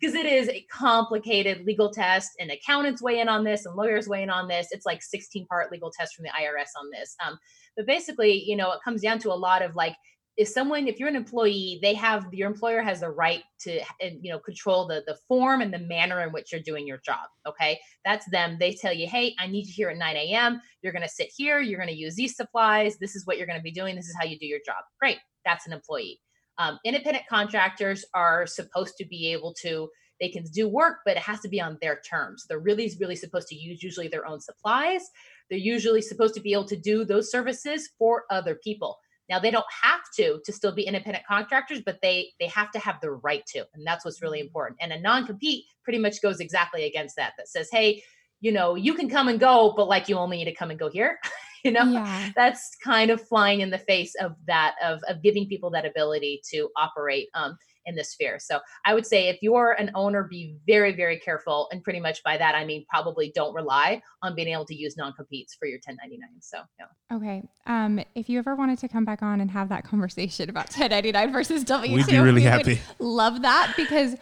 because 0.00 0.14
it 0.14 0.26
is 0.26 0.48
a 0.50 0.64
complicated 0.70 1.66
legal 1.66 1.90
test 1.90 2.30
and 2.38 2.52
accountants 2.52 3.02
weigh 3.02 3.18
in 3.18 3.28
on 3.28 3.42
this 3.42 3.66
and 3.66 3.74
lawyers 3.74 4.06
weigh 4.06 4.22
in 4.22 4.30
on 4.30 4.46
this. 4.46 4.68
It's 4.70 4.86
like 4.86 5.02
16 5.02 5.46
part 5.46 5.72
legal 5.72 5.90
test 5.90 6.14
from 6.14 6.22
the 6.22 6.28
IRS 6.28 6.78
on 6.80 6.90
this. 6.92 7.16
Um, 7.26 7.38
but 7.76 7.86
basically, 7.86 8.40
you 8.44 8.54
know, 8.54 8.70
it 8.70 8.78
comes 8.84 9.02
down 9.02 9.18
to 9.20 9.32
a 9.32 9.34
lot 9.34 9.60
of 9.60 9.74
like, 9.74 9.96
if 10.36 10.48
someone 10.48 10.88
if 10.88 10.98
you're 10.98 11.08
an 11.08 11.16
employee 11.16 11.78
they 11.82 11.94
have 11.94 12.26
your 12.32 12.50
employer 12.50 12.82
has 12.82 13.00
the 13.00 13.08
right 13.08 13.42
to 13.60 13.80
you 14.00 14.32
know 14.32 14.38
control 14.38 14.86
the 14.86 15.02
the 15.06 15.16
form 15.28 15.60
and 15.60 15.72
the 15.72 15.78
manner 15.78 16.22
in 16.22 16.32
which 16.32 16.50
you're 16.50 16.60
doing 16.60 16.86
your 16.86 16.98
job 16.98 17.28
okay? 17.46 17.78
That's 18.04 18.28
them. 18.30 18.56
They 18.58 18.72
tell 18.72 18.92
you 18.92 19.06
hey 19.06 19.34
i 19.38 19.46
need 19.46 19.66
you 19.66 19.72
here 19.72 19.90
at 19.90 19.96
9 19.96 20.16
a.m 20.16 20.60
you're 20.84 20.92
going 20.92 21.02
to 21.02 21.08
sit 21.08 21.30
here. 21.34 21.60
You're 21.60 21.78
going 21.78 21.88
to 21.88 21.96
use 21.96 22.14
these 22.14 22.36
supplies. 22.36 22.98
This 22.98 23.16
is 23.16 23.26
what 23.26 23.38
you're 23.38 23.46
going 23.46 23.58
to 23.58 23.62
be 23.62 23.72
doing. 23.72 23.96
This 23.96 24.06
is 24.06 24.16
how 24.16 24.24
you 24.24 24.38
do 24.38 24.46
your 24.46 24.60
job. 24.64 24.84
Great. 25.00 25.18
That's 25.44 25.66
an 25.66 25.72
employee. 25.72 26.20
Um, 26.58 26.78
independent 26.84 27.24
contractors 27.28 28.04
are 28.14 28.46
supposed 28.46 28.96
to 28.98 29.06
be 29.06 29.32
able 29.32 29.54
to 29.62 29.88
they 30.20 30.28
can 30.28 30.44
do 30.44 30.68
work, 30.68 30.98
but 31.04 31.16
it 31.16 31.22
has 31.24 31.40
to 31.40 31.48
be 31.48 31.60
on 31.60 31.76
their 31.82 32.00
terms. 32.08 32.44
They're 32.48 32.60
really, 32.60 32.92
really 33.00 33.16
supposed 33.16 33.48
to 33.48 33.56
use 33.56 33.82
usually 33.82 34.06
their 34.06 34.26
own 34.26 34.40
supplies. 34.40 35.02
They're 35.50 35.58
usually 35.58 36.02
supposed 36.02 36.34
to 36.34 36.40
be 36.40 36.52
able 36.52 36.66
to 36.66 36.76
do 36.76 37.04
those 37.04 37.32
services 37.32 37.90
for 37.98 38.22
other 38.30 38.54
people. 38.62 38.96
Now 39.28 39.38
they 39.38 39.50
don't 39.50 39.64
have 39.82 40.00
to 40.16 40.40
to 40.44 40.52
still 40.52 40.74
be 40.74 40.82
independent 40.82 41.24
contractors, 41.26 41.80
but 41.84 41.98
they 42.02 42.32
they 42.38 42.46
have 42.48 42.70
to 42.72 42.78
have 42.78 42.96
the 43.00 43.10
right 43.10 43.44
to, 43.48 43.64
and 43.74 43.86
that's 43.86 44.04
what's 44.04 44.22
really 44.22 44.40
important. 44.40 44.78
And 44.80 44.92
a 44.92 45.00
non-compete 45.00 45.64
pretty 45.82 45.98
much 45.98 46.20
goes 46.22 46.40
exactly 46.40 46.84
against 46.84 47.16
that. 47.16 47.32
That 47.38 47.48
says, 47.48 47.68
hey, 47.70 48.02
you 48.40 48.52
know, 48.52 48.74
you 48.74 48.94
can 48.94 49.08
come 49.08 49.28
and 49.28 49.40
go, 49.40 49.72
but 49.76 49.88
like 49.88 50.08
you 50.08 50.16
only 50.16 50.36
need 50.38 50.44
to 50.46 50.54
come 50.54 50.70
and 50.70 50.78
go 50.78 50.90
here. 50.90 51.18
you 51.64 51.70
know, 51.72 51.84
Yeah. 51.84 52.30
that's 52.36 52.76
kind 52.84 53.10
of 53.10 53.26
flying 53.26 53.60
in 53.60 53.70
the 53.70 53.78
face 53.78 54.14
of 54.20 54.32
that 54.46 54.74
of 54.84 55.00
of 55.08 55.22
giving 55.22 55.48
people 55.48 55.70
that 55.70 55.86
ability 55.86 56.42
to 56.50 56.68
operate 56.76 57.28
um, 57.34 57.56
in 57.86 57.94
this 57.94 58.12
sphere. 58.12 58.38
So 58.38 58.60
I 58.84 58.94
would 58.94 59.06
say 59.06 59.28
if 59.28 59.38
you're 59.42 59.72
an 59.72 59.90
owner, 59.94 60.24
be 60.24 60.56
very 60.66 60.94
very 60.94 61.18
careful, 61.18 61.68
and 61.72 61.82
pretty 61.82 62.00
much 62.00 62.22
by 62.22 62.36
that 62.36 62.54
I 62.54 62.64
mean 62.64 62.84
probably 62.88 63.32
don't 63.34 63.54
rely 63.54 64.02
on 64.22 64.34
being 64.34 64.48
able 64.48 64.64
to 64.66 64.74
use 64.74 64.96
non-competes 64.96 65.54
for 65.54 65.66
your 65.66 65.78
1099. 65.84 66.28
So 66.40 66.58
yeah. 66.78 67.16
Okay. 67.16 67.42
Um, 67.66 68.00
if 68.14 68.28
you 68.28 68.38
ever 68.38 68.54
wanted 68.54 68.78
to 68.78 68.88
come 68.88 69.04
back 69.04 69.22
on 69.22 69.40
and 69.40 69.50
have 69.50 69.68
that 69.68 69.84
conversation 69.84 70.50
about 70.50 70.66
1099 70.66 71.32
versus 71.32 71.64
W2, 71.64 71.94
We'd 71.94 72.06
be 72.06 72.18
really 72.18 72.34
we 72.34 72.42
happy. 72.42 72.80
Love 72.98 73.42
that 73.42 73.74
because 73.76 74.16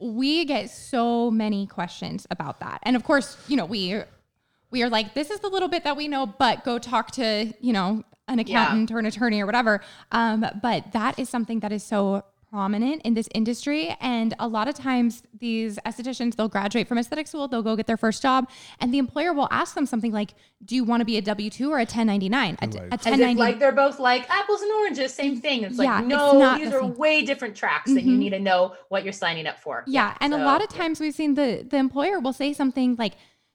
we 0.00 0.44
get 0.44 0.70
so 0.70 1.30
many 1.30 1.66
questions 1.66 2.26
about 2.30 2.60
that. 2.60 2.80
And 2.84 2.96
of 2.96 3.04
course, 3.04 3.36
you 3.48 3.56
know, 3.56 3.64
we 3.64 4.00
we 4.70 4.82
are 4.82 4.90
like, 4.90 5.14
this 5.14 5.30
is 5.30 5.40
the 5.40 5.48
little 5.48 5.68
bit 5.68 5.84
that 5.84 5.96
we 5.96 6.08
know, 6.08 6.26
but 6.26 6.64
go 6.64 6.78
talk 6.78 7.10
to, 7.12 7.52
you 7.60 7.72
know, 7.72 8.04
an 8.28 8.38
accountant 8.38 8.90
or 8.90 8.98
an 8.98 9.06
attorney 9.06 9.40
or 9.40 9.46
whatever. 9.46 9.80
Um, 10.12 10.44
but 10.62 10.92
that 10.92 11.18
is 11.18 11.28
something 11.28 11.60
that 11.60 11.72
is 11.72 11.82
so 11.82 12.24
prominent 12.50 13.02
in 13.02 13.14
this 13.14 13.28
industry. 13.34 13.94
And 14.00 14.34
a 14.38 14.48
lot 14.48 14.68
of 14.68 14.74
times 14.74 15.22
these 15.38 15.78
estheticians, 15.84 16.34
they'll 16.36 16.48
graduate 16.48 16.88
from 16.88 16.98
aesthetic 16.98 17.26
school, 17.26 17.46
they'll 17.48 17.62
go 17.62 17.76
get 17.76 17.86
their 17.86 17.96
first 17.96 18.22
job, 18.22 18.48
and 18.80 18.92
the 18.92 18.98
employer 18.98 19.32
will 19.32 19.48
ask 19.50 19.74
them 19.74 19.86
something 19.86 20.12
like, 20.12 20.34
Do 20.64 20.74
you 20.74 20.82
want 20.84 21.00
to 21.00 21.04
be 21.04 21.16
a 21.18 21.22
W 21.22 21.50
2 21.50 21.70
or 21.70 21.76
a 21.78 21.82
1099? 21.82 22.58
A, 22.60 22.66
Right. 22.66 22.74
a 22.74 22.94
As 22.94 23.04
1099 23.04 23.36
like 23.36 23.58
they're 23.58 23.70
both 23.72 23.98
like 24.00 24.28
apples 24.30 24.60
and 24.62 24.72
oranges, 24.72 25.14
same 25.14 25.40
thing. 25.40 25.62
It's 25.62 25.78
Yeah, 25.78 25.84
like 25.94 26.00
it's 26.04 26.08
no, 26.08 26.38
not 26.38 26.58
these 26.58 26.70
the 26.70 26.76
are 26.76 26.80
same. 26.80 26.96
way 26.96 27.22
different 27.22 27.54
tracks, 27.54 27.92
that 27.94 28.02
you 28.02 28.14
Mhm. 28.16 28.18
need 28.18 28.30
to 28.30 28.40
know 28.40 28.74
what 28.88 29.04
you're 29.04 29.12
signing 29.12 29.46
up 29.46 29.58
for. 29.60 29.84
Yeah, 29.86 30.16
and 30.20 30.32
a 30.34 30.38
lot 30.38 30.62
of 30.62 30.68
yeah. 30.72 30.78
times 30.82 31.00
we've 31.00 31.14
seen 31.14 31.34
the 31.34 31.64
the 31.68 31.76
employer 31.76 32.18
will 32.18 32.32
say 32.32 32.52
something 32.52 32.96
like 32.98 33.14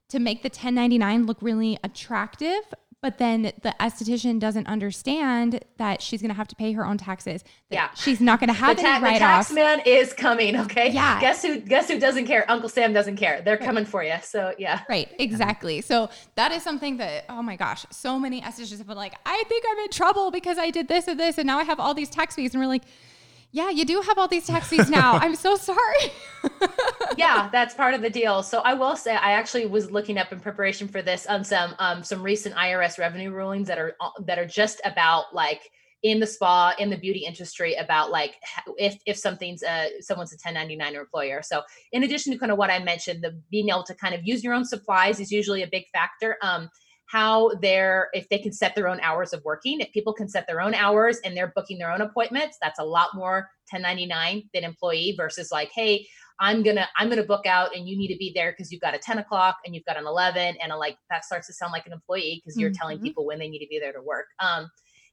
to 0.09 0.19
make 0.19 0.43
the 0.43 0.49
1099 0.49 1.25
look 1.25 1.37
really 1.41 1.77
attractive, 1.83 2.61
but 3.03 3.17
then 3.17 3.43
the 3.61 3.75
esthetician 3.81 4.39
doesn't 4.39 4.65
understand 4.65 5.63
that 5.77 6.01
she's 6.01 6.21
going 6.21 6.29
to 6.29 6.35
have 6.35 6.47
to 6.47 6.55
pay 6.55 6.71
her 6.71 6.85
own 6.85 6.97
taxes. 6.97 7.43
that 7.69 7.75
Yeah. 7.75 7.89
she's 7.95 8.21
not 8.21 8.39
going 8.39 8.47
to 8.47 8.53
have 8.53 8.77
the, 8.77 8.81
ta- 8.81 8.87
any 8.91 8.99
the 8.99 9.03
write 9.05 9.19
tax 9.19 9.51
man 9.51 9.81
is 9.85 10.13
coming. 10.13 10.57
Okay. 10.57 10.89
Yeah. 10.89 11.19
Guess 11.19 11.43
who? 11.43 11.59
Guess 11.59 11.89
who 11.89 11.99
doesn't 11.99 12.25
care? 12.25 12.49
Uncle 12.49 12.69
Sam 12.69 12.93
doesn't 12.93 13.17
care. 13.17 13.41
They're 13.43 13.57
coming 13.57 13.83
for 13.85 14.03
you. 14.03 14.15
So 14.23 14.55
yeah. 14.57 14.81
Right, 14.89 15.09
exactly. 15.19 15.81
So 15.81 16.09
that 16.35 16.53
is 16.53 16.63
something 16.63 16.97
that, 16.97 17.25
oh 17.27 17.43
my 17.43 17.57
gosh, 17.57 17.85
so 17.91 18.17
many 18.17 18.41
estheticians 18.41 18.77
have 18.77 18.87
been 18.87 18.95
like, 18.95 19.15
I 19.25 19.43
think 19.49 19.65
I'm 19.69 19.79
in 19.79 19.89
trouble 19.89 20.31
because 20.31 20.57
I 20.57 20.69
did 20.69 20.87
this 20.87 21.07
and 21.09 21.19
this, 21.19 21.37
and 21.37 21.45
now 21.45 21.59
I 21.59 21.63
have 21.65 21.79
all 21.81 21.93
these 21.93 22.09
tax 22.09 22.35
fees. 22.35 22.53
And 22.53 22.63
we're 22.63 22.67
like, 22.69 22.83
yeah, 23.53 23.69
you 23.69 23.85
do 23.85 24.01
have 24.01 24.17
all 24.17 24.27
these 24.27 24.47
taxis 24.47 24.89
now. 24.89 25.13
I'm 25.21 25.35
so 25.35 25.55
sorry. 25.55 26.11
yeah, 27.17 27.49
that's 27.51 27.75
part 27.75 27.93
of 27.93 28.01
the 28.01 28.09
deal. 28.09 28.41
So 28.41 28.59
I 28.61 28.73
will 28.73 28.95
say, 28.95 29.15
I 29.15 29.33
actually 29.33 29.67
was 29.67 29.91
looking 29.91 30.17
up 30.17 30.33
in 30.33 30.39
preparation 30.39 30.87
for 30.87 31.03
this 31.03 31.27
on 31.27 31.43
some 31.43 31.75
um, 31.77 32.03
some 32.03 32.23
recent 32.23 32.55
IRS 32.55 32.97
revenue 32.97 33.29
rulings 33.31 33.67
that 33.67 33.77
are 33.77 33.95
uh, 34.01 34.09
that 34.25 34.39
are 34.39 34.47
just 34.47 34.81
about 34.83 35.35
like 35.35 35.69
in 36.01 36.19
the 36.19 36.27
spa 36.27 36.73
in 36.79 36.89
the 36.89 36.97
beauty 36.97 37.25
industry 37.25 37.75
about 37.75 38.09
like 38.09 38.35
if 38.77 38.97
if 39.05 39.17
something's 39.17 39.63
uh 39.63 39.87
someone's 40.01 40.33
a 40.33 40.35
1099 40.35 40.95
employer. 40.95 41.43
So 41.43 41.61
in 41.91 42.03
addition 42.03 42.33
to 42.33 42.39
kind 42.39 42.51
of 42.51 42.57
what 42.57 42.71
I 42.71 42.79
mentioned, 42.79 43.23
the 43.23 43.39
being 43.51 43.69
able 43.69 43.83
to 43.83 43.93
kind 43.93 44.15
of 44.15 44.21
use 44.25 44.43
your 44.43 44.55
own 44.55 44.65
supplies 44.65 45.19
is 45.19 45.31
usually 45.31 45.61
a 45.61 45.67
big 45.67 45.85
factor. 45.93 46.37
Um, 46.41 46.71
how 47.13 47.51
they're 47.61 48.09
if 48.13 48.27
they 48.29 48.39
can 48.39 48.51
set 48.51 48.73
their 48.73 48.87
own 48.87 48.99
hours 49.01 49.33
of 49.33 49.43
working 49.45 49.79
if 49.79 49.91
people 49.91 50.13
can 50.13 50.27
set 50.27 50.47
their 50.47 50.59
own 50.59 50.73
hours 50.73 51.19
and 51.23 51.37
they're 51.37 51.53
booking 51.55 51.77
their 51.77 51.91
own 51.91 52.01
appointments 52.01 52.57
that's 52.59 52.79
a 52.79 52.83
lot 52.83 53.09
more 53.13 53.47
1099 53.71 54.49
than 54.51 54.63
employee 54.63 55.13
versus 55.15 55.51
like 55.51 55.69
hey 55.75 56.07
i'm 56.39 56.63
gonna 56.63 56.87
i'm 56.97 57.09
gonna 57.09 57.23
book 57.23 57.45
out 57.45 57.75
and 57.75 57.87
you 57.87 57.95
need 57.95 58.07
to 58.07 58.17
be 58.17 58.31
there 58.33 58.51
because 58.51 58.71
you've 58.71 58.81
got 58.81 58.95
a 58.95 58.97
10 58.97 59.19
o'clock 59.19 59.57
and 59.63 59.75
you've 59.75 59.85
got 59.85 59.95
an 59.95 60.07
11 60.07 60.55
and 60.61 60.71
a, 60.71 60.75
like 60.75 60.97
that 61.11 61.23
starts 61.23 61.45
to 61.45 61.53
sound 61.53 61.71
like 61.71 61.85
an 61.85 61.93
employee 61.93 62.41
because 62.43 62.59
you're 62.59 62.71
telling 62.71 62.97
Mhm. 62.97 63.03
people 63.03 63.27
when 63.27 63.37
they 63.37 63.47
need 63.47 63.59
to 63.59 63.67
be 63.69 63.79
there 63.79 63.93
to 63.93 64.01
work 64.01 64.25
um 64.39 64.67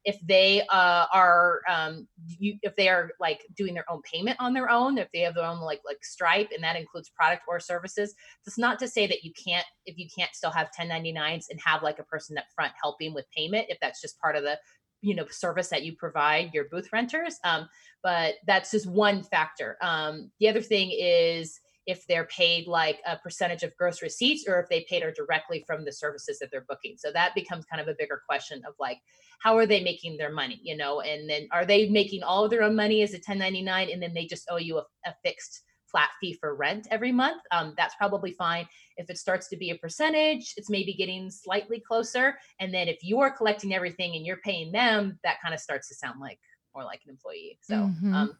if 0.04 0.18
they 0.26 0.62
uh, 0.70 1.06
are 1.12 1.60
um, 1.68 2.06
you, 2.38 2.56
if 2.62 2.74
they 2.76 2.88
are 2.88 3.10
like 3.20 3.40
doing 3.56 3.74
their 3.74 3.90
own 3.90 4.00
payment 4.02 4.36
on 4.40 4.54
their 4.54 4.70
own 4.70 4.98
if 4.98 5.08
they 5.12 5.20
have 5.20 5.34
their 5.34 5.44
own 5.44 5.60
like 5.60 5.80
like 5.84 6.02
stripe 6.02 6.50
and 6.54 6.64
that 6.64 6.76
includes 6.76 7.10
product 7.10 7.42
or 7.48 7.60
services 7.60 8.14
that's 8.44 8.58
not 8.58 8.78
to 8.78 8.88
say 8.88 9.06
that 9.06 9.24
you 9.24 9.32
can't 9.32 9.66
if 9.86 9.98
you 9.98 10.06
can't 10.16 10.34
still 10.34 10.50
have 10.50 10.70
1099s 10.78 11.46
and 11.50 11.60
have 11.64 11.82
like 11.82 11.98
a 11.98 12.04
person 12.04 12.38
up 12.38 12.44
front 12.54 12.72
helping 12.80 13.12
with 13.14 13.30
payment 13.36 13.66
if 13.68 13.78
that's 13.80 14.00
just 14.00 14.18
part 14.20 14.36
of 14.36 14.42
the 14.42 14.58
you 15.02 15.14
know 15.14 15.26
service 15.30 15.68
that 15.68 15.82
you 15.82 15.94
provide 15.96 16.52
your 16.52 16.64
booth 16.70 16.88
renters 16.92 17.38
um, 17.44 17.68
but 18.02 18.34
that's 18.46 18.70
just 18.70 18.86
one 18.86 19.22
factor. 19.22 19.76
Um, 19.80 20.30
the 20.40 20.48
other 20.48 20.62
thing 20.62 20.90
is 20.92 21.60
if 21.90 22.06
they're 22.06 22.26
paid 22.26 22.66
like 22.66 22.98
a 23.06 23.16
percentage 23.18 23.62
of 23.62 23.76
gross 23.76 24.00
receipts 24.02 24.44
or 24.48 24.60
if 24.60 24.68
they 24.68 24.86
paid 24.88 25.02
her 25.02 25.12
directly 25.12 25.64
from 25.66 25.84
the 25.84 25.92
services 25.92 26.38
that 26.38 26.48
they're 26.50 26.66
booking. 26.68 26.94
So 26.96 27.10
that 27.12 27.34
becomes 27.34 27.64
kind 27.66 27.82
of 27.82 27.88
a 27.88 27.96
bigger 27.98 28.22
question 28.28 28.62
of 28.66 28.74
like 28.78 28.98
how 29.40 29.56
are 29.56 29.66
they 29.66 29.82
making 29.82 30.16
their 30.16 30.32
money 30.32 30.60
you 30.62 30.76
know? 30.76 31.00
And 31.00 31.28
then 31.28 31.48
are 31.52 31.66
they 31.66 31.88
making 31.88 32.22
all 32.22 32.44
of 32.44 32.50
their 32.50 32.62
own 32.62 32.76
money 32.76 33.02
as 33.02 33.12
a 33.12 33.16
1099 33.16 33.90
and 33.90 34.02
then 34.02 34.14
they 34.14 34.26
just 34.26 34.46
owe 34.50 34.56
you 34.56 34.78
a, 34.78 34.84
a 35.06 35.14
fixed 35.24 35.62
flat 35.90 36.10
fee 36.20 36.34
for 36.40 36.54
rent 36.54 36.86
every 36.90 37.12
month? 37.12 37.42
Um, 37.50 37.74
that's 37.76 37.94
probably 37.96 38.32
fine. 38.32 38.66
If 38.96 39.10
it 39.10 39.18
starts 39.18 39.48
to 39.48 39.56
be 39.56 39.70
a 39.70 39.76
percentage 39.76 40.54
it's 40.56 40.70
maybe 40.70 40.94
getting 40.94 41.30
slightly 41.30 41.80
closer. 41.80 42.38
And 42.60 42.72
then 42.72 42.86
if 42.88 42.98
you're 43.02 43.30
collecting 43.30 43.74
everything 43.74 44.14
and 44.14 44.24
you're 44.24 44.44
paying 44.44 44.72
them 44.72 45.18
that 45.24 45.40
kind 45.42 45.54
of 45.54 45.60
starts 45.60 45.88
to 45.88 45.94
sound 45.94 46.20
like 46.20 46.38
more 46.74 46.84
like 46.84 47.00
an 47.04 47.10
employee. 47.10 47.58
So 47.62 47.74
Mhm. 47.74 48.14
um, 48.14 48.38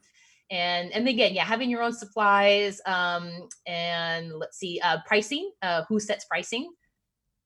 and 0.50 0.92
and 0.92 1.08
again 1.08 1.34
yeah 1.34 1.44
having 1.44 1.70
your 1.70 1.82
own 1.82 1.92
supplies 1.92 2.80
um, 2.86 3.48
and 3.66 4.32
let's 4.34 4.58
see 4.58 4.80
uh, 4.82 4.98
pricing 5.06 5.50
uh, 5.62 5.82
who 5.88 6.00
sets 6.00 6.24
pricing. 6.24 6.72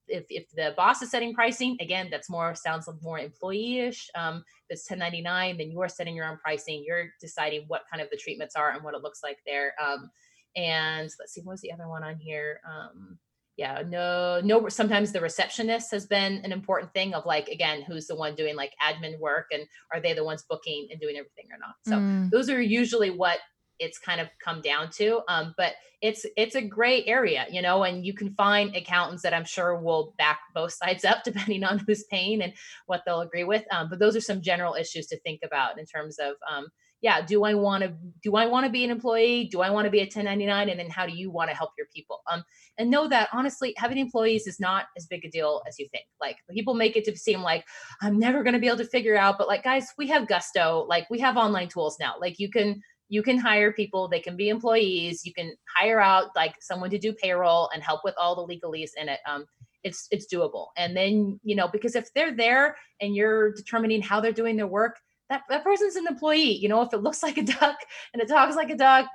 If, 0.07 0.27
if 0.29 0.51
the 0.51 0.75
boss 0.77 1.01
is 1.01 1.11
setting 1.11 1.33
pricing 1.33 1.79
again 1.81 2.09
that's 2.11 2.29
more 2.29 2.55
sounds 2.55 2.87
more 3.01 3.19
employee-ish 3.19 4.11
um, 4.15 4.45
if 4.69 4.77
it's 4.79 4.91
1099 4.91 5.57
then 5.57 5.71
you're 5.71 5.89
setting 5.89 6.15
your 6.15 6.27
own 6.27 6.39
pricing. 6.39 6.85
You're 6.87 7.07
deciding 7.21 7.65
what 7.69 7.83
kind 7.91 8.03
of 8.03 8.11
the 8.11 8.19
treatments 8.19 8.55
are 8.55 8.73
and 8.73 8.85
what 8.85 8.95
it 8.95 9.03
looks 9.03 9.23
like 9.23 9.39
there 9.47 9.75
um, 9.83 10.11
and 10.57 11.11
let's 11.19 11.33
see 11.33 11.41
what 11.41 11.53
was 11.53 11.61
the 11.63 11.73
other 11.73 11.89
one 11.89 12.05
on 12.05 12.17
here? 12.17 12.61
Um, 12.69 13.19
yeah 13.57 13.83
no 13.87 14.41
no 14.43 14.69
sometimes 14.69 15.13
the 15.13 15.21
receptionist 15.21 15.91
has 15.91 16.07
been 16.07 16.41
an 16.45 16.53
important 16.53 16.93
thing 16.93 17.15
of 17.15 17.25
like 17.25 17.49
again 17.49 17.83
who's 17.83 18.07
the 18.07 18.17
one 18.17 18.35
doing 18.35 18.57
like 18.57 18.73
admin 18.83 19.19
work 19.19 19.47
and 19.53 19.65
are 19.93 20.01
they 20.01 20.13
the 20.13 20.25
ones 20.25 20.45
booking 20.49 20.89
and 20.91 21.01
doing 21.01 21.17
everything 21.17 21.47
or 21.53 21.59
not 21.59 21.75
so 21.87 21.95
Mm. 21.99 22.31
those 22.31 22.51
are 22.51 22.61
usually 22.61 23.11
what 23.11 23.39
it's 23.81 23.99
kind 23.99 24.21
of 24.21 24.29
come 24.45 24.61
down 24.61 24.89
to 24.91 25.21
um, 25.29 25.55
but 25.57 25.75
it's 26.01 26.27
it's 26.37 26.55
a 26.55 26.63
gray 26.63 27.05
area 27.07 27.47
you 27.51 27.63
know 27.63 27.83
and 27.83 28.05
you 28.05 28.13
can 28.15 28.33
find 28.35 28.75
accountants 28.77 29.23
that 29.23 29.35
i'm 29.35 29.45
sure 29.45 29.77
will 29.81 30.15
back 30.19 30.41
both 30.55 30.73
sides 30.73 31.05
up 31.05 31.23
depending 31.25 31.65
on 31.65 31.79
who's 31.79 32.05
paying 32.05 32.43
and 32.43 32.53
what 32.87 33.03
they'll 33.07 33.21
agree 33.21 33.45
with 33.45 33.65
um, 33.73 33.89
but 33.89 33.99
those 33.99 34.15
are 34.17 34.21
some 34.21 34.41
general 34.43 34.75
issues 34.75 35.07
to 35.07 35.19
think 35.21 35.41
about 35.45 35.79
in 35.79 35.87
terms 35.87 36.19
of 36.19 36.35
um, 36.51 36.67
yeah 37.05 37.21
do 37.21 37.45
i 37.45 37.53
want 37.53 37.85
to 37.85 37.93
do 38.23 38.35
i 38.35 38.47
want 38.47 38.65
to 38.65 38.73
be 38.73 38.83
an 38.83 38.91
employee? 38.91 39.49
Do 39.53 39.61
i 39.61 39.71
want 39.71 39.85
to 39.85 39.91
be 39.91 39.99
a 39.99 40.05
1099 40.05 40.71
and 40.71 40.81
then 40.81 40.89
how 40.89 41.07
do 41.07 41.13
you 41.13 41.31
want 41.31 41.51
to 41.51 41.57
help 41.57 41.71
your 41.77 41.87
people? 41.95 42.23
Um, 42.31 42.43
and 42.79 42.91
know 42.91 43.07
that 43.09 43.29
honestly 43.33 43.75
having 43.77 43.99
employees 43.99 44.47
is 44.47 44.59
not 44.59 44.87
as 44.97 45.07
big 45.07 45.25
a 45.25 45.31
deal 45.31 45.63
as 45.69 45.79
you 45.79 45.87
think. 45.93 46.07
Like 46.21 46.39
people 46.51 46.75
make 46.75 46.97
it 46.97 47.05
to 47.05 47.17
seem 47.17 47.43
like 47.43 47.65
i'm 48.01 48.19
never 48.19 48.43
going 48.43 48.55
to 48.55 48.59
be 48.59 48.67
able 48.67 48.79
to 48.79 48.87
figure 48.97 49.17
out 49.17 49.37
but 49.39 49.47
like 49.47 49.63
guys 49.63 49.93
we 49.99 50.07
have 50.09 50.27
gusto. 50.27 50.87
Like 50.89 51.09
we 51.11 51.21
have 51.21 51.37
online 51.37 51.69
tools 51.69 51.97
now. 52.01 52.15
Like 52.21 52.39
you 52.39 52.51
can 52.51 52.81
you 53.09 53.23
can 53.23 53.39
hire 53.39 53.73
people. 53.73 54.09
They 54.09 54.21
can 54.21 54.37
be 54.37 54.49
employees. 54.49 55.25
You 55.25 55.35
can 55.35 55.55
hire 55.77 56.01
out 56.01 56.31
like 56.35 56.55
someone 56.61 56.91
to 56.91 56.99
do 56.99 57.13
payroll 57.13 57.69
and 57.75 57.83
help 57.83 58.01
with 58.03 58.15
all 58.19 58.35
the 58.35 58.55
legalese 58.55 58.93
in 58.97 59.09
it. 59.09 59.21
Um, 59.29 59.45
it's 59.83 60.09
it's 60.11 60.27
doable. 60.33 60.69
And 60.77 60.97
then 60.97 61.39
you 61.45 61.55
know 61.55 61.69
because 61.69 61.95
if 61.95 62.13
they're 62.15 62.35
there 62.35 62.77
and 63.01 63.15
you're 63.15 63.53
determining 63.53 64.01
how 64.01 64.21
they're 64.21 64.33
doing 64.33 64.57
their 64.57 64.67
work 64.67 64.97
that, 65.31 65.43
that 65.49 65.65
person's 65.65 65.97
an 65.97 66.07
employee 66.07 66.53
you 66.57 66.69
know 66.69 66.83
if 66.83 66.93
it 66.93 66.99
looks 67.03 67.23
like 67.23 67.37
a 67.39 67.43
duck 67.43 67.77
and 68.13 68.23
it 68.23 68.29
talks 68.29 68.57
like 68.57 68.71
a 68.71 68.77
duck 68.77 69.07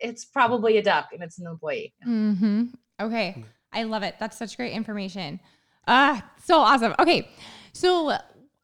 it's 0.00 0.24
probably 0.24 0.76
a 0.78 0.82
duck 0.82 1.08
and 1.12 1.22
it's 1.22 1.38
an 1.38 1.46
employee 1.46 1.92
Mm-hmm. 2.06 2.64
Okay. 3.00 3.44
I 3.72 3.82
love 3.84 4.02
it. 4.02 4.16
That's 4.18 4.36
such 4.36 4.56
great 4.56 4.72
information. 4.72 5.38
Ah, 5.86 6.24
so 6.44 6.58
awesome. 6.58 6.94
Okay. 6.98 7.28
So 7.72 8.16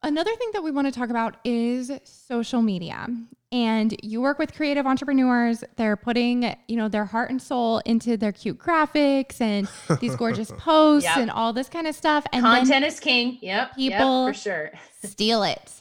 another 0.03 0.35
thing 0.35 0.49
that 0.53 0.63
we 0.63 0.71
want 0.71 0.87
to 0.87 0.91
talk 0.91 1.09
about 1.09 1.37
is 1.45 1.91
social 2.03 2.61
media. 2.61 3.07
And 3.51 3.95
you 4.03 4.19
work 4.21 4.39
with 4.39 4.53
creative 4.53 4.85
entrepreneurs. 4.85 5.63
They're 5.77 5.95
putting, 5.95 6.53
you 6.67 6.75
know, 6.75 6.89
their 6.89 7.05
heart 7.05 7.29
and 7.29 7.41
soul 7.41 7.79
into 7.85 8.17
their 8.17 8.31
cute 8.33 8.57
graphics 8.59 9.39
and 9.39 9.69
these 10.01 10.15
gorgeous 10.17 10.51
posts 10.57 11.07
Yep. 11.07 11.17
and 11.17 11.31
all 11.31 11.53
this 11.53 11.69
kind 11.69 11.87
of 11.87 11.95
stuff. 11.95 12.25
And 12.33 12.43
content 12.43 12.83
is 12.83 12.99
king 12.99 13.37
yep 13.41 13.75
people- 13.75 14.25
yep, 14.25 14.35
for 14.35 14.39
sure 14.41 14.71
steal 15.03 15.43
it. 15.43 15.71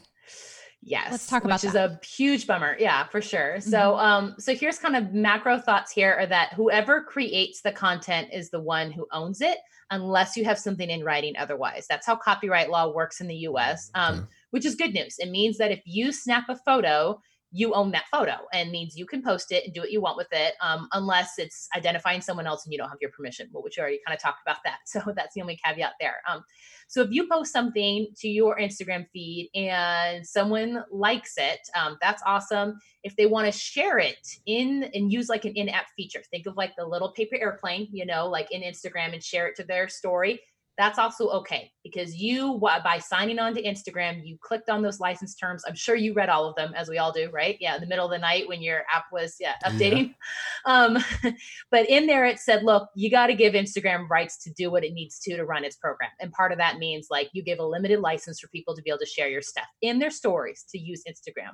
Yes. 0.87 1.11
Let's 1.11 1.27
talk 1.27 1.45
about 1.45 1.63
which 1.63 1.71
is 1.71 1.75
a 1.75 1.99
huge 2.05 2.47
bummer. 2.47 2.77
Yeah, 2.79 3.07
for 3.07 3.23
sure. 3.23 3.57
Mm-hmm. 3.59 3.71
So 3.71 3.97
um 3.97 4.35
so 4.39 4.55
here's 4.55 4.79
kind 4.79 4.95
of 4.95 5.13
macro 5.13 5.59
thoughts 5.59 5.91
here 5.93 6.15
are 6.19 6.27
that 6.27 6.53
whoever 6.53 7.03
creates 7.03 7.63
the 7.63 7.73
content 7.73 8.29
is 8.33 8.51
the 8.51 8.61
one 8.61 8.93
who 8.93 9.07
owns 9.13 9.41
it 9.41 9.59
unless 9.91 10.37
you 10.37 10.45
have 10.45 10.59
something 10.59 10.91
in 10.91 11.03
writing 11.03 11.35
otherwise. 11.39 11.87
That's 11.89 12.07
how 12.07 12.17
copyright 12.17 12.71
law 12.71 12.93
works 12.93 13.21
in 13.21 13.29
the 13.29 13.37
US. 13.49 13.91
Um 13.95 14.15
Okay. 14.15 14.25
which 14.51 14.67
is 14.67 14.75
good 14.75 14.93
news. 14.93 15.17
It 15.19 15.31
means 15.31 15.57
that 15.59 15.73
if 15.73 15.81
you 15.85 16.13
snap 16.13 16.45
a 16.49 16.57
photo, 16.57 17.21
you 17.55 17.73
own 17.73 17.93
that 17.93 18.05
photo 18.11 18.37
and 18.53 18.73
means 18.73 18.97
you 18.97 19.07
can 19.07 19.23
post 19.23 19.53
it 19.53 19.65
and 19.65 19.73
do 19.73 19.81
what 19.81 19.93
you 19.93 20.01
want 20.01 20.17
with 20.17 20.27
it 20.33 20.55
um, 20.61 20.89
unless 20.93 21.39
it's 21.39 21.69
identifying 21.77 22.21
someone 22.21 22.49
else 22.49 22.67
and 22.67 22.73
you 22.73 22.79
don't 22.79 22.89
have 22.89 22.99
your 23.01 23.13
permission 23.13 23.49
which 23.53 23.75
we 23.77 23.81
already 23.81 24.01
kind 24.05 24.15
of 24.15 24.21
talked 24.21 24.41
about 24.45 24.59
that. 24.65 24.79
So 24.95 25.13
that's 25.17 25.35
the 25.35 25.41
only 25.41 25.59
caveat 25.65 25.95
there. 26.01 26.17
Um, 26.29 26.45
so 26.89 27.03
if 27.03 27.11
you 27.11 27.29
post 27.29 27.53
something 27.53 28.07
to 28.19 28.29
your 28.29 28.59
instagram 28.59 29.07
feed 29.13 29.51
and 29.55 30.27
someone 30.27 30.85
likes 30.91 31.35
it 31.37 31.61
um, 31.77 31.97
that's 32.01 32.23
awesome. 32.27 32.79
If 33.03 33.17
they 33.17 33.27
want 33.27 33.47
to 33.47 33.53
share 33.53 33.99
it 33.99 34.27
in 34.47 34.91
and 34.95 35.13
use 35.13 35.29
like 35.29 35.45
an 35.45 35.53
in-app 35.55 35.87
feature 35.97 36.23
think 36.31 36.47
of 36.47 36.57
like 36.57 36.75
the 36.77 36.87
little 36.87 37.13
paper 37.13 37.37
airplane 37.37 37.89
you 37.93 38.07
know 38.07 38.29
like 38.29 38.51
in 38.51 38.63
instagram 38.63 39.13
and 39.13 39.23
share 39.23 39.47
it 39.47 39.57
to 39.57 39.65
their 39.65 39.89
story 39.89 40.41
that's 40.77 40.99
also 40.99 41.29
okay 41.29 41.71
because 41.83 42.17
you 42.17 42.59
by 42.59 42.99
signing 42.99 43.39
on 43.39 43.55
to 43.55 43.63
instagram 43.63 44.21
you 44.25 44.37
clicked 44.41 44.69
on 44.69 44.83
those 44.83 45.01
license 45.01 45.35
terms. 45.35 45.63
I'm 45.67 45.75
sure 45.75 45.95
you 45.95 46.13
read 46.15 46.29
all 46.29 46.49
of 46.49 46.57
them 46.57 46.73
as 46.75 46.89
we 46.89 46.99
all 46.99 47.13
do 47.13 47.31
right? 47.33 47.57
Yeah 47.61 47.77
in 47.77 47.81
the 47.81 47.87
middle 47.87 48.05
of 48.07 48.11
the 48.11 48.19
night 48.19 48.49
when 48.49 48.63
your 48.63 48.85
app 48.93 49.05
was 49.13 49.37
yeah 49.41 49.55
Yeah. 49.63 49.71
updating. 49.71 50.15
Um 50.67 50.99
but 51.71 51.89
in 51.89 52.07
there 52.07 52.25
it 52.25 52.39
said 52.39 52.63
look 52.63 52.89
you 52.95 53.11
got 53.11 53.27
to 53.27 53.35
give 53.35 53.55
instagram 53.55 54.09
rights 54.09 54.43
to 54.45 54.53
do 54.53 54.71
what 54.71 54.85
it 54.85 54.93
needs 54.95 55.19
to 55.21 55.37
to 55.37 55.45
run 55.45 55.65
its 55.65 55.77
program. 55.77 56.11
And 56.21 56.33
part 56.33 56.53
of 56.53 56.59
that 56.59 56.79
means 56.79 57.09
like 57.11 57.29
you 57.33 57.43
give 57.43 57.59
a 57.59 57.67
limited 57.67 58.01
license 58.01 58.41
for 58.41 58.49
people 58.49 58.75
to 58.75 58.83
be 58.83 58.91
able 58.91 58.99
to 58.99 59.07
share 59.07 59.29
your 59.29 59.43
stuff 59.43 59.67
in 59.83 59.99
their 59.99 60.11
stories 60.11 60.65
to 60.71 60.79
use 60.79 61.03
instagram. 61.09 61.53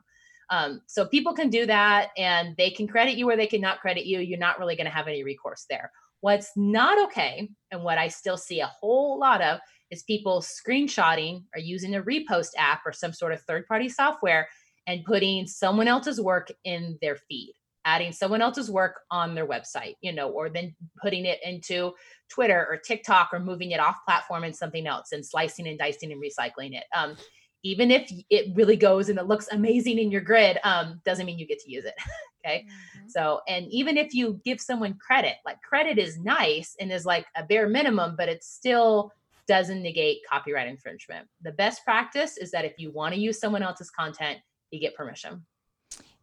Um, 0.50 0.80
so 0.86 1.06
people 1.06 1.32
can 1.32 1.48
do 1.48 1.66
that 1.66 2.10
and 2.16 2.56
they 2.56 2.70
can 2.70 2.88
credit 2.88 3.16
you 3.16 3.28
or 3.30 3.36
they 3.36 3.46
cannot 3.46 3.80
credit 3.80 4.04
you. 4.06 4.18
You're 4.18 4.38
not 4.38 4.58
really 4.58 4.74
going 4.74 4.86
to 4.86 4.92
have 4.92 5.06
any 5.06 5.22
recourse 5.22 5.64
there 5.70 5.92
What's 6.20 6.50
not 6.56 7.02
okay, 7.06 7.48
and 7.70 7.82
what 7.82 7.98
I 7.98 8.08
still 8.08 8.36
see 8.36 8.60
a 8.60 8.66
whole 8.66 9.18
lot 9.18 9.40
of, 9.40 9.60
is 9.90 10.02
people 10.04 10.42
screenshotting 10.42 11.44
or 11.54 11.60
using 11.60 11.94
a 11.96 12.02
repost 12.02 12.50
app 12.56 12.82
or 12.86 12.92
some 12.92 13.12
sort 13.12 13.32
of 13.32 13.42
third 13.42 13.66
party 13.66 13.88
software 13.88 14.48
and 14.86 15.04
putting 15.04 15.46
someone 15.46 15.88
else's 15.88 16.20
work 16.20 16.50
in 16.64 16.98
their 17.00 17.16
feed, 17.16 17.54
adding 17.84 18.12
someone 18.12 18.42
else's 18.42 18.70
work 18.70 19.00
on 19.10 19.34
their 19.34 19.46
website, 19.46 19.94
you 20.00 20.12
know, 20.12 20.28
or 20.28 20.48
then 20.48 20.74
putting 21.02 21.24
it 21.24 21.40
into 21.44 21.92
Twitter 22.28 22.66
or 22.68 22.76
TikTok 22.76 23.30
or 23.32 23.40
moving 23.40 23.72
it 23.72 23.80
off 23.80 24.04
platform 24.06 24.44
and 24.44 24.54
something 24.54 24.86
else 24.86 25.12
and 25.12 25.24
slicing 25.24 25.66
and 25.68 25.78
dicing 25.78 26.12
and 26.12 26.22
recycling 26.22 26.74
it. 26.74 26.84
Um, 26.94 27.16
even 27.62 27.90
if 27.90 28.10
it 28.30 28.54
really 28.54 28.76
goes 28.76 29.08
and 29.08 29.18
it 29.18 29.26
looks 29.26 29.48
amazing 29.52 29.98
in 29.98 30.10
your 30.10 30.20
grid, 30.20 30.58
um, 30.64 31.00
doesn't 31.04 31.26
mean 31.26 31.38
you 31.38 31.46
get 31.46 31.60
to 31.60 31.70
use 31.70 31.84
it. 31.84 31.94
okay. 32.44 32.66
So, 33.06 33.40
and 33.48 33.66
even 33.70 33.96
if 33.96 34.14
you 34.14 34.40
give 34.44 34.60
someone 34.60 34.94
credit, 34.94 35.34
like 35.44 35.60
credit 35.62 35.98
is 35.98 36.18
nice 36.18 36.76
and 36.80 36.90
is 36.90 37.04
like 37.04 37.26
a 37.36 37.44
bare 37.44 37.68
minimum, 37.68 38.14
but 38.16 38.28
it 38.28 38.42
still 38.42 39.12
doesn't 39.46 39.82
negate 39.82 40.18
copyright 40.30 40.68
infringement. 40.68 41.26
The 41.42 41.52
best 41.52 41.84
practice 41.84 42.36
is 42.36 42.50
that 42.52 42.64
if 42.64 42.74
you 42.78 42.92
want 42.92 43.14
to 43.14 43.20
use 43.20 43.38
someone 43.38 43.62
else's 43.62 43.90
content, 43.90 44.38
you 44.70 44.80
get 44.80 44.94
permission. 44.94 45.44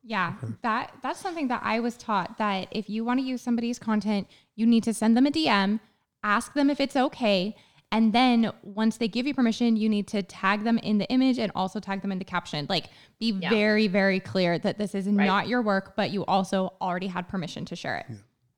Yeah, 0.04 0.36
that 0.62 0.94
that's 1.04 1.20
something 1.20 1.50
that 1.50 1.62
I 1.64 1.82
was 1.82 1.98
taught 1.98 2.38
that 2.38 2.70
if 2.72 2.90
you 2.90 3.04
want 3.04 3.20
to 3.20 3.26
use 3.26 3.42
somebody's 3.42 3.78
content, 3.78 4.28
you 4.56 4.66
need 4.66 4.84
to 4.84 4.94
send 4.94 5.18
them 5.18 5.28
a 5.28 5.32
DM, 5.32 5.82
ask 6.24 6.54
them 6.54 6.70
if 6.70 6.80
it's 6.80 6.96
okay, 6.96 7.56
and 7.92 8.14
then 8.14 8.52
once 8.64 8.98
they 8.98 9.08
give 9.08 9.26
you 9.26 9.34
permission, 9.34 9.78
you 9.78 9.88
need 9.90 10.08
to 10.10 10.22
tag 10.24 10.64
them 10.64 10.78
in 10.80 10.98
the 10.98 11.08
image 11.10 11.40
and 11.40 11.52
also 11.56 11.80
tag 11.80 12.02
them 12.02 12.12
in 12.12 12.20
the 12.20 12.26
caption. 12.26 12.66
Like 12.70 12.86
be 13.20 13.32
Yeah. 13.32 13.50
very 13.50 13.88
very 13.88 14.20
clear 14.20 14.60
that 14.60 14.78
this 14.78 14.94
is 14.94 15.08
Right. 15.08 15.26
not 15.26 15.48
your 15.48 15.62
work, 15.62 15.96
but 15.96 16.12
you 16.12 16.26
also 16.26 16.74
already 16.82 17.08
had 17.08 17.28
permission 17.28 17.66
to 17.66 17.76
share 17.76 17.98
it. 17.98 18.06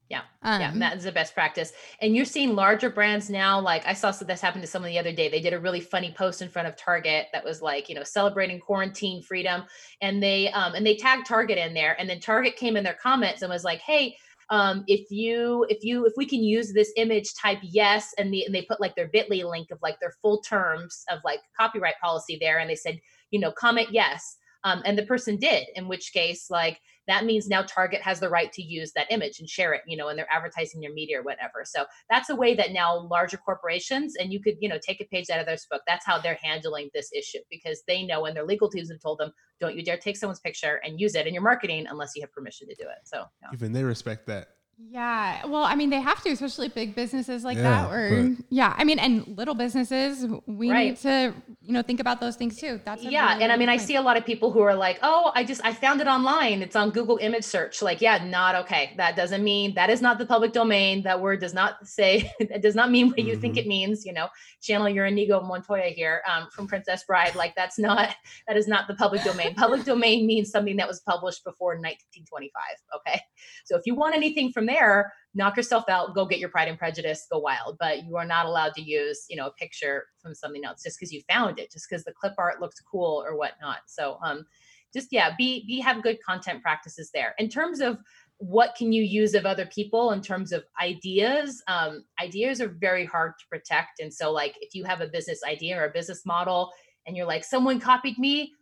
Yeah. 0.09 0.21
yeah, 0.43 0.55
Um, 0.55 0.61
and 0.73 0.81
that 0.81 0.97
is 0.97 1.03
the 1.03 1.11
best 1.11 1.35
practice. 1.35 1.71
And 2.01 2.15
you're 2.15 2.25
seeing 2.25 2.55
larger 2.55 2.89
brands 2.89 3.29
now. 3.29 3.59
Like 3.59 3.85
I 3.85 3.93
saw 3.93 4.09
so 4.09 4.25
this 4.25 4.41
happened 4.41 4.63
to 4.63 4.67
someone 4.67 4.89
the 4.89 4.97
other 4.97 5.11
day. 5.11 5.29
They 5.29 5.39
did 5.39 5.53
a 5.53 5.59
really 5.59 5.81
funny 5.81 6.11
post 6.11 6.41
in 6.41 6.49
front 6.49 6.67
of 6.67 6.75
Target 6.75 7.27
that 7.31 7.43
was 7.45 7.61
like, 7.61 7.89
you 7.89 7.93
know, 7.93 8.03
celebrating 8.03 8.59
quarantine 8.59 9.21
freedom, 9.21 9.65
and 10.01 10.23
they 10.23 10.49
um 10.51 10.73
and 10.73 10.83
they 10.83 10.95
tagged 10.95 11.27
Target 11.27 11.59
in 11.59 11.75
there, 11.75 11.95
and 11.99 12.09
then 12.09 12.19
Target 12.19 12.55
came 12.55 12.75
in 12.75 12.83
their 12.83 12.97
comments 13.01 13.43
and 13.43 13.51
was 13.51 13.63
like, 13.63 13.79
hey. 13.81 14.17
Um, 14.51 14.83
if 14.87 15.11
you 15.11 15.65
if 15.69 15.83
you 15.83 16.05
if 16.05 16.13
we 16.17 16.25
can 16.25 16.43
use 16.43 16.73
this 16.73 16.91
image 16.97 17.35
type 17.35 17.59
yes 17.61 18.13
and, 18.17 18.33
the, 18.33 18.45
and 18.45 18.55
they 18.55 18.63
put 18.63 18.81
like 18.81 18.95
their 18.95 19.07
bitly 19.07 19.47
link 19.47 19.69
of 19.71 19.77
like 19.83 19.99
their 19.99 20.13
full 20.23 20.41
terms 20.41 21.03
of 21.11 21.19
like 21.23 21.39
copyright 21.55 21.99
policy 22.01 22.37
there 22.41 22.57
and 22.57 22.67
they 22.67 22.75
said 22.75 22.99
you 23.29 23.39
know 23.39 23.51
comment 23.51 23.89
yes 23.91 24.37
um, 24.63 24.81
and 24.85 24.97
the 24.97 25.05
person 25.05 25.37
did 25.37 25.67
in 25.75 25.87
which 25.87 26.13
case 26.13 26.49
like 26.49 26.79
that 27.09 27.25
means 27.25 27.47
now 27.47 27.61
target 27.63 28.01
has 28.01 28.19
the 28.19 28.29
right 28.29 28.51
to 28.53 28.61
use 28.61 28.91
that 28.93 29.11
image 29.11 29.39
and 29.39 29.49
share 29.49 29.73
it 29.73 29.81
you 29.87 29.97
know 29.97 30.07
and 30.07 30.17
they're 30.17 30.31
advertising 30.31 30.81
your 30.81 30.93
media 30.93 31.19
or 31.19 31.23
whatever 31.23 31.63
so 31.65 31.85
that's 32.09 32.29
a 32.29 32.35
way 32.35 32.55
that 32.55 32.71
now 32.71 32.99
larger 33.09 33.37
corporations 33.37 34.15
and 34.15 34.31
you 34.31 34.39
could 34.39 34.55
you 34.59 34.69
know 34.69 34.79
take 34.81 35.01
a 35.01 35.05
page 35.05 35.29
out 35.29 35.39
of 35.39 35.45
their 35.45 35.57
book 35.69 35.81
that's 35.87 36.05
how 36.05 36.19
they're 36.19 36.39
handling 36.41 36.89
this 36.93 37.11
issue 37.13 37.39
because 37.49 37.81
they 37.87 38.03
know 38.03 38.25
and 38.25 38.35
their 38.35 38.45
legal 38.45 38.69
teams 38.69 38.89
have 38.89 38.99
told 38.99 39.17
them 39.19 39.31
don't 39.59 39.75
you 39.75 39.83
dare 39.83 39.97
take 39.97 40.17
someone's 40.17 40.39
picture 40.39 40.79
and 40.83 40.99
use 40.99 41.15
it 41.15 41.27
in 41.27 41.33
your 41.33 41.43
marketing 41.43 41.85
unless 41.89 42.11
you 42.15 42.21
have 42.21 42.31
permission 42.31 42.67
to 42.67 42.75
do 42.75 42.83
it 42.83 42.99
so 43.03 43.25
yeah. 43.41 43.49
Even 43.53 43.73
they 43.73 43.83
respect 43.83 44.27
that. 44.27 44.58
Yeah. 44.81 45.45
Well, 45.45 45.63
I 45.63 45.75
mean, 45.75 45.89
they 45.89 45.99
have 45.99 46.23
to, 46.23 46.29
especially 46.29 46.69
big 46.69 46.95
businesses 46.95 47.43
like 47.43 47.57
Yeah, 47.57 47.63
that. 47.87 47.91
Or 47.91 48.23
but- 48.37 48.45
yeah, 48.49 48.73
I 48.77 48.85
mean, 48.85 48.97
and 48.97 49.27
little 49.37 49.53
businesses, 49.53 50.25
we 50.47 50.71
Right. 50.71 50.87
need 50.91 50.97
to, 50.97 51.33
you 51.61 51.73
know, 51.73 51.81
think 51.81 51.99
about 51.99 52.21
those 52.21 52.35
things 52.37 52.57
too. 52.57 52.79
That's 52.85 53.03
yeah 53.03 53.33
really 53.33 53.43
and 53.43 53.51
i 53.51 53.55
good 53.55 53.59
mean 53.59 53.69
i 53.69 53.77
see 53.77 53.95
a 53.95 54.01
lot 54.01 54.17
of 54.17 54.25
people 54.25 54.51
who 54.51 54.59
are 54.61 54.73
like 54.73 54.97
oh 55.03 55.31
i 55.35 55.43
just 55.43 55.63
i 55.63 55.71
found 55.73 56.01
it 56.01 56.07
online 56.07 56.61
it's 56.63 56.75
on 56.75 56.89
google 56.89 57.17
image 57.17 57.43
search 57.43 57.81
like 57.83 58.01
yeah 58.01 58.23
not 58.25 58.55
okay 58.55 58.93
that 58.97 59.15
doesn't 59.15 59.43
mean 59.43 59.73
that 59.75 59.89
is 59.91 60.01
not 60.01 60.17
the 60.17 60.25
public 60.25 60.51
domain 60.51 61.03
that 61.03 61.21
word 61.21 61.39
does 61.39 61.53
not 61.53 61.85
say 61.87 62.31
it 62.39 62.61
does 62.63 62.73
not 62.75 62.89
mean 62.89 63.09
what 63.09 63.19
you 63.19 63.35
think 63.35 63.53
Mhm. 63.55 63.57
it 63.59 63.67
means 63.67 64.05
you 64.05 64.13
know 64.13 64.27
channel 64.61 64.89
your 64.89 65.05
inigo 65.05 65.41
montoya 65.41 65.89
here 65.89 66.21
um, 66.31 66.47
from 66.51 66.65
princess 66.67 67.03
bride 67.03 67.35
like 67.35 67.53
that's 67.55 67.77
not 67.77 68.15
that 68.47 68.57
is 68.57 68.67
not 68.67 68.87
the 68.87 68.95
public 68.95 69.23
domain 69.23 69.53
public 69.53 69.83
domain 69.93 70.25
means 70.25 70.49
something 70.49 70.77
that 70.77 70.87
was 70.87 70.99
published 71.01 71.43
before 71.43 71.73
1925 71.75 72.51
okay 72.95 73.21
so 73.65 73.75
if 73.77 73.83
you 73.85 73.93
want 73.95 74.15
anything 74.15 74.51
from 74.51 74.65
there 74.69 75.11
knock 75.35 75.55
yourself 75.55 75.83
out 75.89 76.15
go 76.15 76.25
get 76.25 76.39
your 76.39 76.49
pride 76.49 76.67
and 76.67 76.77
prejudice 76.77 77.27
go 77.31 77.39
wild. 77.39 77.77
But 77.79 78.03
you 78.05 78.17
are 78.17 78.25
not 78.25 78.45
allowed 78.45 78.73
to 78.75 78.81
use 78.81 79.25
you 79.29 79.35
know 79.35 79.47
a 79.47 79.53
picture 79.53 80.05
from 80.21 80.33
something 80.33 80.65
else 80.65 80.83
just 80.83 80.99
because 80.99 81.11
you 81.11 81.21
found 81.29 81.59
it 81.59 81.71
just 81.71 81.87
because 81.89 82.03
the 82.03 82.13
clip 82.13 82.33
art 82.37 82.61
looked 82.61 82.81
cool 82.89 83.23
or 83.25 83.37
whatnot. 83.37 83.79
So 83.87 84.17
um 84.23 84.45
just 84.93 85.09
yeah 85.11 85.35
be 85.37 85.65
be 85.67 85.79
have 85.79 86.03
good 86.03 86.17
content 86.25 86.61
practices 86.61 87.11
there. 87.13 87.35
In 87.37 87.49
terms 87.49 87.79
of 87.79 87.99
what 88.39 88.73
can 88.77 88.93
you 88.93 89.03
use 89.03 89.33
of 89.33 89.45
other 89.45 89.65
people 89.65 90.11
in 90.11 90.21
terms 90.21 90.53
of 90.53 90.63
ideas 90.81 91.61
um, 91.67 92.05
ideas 92.21 92.61
are 92.61 92.69
very 92.69 93.05
hard 93.05 93.33
to 93.37 93.45
protect. 93.49 93.99
And 93.99 94.13
so 94.13 94.31
like 94.31 94.55
if 94.61 94.73
you 94.73 94.85
have 94.85 95.01
a 95.01 95.07
business 95.07 95.41
idea 95.45 95.77
or 95.77 95.85
a 95.85 95.91
business 95.91 96.25
model 96.25 96.71
and 97.05 97.17
you're 97.17 97.27
like 97.27 97.43
someone 97.43 97.79
copied 97.79 98.17
me 98.17 98.53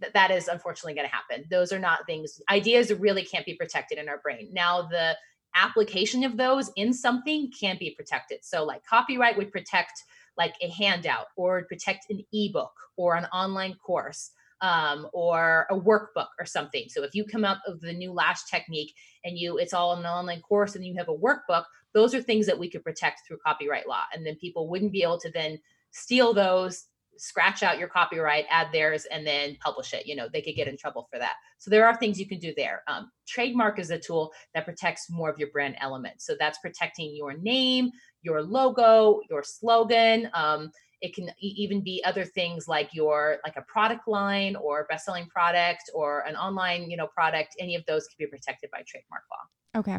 th- 0.00 0.12
that 0.12 0.30
is 0.30 0.48
unfortunately 0.48 0.94
going 0.94 1.08
to 1.08 1.14
happen. 1.14 1.46
Those 1.50 1.72
are 1.72 1.78
not 1.78 2.06
things 2.06 2.40
ideas 2.50 2.92
really 2.92 3.24
can't 3.24 3.46
be 3.46 3.54
protected 3.54 3.98
in 3.98 4.08
our 4.08 4.18
brain. 4.18 4.50
Now 4.52 4.82
the 4.82 5.16
application 5.54 6.24
of 6.24 6.36
those 6.36 6.70
in 6.76 6.92
something 6.92 7.50
can 7.58 7.76
be 7.78 7.94
protected. 7.96 8.40
So 8.42 8.64
like 8.64 8.84
copyright 8.84 9.36
would 9.36 9.50
protect 9.50 9.92
like 10.36 10.54
a 10.62 10.68
handout 10.68 11.26
or 11.36 11.64
protect 11.64 12.10
an 12.10 12.20
ebook 12.32 12.72
or 12.96 13.16
an 13.16 13.24
online 13.26 13.74
course 13.74 14.30
um, 14.60 15.08
or 15.12 15.66
a 15.70 15.78
workbook 15.78 16.28
or 16.38 16.44
something. 16.44 16.84
So 16.88 17.02
if 17.02 17.14
you 17.14 17.24
come 17.24 17.44
up 17.44 17.60
with 17.66 17.80
the 17.80 17.92
new 17.92 18.12
lash 18.12 18.44
technique 18.50 18.94
and 19.24 19.38
you 19.38 19.58
it's 19.58 19.72
all 19.72 19.94
an 19.94 20.06
online 20.06 20.40
course 20.42 20.76
and 20.76 20.84
you 20.84 20.94
have 20.96 21.08
a 21.08 21.16
workbook 21.16 21.64
those 21.94 22.14
are 22.14 22.22
things 22.22 22.46
that 22.46 22.58
we 22.58 22.70
could 22.70 22.84
protect 22.84 23.26
through 23.26 23.38
copyright 23.44 23.88
law. 23.88 24.02
And 24.12 24.26
then 24.26 24.36
people 24.36 24.68
wouldn't 24.68 24.92
be 24.92 25.02
able 25.02 25.18
to 25.20 25.30
then 25.30 25.58
steal 25.90 26.34
those 26.34 26.84
scratch 27.18 27.62
out 27.62 27.78
your 27.78 27.88
copyright 27.88 28.44
add 28.50 28.68
theirs 28.72 29.06
and 29.10 29.26
then 29.26 29.56
publish 29.60 29.92
it 29.92 30.06
you 30.06 30.14
know 30.16 30.28
they 30.32 30.42
could 30.42 30.54
get 30.54 30.68
in 30.68 30.76
trouble 30.76 31.08
for 31.10 31.18
that 31.18 31.34
so 31.58 31.70
there 31.70 31.86
are 31.86 31.96
things 31.96 32.18
you 32.18 32.26
can 32.26 32.38
do 32.38 32.52
there 32.56 32.82
um, 32.88 33.10
trademark 33.26 33.78
is 33.78 33.90
a 33.90 33.98
tool 33.98 34.32
that 34.54 34.64
protects 34.64 35.10
more 35.10 35.30
of 35.30 35.38
your 35.38 35.50
brand 35.50 35.74
elements 35.80 36.26
so 36.26 36.34
that's 36.38 36.58
protecting 36.58 37.14
your 37.14 37.36
name 37.36 37.90
your 38.22 38.42
logo 38.42 39.20
your 39.30 39.42
slogan 39.42 40.30
um, 40.34 40.70
it 41.00 41.14
can 41.14 41.30
even 41.40 41.80
be 41.80 42.02
other 42.04 42.24
things 42.24 42.66
like 42.66 42.88
your 42.92 43.38
like 43.44 43.56
a 43.56 43.62
product 43.62 44.08
line 44.08 44.56
or 44.56 44.86
best-selling 44.90 45.26
product 45.26 45.90
or 45.94 46.20
an 46.20 46.34
online 46.34 46.90
you 46.90 46.96
know 46.96 47.06
product 47.06 47.54
any 47.60 47.74
of 47.74 47.84
those 47.86 48.06
can 48.08 48.16
be 48.18 48.26
protected 48.26 48.70
by 48.70 48.82
trademark 48.86 49.22
law 49.30 49.38
Okay. 49.76 49.98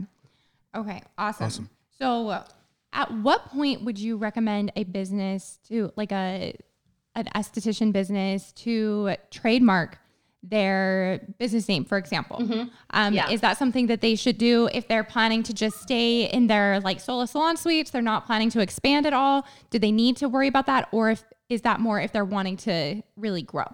Okay. 0.76 1.02
Awesome. 1.18 1.46
Awesome. 1.46 1.70
So, 1.98 2.30
uh, 2.30 2.44
at 2.92 3.12
what 3.12 3.46
point 3.50 3.84
would 3.84 4.00
you 4.00 4.18
recommend 4.18 4.72
a 4.76 4.84
business 4.84 5.60
to, 5.68 5.92
like 5.96 6.12
a, 6.12 6.56
an 7.16 7.28
esthetician 7.36 7.92
business, 7.92 8.52
to 8.54 9.16
trademark 9.32 10.00
their 10.42 11.28
business 11.38 11.68
name, 11.68 11.84
for 11.84 11.98
example? 11.98 12.38
Mhm. 12.38 12.70
Um, 12.92 13.14
Yeah. 13.14 13.30
Is 13.30 13.42
that 13.42 13.58
something 13.58 13.88
that 13.88 14.00
they 14.00 14.16
should 14.16 14.38
do 14.38 14.70
if 14.74 14.88
they're 14.88 15.04
planning 15.04 15.44
to 15.44 15.54
just 15.54 15.82
stay 15.82 16.24
in 16.32 16.48
their 16.48 16.80
like 16.80 17.00
solo 17.02 17.26
salon 17.26 17.58
suites? 17.58 17.92
They're 17.92 18.02
not 18.02 18.26
planning 18.26 18.50
to 18.52 18.62
expand 18.62 19.06
at 19.06 19.14
all. 19.14 19.46
Do 19.70 19.80
they 19.80 19.92
need 19.92 20.16
to 20.18 20.30
worry 20.30 20.48
about 20.48 20.66
that, 20.68 20.88
or 20.92 21.10
if 21.10 21.26
is 21.50 21.62
that 21.64 21.82
more 21.82 22.00
if 22.00 22.14
they're 22.14 22.24
wanting 22.24 22.56
to 22.58 23.02
really 23.18 23.42
grow? 23.42 23.66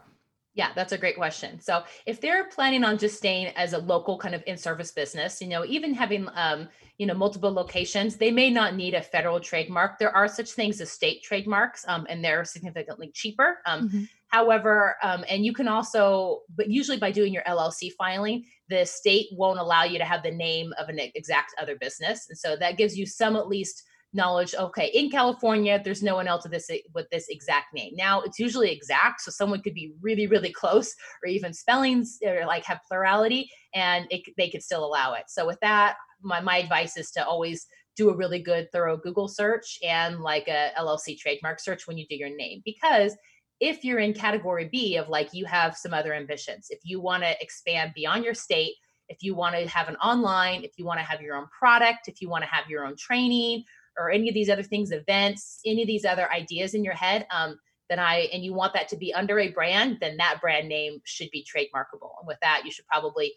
Yeah, 0.55 0.69
that's 0.73 0.93
a 0.93 0.97
great 0.97 1.17
question. 1.17 1.59
So 1.59 1.83
if 2.05 2.21
they're 2.21 2.45
planning 2.45 2.85
on 2.85 2.97
just 2.97 3.17
staying 3.17 3.47
as 3.57 3.73
a 3.73 3.77
local 3.79 4.17
kind 4.17 4.33
of 4.33 4.41
in-service 4.47 4.91
business, 4.91 5.41
you 5.41 5.49
know, 5.49 5.65
even 5.65 5.93
having 5.93 6.29
um, 6.33 6.69
you 6.97 7.05
know, 7.05 7.13
multiple 7.13 7.51
locations, 7.51 8.15
they 8.15 8.31
may 8.31 8.49
not 8.49 8.75
need 8.75 8.93
a 8.93 9.01
federal 9.01 9.39
trademark. 9.39 9.99
There 9.99 10.15
are 10.15 10.27
such 10.27 10.51
things 10.51 10.79
as 10.79 10.91
state 10.91 11.23
trademarks, 11.23 11.85
um, 11.87 12.05
and 12.09 12.23
they're 12.23 12.45
significantly 12.45 13.11
cheaper. 13.13 13.57
Um, 13.65 13.89
mm-hmm. 13.89 14.03
However, 14.29 14.95
um, 15.03 15.25
and 15.29 15.45
you 15.45 15.53
can 15.53 15.67
also, 15.67 16.41
but 16.55 16.69
usually 16.69 16.97
by 16.97 17.11
doing 17.11 17.33
your 17.33 17.43
LLC 17.43 17.91
filing, 17.97 18.45
the 18.69 18.85
state 18.85 19.27
won't 19.31 19.59
allow 19.59 19.83
you 19.83 19.97
to 19.97 20.05
have 20.05 20.23
the 20.23 20.31
name 20.31 20.73
of 20.79 20.89
an 20.89 20.99
exact 20.99 21.53
other 21.59 21.75
business, 21.75 22.27
and 22.29 22.37
so 22.37 22.55
that 22.55 22.77
gives 22.77 22.97
you 22.97 23.05
some 23.05 23.35
at 23.35 23.47
least 23.47 23.83
knowledge 24.15 24.55
okay 24.55 24.89
in 24.93 25.09
california 25.09 25.79
there's 25.83 26.01
no 26.01 26.15
one 26.15 26.27
else 26.27 26.43
with 26.43 26.51
this 26.53 26.69
with 26.93 27.07
this 27.11 27.27
exact 27.29 27.73
name. 27.73 27.93
Now 27.95 28.21
it's 28.21 28.39
usually 28.39 28.71
exact 28.71 29.21
so 29.21 29.31
someone 29.31 29.61
could 29.61 29.73
be 29.73 29.93
really 30.01 30.27
really 30.27 30.51
close 30.51 30.93
or 31.21 31.27
even 31.27 31.53
spellings 31.53 32.17
or 32.25 32.45
like 32.45 32.63
have 32.65 32.79
plurality 32.87 33.49
and 33.73 34.07
it, 34.09 34.21
they 34.37 34.49
could 34.49 34.63
still 34.63 34.85
allow 34.85 35.13
it. 35.13 35.25
So 35.27 35.45
with 35.45 35.59
that 35.61 35.97
my, 36.21 36.39
my 36.39 36.57
advice 36.57 36.97
is 36.97 37.11
to 37.11 37.25
always 37.25 37.67
do 37.95 38.09
a 38.09 38.15
really 38.15 38.39
good 38.39 38.71
thorough 38.71 38.97
google 38.97 39.27
search 39.27 39.77
and 39.83 40.21
like 40.21 40.47
a 40.47 40.71
llc 40.79 41.17
trademark 41.19 41.59
search 41.59 41.87
when 41.87 41.97
you 41.97 42.05
do 42.07 42.15
your 42.15 42.35
name. 42.35 42.61
Because 42.65 43.15
if 43.59 43.83
you're 43.83 43.99
in 43.99 44.13
category 44.13 44.69
b 44.71 44.97
of 44.97 45.09
like 45.09 45.33
you 45.33 45.45
have 45.45 45.77
some 45.77 45.93
other 45.93 46.13
ambitions 46.13 46.67
if 46.69 46.79
you 46.83 46.99
want 46.99 47.23
to 47.23 47.41
expand 47.41 47.91
beyond 47.95 48.23
your 48.23 48.33
state 48.33 48.73
if 49.07 49.23
you 49.23 49.35
want 49.35 49.55
to 49.55 49.67
have 49.67 49.87
an 49.87 49.95
online 49.97 50.63
if 50.63 50.71
you 50.77 50.85
want 50.85 50.99
to 50.99 51.05
have 51.05 51.21
your 51.21 51.37
own 51.37 51.47
product 51.57 52.07
if 52.07 52.21
you 52.21 52.29
want 52.29 52.43
to 52.43 52.49
have 52.49 52.69
your 52.69 52.85
own 52.85 52.95
training 52.97 53.63
or 53.97 54.11
any 54.11 54.27
of 54.27 54.33
these 54.33 54.49
other 54.49 54.63
things, 54.63 54.91
events, 54.91 55.59
any 55.65 55.81
of 55.81 55.87
these 55.87 56.05
other 56.05 56.31
ideas 56.31 56.73
in 56.73 56.83
your 56.83 56.93
head, 56.93 57.25
um, 57.31 57.57
then 57.89 57.99
I 57.99 58.27
and 58.33 58.43
you 58.43 58.53
want 58.53 58.73
that 58.73 58.87
to 58.89 58.97
be 58.97 59.13
under 59.13 59.39
a 59.39 59.51
brand, 59.51 59.97
then 60.01 60.17
that 60.17 60.41
brand 60.41 60.67
name 60.67 61.01
should 61.03 61.29
be 61.31 61.45
trademarkable. 61.45 62.11
And 62.19 62.27
with 62.27 62.37
that, 62.41 62.63
you 62.65 62.71
should 62.71 62.87
probably 62.87 63.33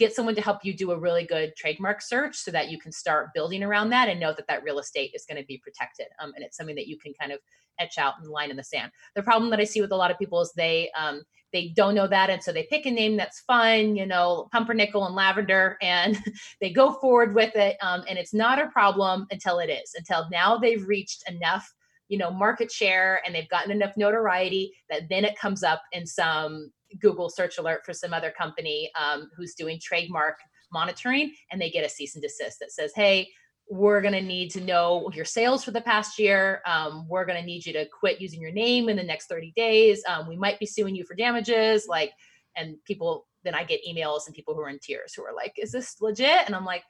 get 0.00 0.14
someone 0.14 0.34
to 0.34 0.40
help 0.40 0.64
you 0.64 0.74
do 0.74 0.90
a 0.90 0.98
really 0.98 1.24
good 1.24 1.54
trademark 1.56 2.00
search 2.00 2.34
so 2.34 2.50
that 2.50 2.70
you 2.70 2.78
can 2.78 2.90
start 2.90 3.28
building 3.34 3.62
around 3.62 3.90
that 3.90 4.08
and 4.08 4.18
know 4.18 4.32
that 4.32 4.46
that 4.48 4.64
real 4.64 4.78
estate 4.78 5.12
is 5.14 5.26
going 5.28 5.40
to 5.40 5.46
be 5.46 5.58
protected 5.58 6.06
um, 6.18 6.32
and 6.34 6.44
it's 6.44 6.56
something 6.56 6.74
that 6.74 6.88
you 6.88 6.98
can 6.98 7.12
kind 7.20 7.30
of 7.30 7.38
etch 7.78 7.98
out 7.98 8.14
and 8.18 8.28
line 8.28 8.50
in 8.50 8.56
the 8.56 8.64
sand. 8.64 8.90
The 9.14 9.22
problem 9.22 9.50
that 9.50 9.60
i 9.60 9.64
see 9.64 9.80
with 9.80 9.92
a 9.92 9.96
lot 9.96 10.10
of 10.10 10.18
people 10.18 10.40
is 10.40 10.52
they 10.56 10.90
um, 10.98 11.22
they 11.52 11.68
don't 11.68 11.94
know 11.94 12.06
that 12.06 12.30
and 12.30 12.42
so 12.42 12.52
they 12.52 12.64
pick 12.64 12.86
a 12.86 12.90
name 12.90 13.16
that's 13.16 13.40
fun 13.40 13.96
you 13.96 14.06
know 14.06 14.48
pumpernickel 14.52 15.06
and 15.06 15.14
lavender 15.14 15.76
and 15.82 16.18
they 16.60 16.70
go 16.70 16.94
forward 16.94 17.34
with 17.34 17.54
it 17.56 17.76
um, 17.82 18.02
and 18.08 18.18
it's 18.18 18.34
not 18.34 18.60
a 18.60 18.68
problem 18.68 19.26
until 19.30 19.58
it 19.58 19.68
is 19.68 19.92
until 19.96 20.28
now 20.30 20.56
they've 20.56 20.86
reached 20.86 21.28
enough 21.28 21.72
you 22.08 22.18
know 22.18 22.30
market 22.30 22.70
share 22.70 23.20
and 23.24 23.34
they've 23.34 23.48
gotten 23.48 23.70
enough 23.70 23.96
notoriety 23.96 24.72
that 24.88 25.08
then 25.08 25.24
it 25.24 25.38
comes 25.38 25.62
up 25.62 25.82
in 25.92 26.06
some 26.06 26.70
google 26.98 27.28
search 27.28 27.58
alert 27.58 27.80
for 27.84 27.92
some 27.92 28.12
other 28.12 28.30
company 28.30 28.90
um, 29.00 29.30
who's 29.36 29.54
doing 29.54 29.78
trademark 29.80 30.36
monitoring 30.72 31.32
and 31.50 31.60
they 31.60 31.70
get 31.70 31.84
a 31.84 31.88
cease 31.88 32.14
and 32.14 32.22
desist 32.22 32.58
that 32.60 32.72
says 32.72 32.92
hey 32.94 33.28
we're 33.70 34.00
going 34.00 34.12
to 34.12 34.20
need 34.20 34.50
to 34.50 34.60
know 34.60 35.08
your 35.14 35.24
sales 35.24 35.62
for 35.62 35.70
the 35.70 35.80
past 35.80 36.18
year. 36.18 36.60
Um, 36.66 37.06
we're 37.08 37.24
going 37.24 37.38
to 37.38 37.46
need 37.46 37.64
you 37.64 37.72
to 37.74 37.86
quit 37.86 38.20
using 38.20 38.40
your 38.40 38.50
name 38.50 38.88
in 38.88 38.96
the 38.96 39.02
next 39.02 39.28
30 39.28 39.52
days. 39.54 40.02
Um, 40.08 40.26
we 40.26 40.36
might 40.36 40.58
be 40.58 40.66
suing 40.66 40.96
you 40.96 41.04
for 41.04 41.14
damages. 41.14 41.86
Like, 41.88 42.10
and 42.56 42.76
people, 42.84 43.28
then 43.44 43.54
I 43.54 43.62
get 43.62 43.80
emails 43.88 44.26
and 44.26 44.34
people 44.34 44.54
who 44.54 44.60
are 44.60 44.68
in 44.68 44.80
tears 44.80 45.14
who 45.14 45.22
are 45.22 45.32
like, 45.32 45.54
is 45.56 45.70
this 45.70 46.00
legit? 46.00 46.46
And 46.46 46.56
I'm 46.56 46.64
like, 46.64 46.82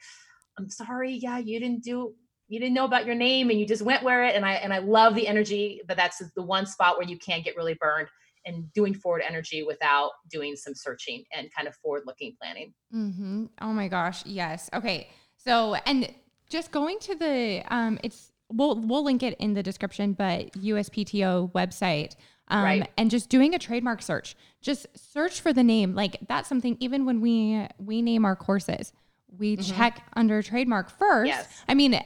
I'm 0.59 0.71
sorry. 0.71 1.13
Yeah, 1.13 1.37
you 1.37 1.61
didn't 1.61 1.85
do, 1.85 2.15
you 2.49 2.59
didn't 2.59 2.75
know 2.75 2.87
about 2.87 3.05
your 3.05 3.15
name 3.15 3.51
and 3.51 3.61
you 3.61 3.67
just 3.67 3.83
went 3.83 4.03
where 4.03 4.25
it. 4.25 4.35
And 4.35 4.47
I, 4.47 4.55
and 4.55 4.73
I 4.73 4.79
love 4.79 5.15
the 5.15 5.29
energy, 5.29 5.83
but 5.87 5.99
that's 5.99 6.23
the 6.35 6.43
one 6.43 6.65
spot 6.65 6.97
where 6.97 7.07
you 7.07 7.19
can 7.19 7.43
get 7.43 7.57
really 7.57 7.75
burned 7.75 8.09
and 8.45 8.73
doing 8.73 8.95
forward 8.95 9.23
energy 9.27 9.63
without 9.63 10.13
doing 10.31 10.57
some 10.57 10.75
searching 10.75 11.25
and 11.35 11.53
kind 11.55 11.69
of 11.69 11.75
forward 11.77 12.03
looking 12.07 12.35
planning. 12.41 12.73
Mm-hmm. 12.95 13.47
Oh 13.61 13.73
my 13.73 13.89
gosh. 13.89 14.25
Yes. 14.27 14.71
Okay. 14.73 15.09
So, 15.37 15.75
and 15.87 16.13
just 16.49 16.71
going 16.71 16.99
to 17.01 17.15
the 17.15 17.63
um, 17.69 17.99
it's 18.03 18.33
we'll 18.53 18.77
we'll 18.81 19.05
link 19.05 19.23
it 19.23 19.37
in 19.39 19.55
the 19.55 19.63
description, 19.63 20.13
but 20.13 20.53
USPTO 20.53 21.53
website. 21.53 22.15
Um, 22.53 22.65
right. 22.65 22.91
and 22.97 23.13
just 23.13 23.29
doing 23.29 23.55
a 23.55 23.61
trademark 23.61 24.03
search 24.03 24.35
just 24.61 24.89
search 24.99 25.41
for 25.41 25.53
the 25.53 25.63
name 25.63 25.95
like 25.95 26.17
that's 26.27 26.49
something 26.49 26.77
even 26.81 27.07
when 27.07 27.21
we 27.21 27.65
we 27.79 28.03
name 28.03 28.25
our 28.25 28.35
courses 28.35 28.93
we 29.39 29.57
mm-hmm. 29.57 29.73
check 29.73 30.03
under 30.17 30.43
trademark 30.43 30.91
first 30.91 31.29
yes. 31.29 31.63
i 31.69 31.75
mean 31.75 32.03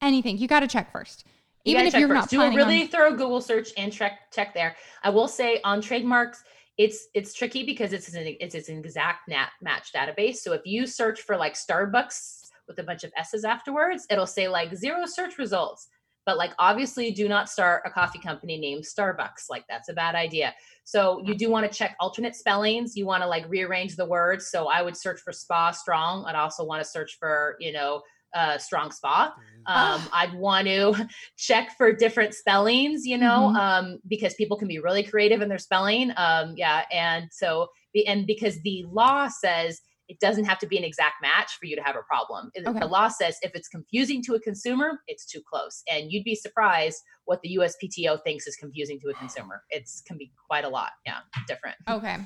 anything 0.00 0.38
you 0.38 0.46
got 0.46 0.60
to 0.60 0.68
check 0.68 0.92
first 0.92 1.24
you 1.66 1.72
even 1.72 1.86
if 1.86 1.94
you're 1.94 2.08
first. 2.08 2.20
not 2.20 2.28
do 2.30 2.40
a 2.40 2.54
really 2.54 2.82
on- 2.82 2.88
thorough 2.88 3.10
google 3.10 3.40
search 3.40 3.70
and 3.76 3.92
check 3.92 4.32
check 4.32 4.54
there 4.54 4.74
i 5.02 5.10
will 5.10 5.28
say 5.28 5.60
on 5.64 5.80
trademarks 5.80 6.42
it's 6.78 7.08
it's 7.14 7.34
tricky 7.34 7.64
because 7.64 7.92
it's 7.92 8.12
an 8.14 8.36
it's, 8.40 8.54
it's 8.54 8.68
an 8.68 8.78
exact 8.78 9.28
nat 9.28 9.50
match 9.60 9.92
database 9.92 10.36
so 10.36 10.52
if 10.52 10.62
you 10.64 10.86
search 10.86 11.20
for 11.22 11.36
like 11.36 11.54
starbucks 11.54 12.46
with 12.68 12.78
a 12.78 12.82
bunch 12.82 13.04
of 13.04 13.12
S's 13.16 13.44
afterwards, 13.44 14.06
it'll 14.10 14.26
say 14.26 14.48
like 14.48 14.74
zero 14.74 15.06
search 15.06 15.38
results. 15.38 15.88
But 16.24 16.38
like 16.38 16.52
obviously 16.58 17.12
do 17.12 17.28
not 17.28 17.48
start 17.48 17.82
a 17.86 17.90
coffee 17.90 18.18
company 18.18 18.58
named 18.58 18.82
Starbucks. 18.82 19.48
Like 19.48 19.64
that's 19.68 19.88
a 19.88 19.92
bad 19.92 20.16
idea. 20.16 20.54
So 20.82 21.22
you 21.24 21.36
do 21.36 21.50
want 21.50 21.70
to 21.70 21.78
check 21.78 21.96
alternate 22.00 22.34
spellings. 22.34 22.96
You 22.96 23.06
want 23.06 23.22
to 23.22 23.28
like 23.28 23.48
rearrange 23.48 23.94
the 23.94 24.06
words. 24.06 24.48
So 24.48 24.66
I 24.66 24.82
would 24.82 24.96
search 24.96 25.20
for 25.20 25.32
spa 25.32 25.70
strong. 25.70 26.24
I'd 26.24 26.34
also 26.34 26.64
want 26.64 26.82
to 26.82 26.88
search 26.88 27.16
for, 27.20 27.56
you 27.60 27.72
know, 27.72 28.02
uh, 28.34 28.58
strong 28.58 28.90
spa. 28.90 29.34
Um, 29.66 30.00
I'd 30.12 30.34
want 30.34 30.68
to 30.68 31.08
check 31.36 31.76
for 31.76 31.92
different 31.92 32.34
spellings, 32.34 33.04
you 33.04 33.18
know, 33.18 33.52
mm-hmm. 33.52 33.56
um, 33.56 33.98
because 34.06 34.34
people 34.34 34.56
can 34.56 34.68
be 34.68 34.78
really 34.78 35.02
creative 35.02 35.42
in 35.42 35.48
their 35.48 35.58
spelling. 35.58 36.12
Um, 36.16 36.54
yeah. 36.56 36.84
And 36.92 37.28
so, 37.32 37.68
the 37.94 38.06
and 38.06 38.26
because 38.26 38.60
the 38.62 38.84
law 38.90 39.28
says 39.28 39.80
it 40.08 40.20
doesn't 40.20 40.44
have 40.44 40.58
to 40.60 40.66
be 40.66 40.78
an 40.78 40.84
exact 40.84 41.16
match 41.20 41.56
for 41.58 41.66
you 41.66 41.74
to 41.76 41.82
have 41.82 41.96
a 41.96 42.02
problem. 42.02 42.50
Okay. 42.56 42.78
The 42.78 42.86
law 42.86 43.08
says 43.08 43.38
if 43.42 43.52
it's 43.54 43.68
confusing 43.68 44.22
to 44.24 44.34
a 44.34 44.40
consumer, 44.40 45.00
it's 45.08 45.26
too 45.26 45.40
close. 45.48 45.82
And 45.90 46.12
you'd 46.12 46.24
be 46.24 46.34
surprised 46.34 47.02
what 47.24 47.40
the 47.42 47.56
USPTO 47.56 48.22
thinks 48.22 48.46
is 48.46 48.56
confusing 48.56 49.00
to 49.00 49.08
a 49.08 49.14
consumer. 49.14 49.62
It's 49.70 50.00
can 50.02 50.16
be 50.16 50.32
quite 50.48 50.64
a 50.64 50.68
lot. 50.68 50.92
Yeah, 51.04 51.18
different. 51.48 51.76
Okay. 51.88 52.16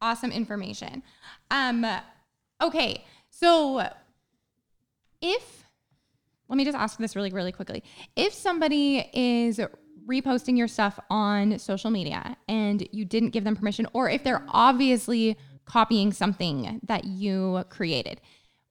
Awesome 0.00 0.30
information. 0.30 1.02
Um 1.50 1.86
okay. 2.62 3.04
So 3.30 3.88
if 5.24 5.64
let 6.48 6.56
me 6.56 6.64
just 6.64 6.76
ask 6.76 6.98
this 6.98 7.16
really 7.16 7.30
really 7.30 7.52
quickly. 7.52 7.82
If 8.14 8.32
somebody 8.32 9.10
is 9.12 9.58
reposting 10.06 10.56
your 10.58 10.68
stuff 10.68 11.00
on 11.08 11.58
social 11.58 11.90
media 11.90 12.36
and 12.46 12.86
you 12.92 13.04
didn't 13.04 13.30
give 13.30 13.42
them 13.44 13.56
permission 13.56 13.86
or 13.94 14.10
if 14.10 14.22
they're 14.22 14.44
obviously 14.48 15.36
copying 15.64 16.12
something 16.12 16.80
that 16.84 17.04
you 17.04 17.64
created. 17.70 18.20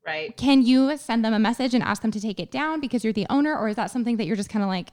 Right. 0.06 0.36
Can 0.36 0.62
you 0.64 0.98
send 0.98 1.24
them 1.24 1.34
a 1.34 1.40
message 1.40 1.74
and 1.74 1.84
ask 1.84 2.02
them 2.02 2.12
to 2.12 2.20
take 2.20 2.40
it 2.40 2.52
down 2.52 2.80
because 2.82 3.04
you're 3.04 3.14
the 3.14 3.26
owner, 3.30 3.58
or 3.58 3.70
is 3.70 3.78
that 3.78 3.90
something 3.90 4.18
that 4.18 4.26
you're 4.26 4.36
just 4.36 4.50
kind 4.50 4.62
of 4.62 4.68
like, 4.68 4.90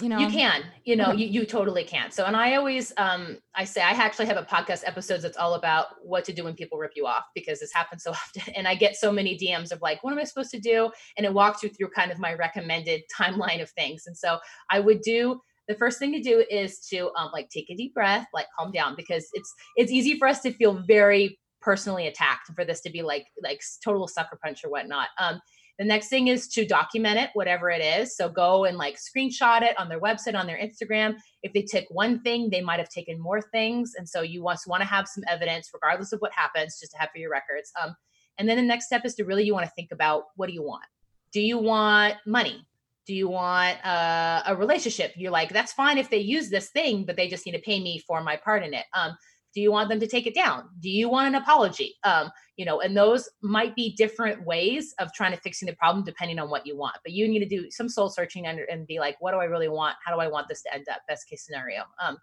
you 0.00 0.08
know? 0.08 0.18
You 0.18 0.28
can, 0.28 0.62
you 0.84 0.94
know, 0.94 1.12
you, 1.12 1.26
you 1.26 1.46
totally 1.46 1.84
can. 1.84 2.10
So, 2.10 2.24
and 2.24 2.36
I 2.36 2.56
always, 2.56 2.92
um, 2.98 3.38
I 3.54 3.64
say, 3.64 3.80
I 3.80 3.90
actually 3.90 4.26
have 4.26 4.36
a 4.36 4.42
podcast 4.42 4.82
episodes 4.86 5.22
that's 5.22 5.38
all 5.38 5.54
about 5.54 5.86
what 6.02 6.24
to 6.24 6.32
do 6.32 6.44
when 6.44 6.54
people 6.54 6.78
rip 6.78 6.92
you 6.94 7.06
off 7.06 7.24
because 7.34 7.60
this 7.60 7.72
happens 7.72 8.02
so 8.02 8.10
often. 8.12 8.54
And 8.54 8.68
I 8.68 8.74
get 8.74 8.96
so 8.96 9.10
many 9.10 9.38
DMs 9.38 9.72
of 9.72 9.80
like, 9.80 10.04
what 10.04 10.12
am 10.12 10.18
I 10.18 10.24
supposed 10.24 10.50
to 10.50 10.60
do? 10.60 10.90
And 11.16 11.24
it 11.24 11.32
walks 11.32 11.62
you 11.62 11.70
through 11.70 11.90
kind 11.90 12.12
of 12.12 12.18
my 12.18 12.34
recommended 12.34 13.02
timeline 13.18 13.62
of 13.62 13.70
things. 13.70 14.06
And 14.06 14.16
so 14.16 14.38
I 14.70 14.80
would 14.80 15.00
do 15.00 15.40
the 15.68 15.74
first 15.74 15.98
thing 15.98 16.12
to 16.12 16.22
do 16.22 16.44
is 16.48 16.78
to 16.90 17.10
um, 17.18 17.30
like 17.32 17.48
take 17.48 17.70
a 17.70 17.74
deep 17.74 17.94
breath, 17.94 18.26
like 18.32 18.46
calm 18.58 18.70
down, 18.70 18.94
because 18.96 19.26
it's 19.32 19.52
it's 19.74 19.90
easy 19.90 20.16
for 20.16 20.28
us 20.28 20.40
to 20.42 20.52
feel 20.52 20.74
very 20.86 21.38
personally 21.60 22.06
attacked, 22.06 22.52
for 22.54 22.64
this 22.64 22.80
to 22.82 22.90
be 22.90 23.02
like 23.02 23.26
like 23.42 23.60
total 23.82 24.06
sucker 24.06 24.38
punch 24.44 24.64
or 24.64 24.70
whatnot. 24.70 25.08
Um, 25.18 25.40
the 25.78 25.84
next 25.84 26.08
thing 26.08 26.28
is 26.28 26.48
to 26.48 26.64
document 26.64 27.18
it, 27.18 27.30
whatever 27.34 27.68
it 27.70 27.82
is. 27.82 28.16
So 28.16 28.28
go 28.28 28.64
and 28.64 28.78
like 28.78 28.96
screenshot 28.96 29.62
it 29.62 29.78
on 29.78 29.88
their 29.88 30.00
website, 30.00 30.34
on 30.34 30.46
their 30.46 30.58
Instagram. 30.58 31.16
If 31.42 31.52
they 31.52 31.62
took 31.62 31.84
one 31.90 32.20
thing, 32.22 32.48
they 32.50 32.62
might 32.62 32.78
have 32.78 32.88
taken 32.88 33.20
more 33.20 33.42
things, 33.42 33.94
and 33.96 34.08
so 34.08 34.22
you 34.22 34.42
want 34.42 34.60
want 34.66 34.82
to 34.82 34.88
have 34.88 35.06
some 35.06 35.24
evidence, 35.28 35.70
regardless 35.72 36.12
of 36.12 36.20
what 36.20 36.32
happens, 36.32 36.80
just 36.80 36.92
to 36.92 36.98
have 36.98 37.10
for 37.12 37.18
your 37.18 37.30
records. 37.30 37.72
Um, 37.82 37.94
and 38.38 38.48
then 38.48 38.56
the 38.56 38.62
next 38.62 38.86
step 38.86 39.04
is 39.04 39.14
to 39.16 39.24
really 39.24 39.44
you 39.44 39.54
want 39.54 39.66
to 39.66 39.72
think 39.72 39.92
about 39.92 40.24
what 40.36 40.46
do 40.48 40.52
you 40.52 40.62
want. 40.62 40.84
Do 41.32 41.40
you 41.40 41.58
want 41.58 42.16
money? 42.26 42.66
do 43.06 43.14
you 43.14 43.28
want 43.28 43.78
uh, 43.86 44.42
a 44.46 44.56
relationship 44.56 45.12
you're 45.16 45.30
like 45.30 45.50
that's 45.50 45.72
fine 45.72 45.96
if 45.96 46.10
they 46.10 46.18
use 46.18 46.50
this 46.50 46.70
thing 46.70 47.04
but 47.04 47.16
they 47.16 47.28
just 47.28 47.46
need 47.46 47.52
to 47.52 47.60
pay 47.60 47.80
me 47.80 47.98
for 48.00 48.20
my 48.20 48.36
part 48.36 48.64
in 48.64 48.74
it 48.74 48.84
um, 48.94 49.16
do 49.56 49.62
you 49.62 49.72
want 49.72 49.88
them 49.88 49.98
to 49.98 50.06
take 50.06 50.26
it 50.26 50.34
down 50.34 50.68
do 50.80 50.90
you 50.90 51.08
want 51.08 51.26
an 51.26 51.34
apology 51.34 51.94
um, 52.04 52.30
you 52.56 52.64
know 52.66 52.80
and 52.80 52.94
those 52.94 53.28
might 53.40 53.74
be 53.74 53.96
different 53.96 54.44
ways 54.44 54.94
of 54.98 55.10
trying 55.14 55.32
to 55.32 55.40
fixing 55.40 55.66
the 55.66 55.74
problem 55.76 56.04
depending 56.04 56.38
on 56.38 56.50
what 56.50 56.66
you 56.66 56.76
want 56.76 56.96
but 57.02 57.12
you 57.12 57.26
need 57.26 57.38
to 57.38 57.48
do 57.48 57.70
some 57.70 57.88
soul 57.88 58.10
searching 58.10 58.46
and, 58.46 58.60
and 58.70 58.86
be 58.86 59.00
like 59.00 59.16
what 59.20 59.32
do 59.32 59.38
i 59.38 59.44
really 59.44 59.68
want 59.68 59.96
how 60.04 60.14
do 60.14 60.20
i 60.20 60.28
want 60.28 60.46
this 60.46 60.60
to 60.62 60.72
end 60.74 60.86
up 60.90 61.00
best 61.08 61.28
case 61.28 61.42
scenario 61.42 61.82
um, 62.00 62.18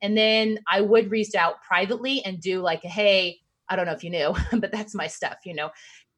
and 0.00 0.16
then 0.16 0.58
i 0.70 0.80
would 0.80 1.10
reach 1.10 1.34
out 1.34 1.60
privately 1.62 2.24
and 2.24 2.40
do 2.40 2.60
like 2.60 2.82
hey 2.82 3.38
I 3.68 3.76
don't 3.76 3.86
know 3.86 3.92
if 3.92 4.04
you 4.04 4.10
knew, 4.10 4.34
but 4.60 4.70
that's 4.72 4.94
my 4.94 5.06
stuff. 5.06 5.38
You 5.44 5.54
know, 5.54 5.70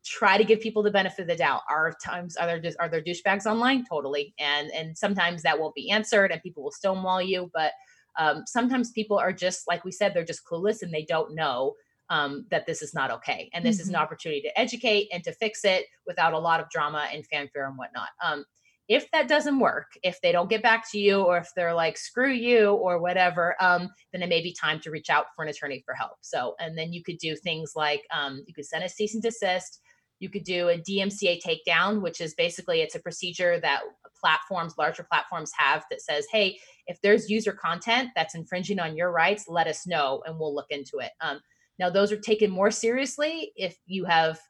try 0.04 0.38
to 0.38 0.44
give 0.44 0.60
people 0.60 0.82
the 0.82 0.90
benefit 0.90 1.22
of 1.22 1.28
the 1.28 1.36
doubt. 1.36 1.62
Are 1.68 1.94
times 2.04 2.36
are 2.36 2.46
there 2.46 2.72
are 2.78 2.88
there 2.88 3.02
douchebags 3.02 3.46
online? 3.46 3.84
Totally, 3.88 4.34
and 4.38 4.70
and 4.72 4.96
sometimes 4.96 5.42
that 5.42 5.58
won't 5.58 5.74
be 5.74 5.90
answered, 5.90 6.32
and 6.32 6.42
people 6.42 6.62
will 6.62 6.72
stonewall 6.72 7.22
you. 7.22 7.50
But 7.54 7.72
um, 8.18 8.44
sometimes 8.46 8.90
people 8.90 9.18
are 9.18 9.32
just 9.32 9.66
like 9.66 9.84
we 9.84 9.92
said 9.92 10.12
they're 10.12 10.24
just 10.24 10.44
clueless 10.44 10.82
and 10.82 10.92
they 10.92 11.04
don't 11.04 11.34
know 11.34 11.74
um, 12.10 12.46
that 12.50 12.66
this 12.66 12.82
is 12.82 12.94
not 12.94 13.10
okay 13.10 13.50
and 13.52 13.64
this 13.64 13.76
mm-hmm. 13.76 13.82
is 13.82 13.88
an 13.88 13.94
mm-hmm. 13.94 14.02
opportunity 14.02 14.40
to 14.42 14.58
educate 14.58 15.08
and 15.12 15.22
to 15.24 15.32
fix 15.32 15.64
it 15.64 15.86
without 16.06 16.32
a 16.32 16.38
lot 16.38 16.60
of 16.60 16.68
drama 16.70 17.06
and 17.12 17.26
fanfare 17.26 17.66
and 17.66 17.78
whatnot 17.78 18.08
um, 18.24 18.44
if 18.88 19.10
that 19.10 19.28
doesn't 19.28 19.60
work 19.60 19.86
if 20.02 20.20
they 20.20 20.32
don't 20.32 20.50
get 20.50 20.62
back 20.62 20.90
to 20.90 20.98
you 20.98 21.22
or 21.22 21.36
if 21.38 21.50
they're 21.54 21.74
like 21.74 21.96
screw 21.96 22.32
you 22.32 22.72
or 22.72 22.98
whatever 23.00 23.54
um, 23.62 23.88
then 24.12 24.22
it 24.22 24.28
may 24.28 24.42
be 24.42 24.52
time 24.52 24.80
to 24.80 24.90
reach 24.90 25.10
out 25.10 25.26
for 25.36 25.42
an 25.42 25.48
attorney 25.48 25.82
for 25.84 25.94
help 25.94 26.16
so 26.20 26.54
and 26.60 26.76
then 26.76 26.92
you 26.92 27.02
could 27.02 27.18
do 27.18 27.36
things 27.36 27.72
like 27.76 28.02
um, 28.14 28.42
you 28.46 28.54
could 28.54 28.66
send 28.66 28.84
a 28.84 28.88
cease 28.88 29.14
and 29.14 29.22
desist 29.22 29.80
you 30.20 30.28
could 30.28 30.44
do 30.44 30.68
a 30.68 30.78
DMCA 30.78 31.40
takedown, 31.42 32.00
which 32.00 32.20
is 32.20 32.34
basically 32.34 32.80
it's 32.80 32.94
a 32.94 33.00
procedure 33.00 33.60
that 33.60 33.82
platforms, 34.20 34.74
larger 34.76 35.04
platforms 35.04 35.52
have 35.56 35.84
that 35.90 36.02
says, 36.02 36.26
hey, 36.32 36.58
if 36.88 37.00
there's 37.02 37.30
user 37.30 37.52
content 37.52 38.10
that's 38.16 38.34
infringing 38.34 38.80
on 38.80 38.96
your 38.96 39.12
rights, 39.12 39.44
let 39.46 39.66
us 39.66 39.86
know 39.86 40.22
and 40.26 40.38
we'll 40.38 40.54
look 40.54 40.70
into 40.70 40.98
it. 40.98 41.12
Um, 41.20 41.40
now, 41.78 41.90
those 41.90 42.10
are 42.10 42.18
taken 42.18 42.50
more 42.50 42.72
seriously 42.72 43.52
if 43.54 43.78
you 43.86 44.04
have 44.04 44.40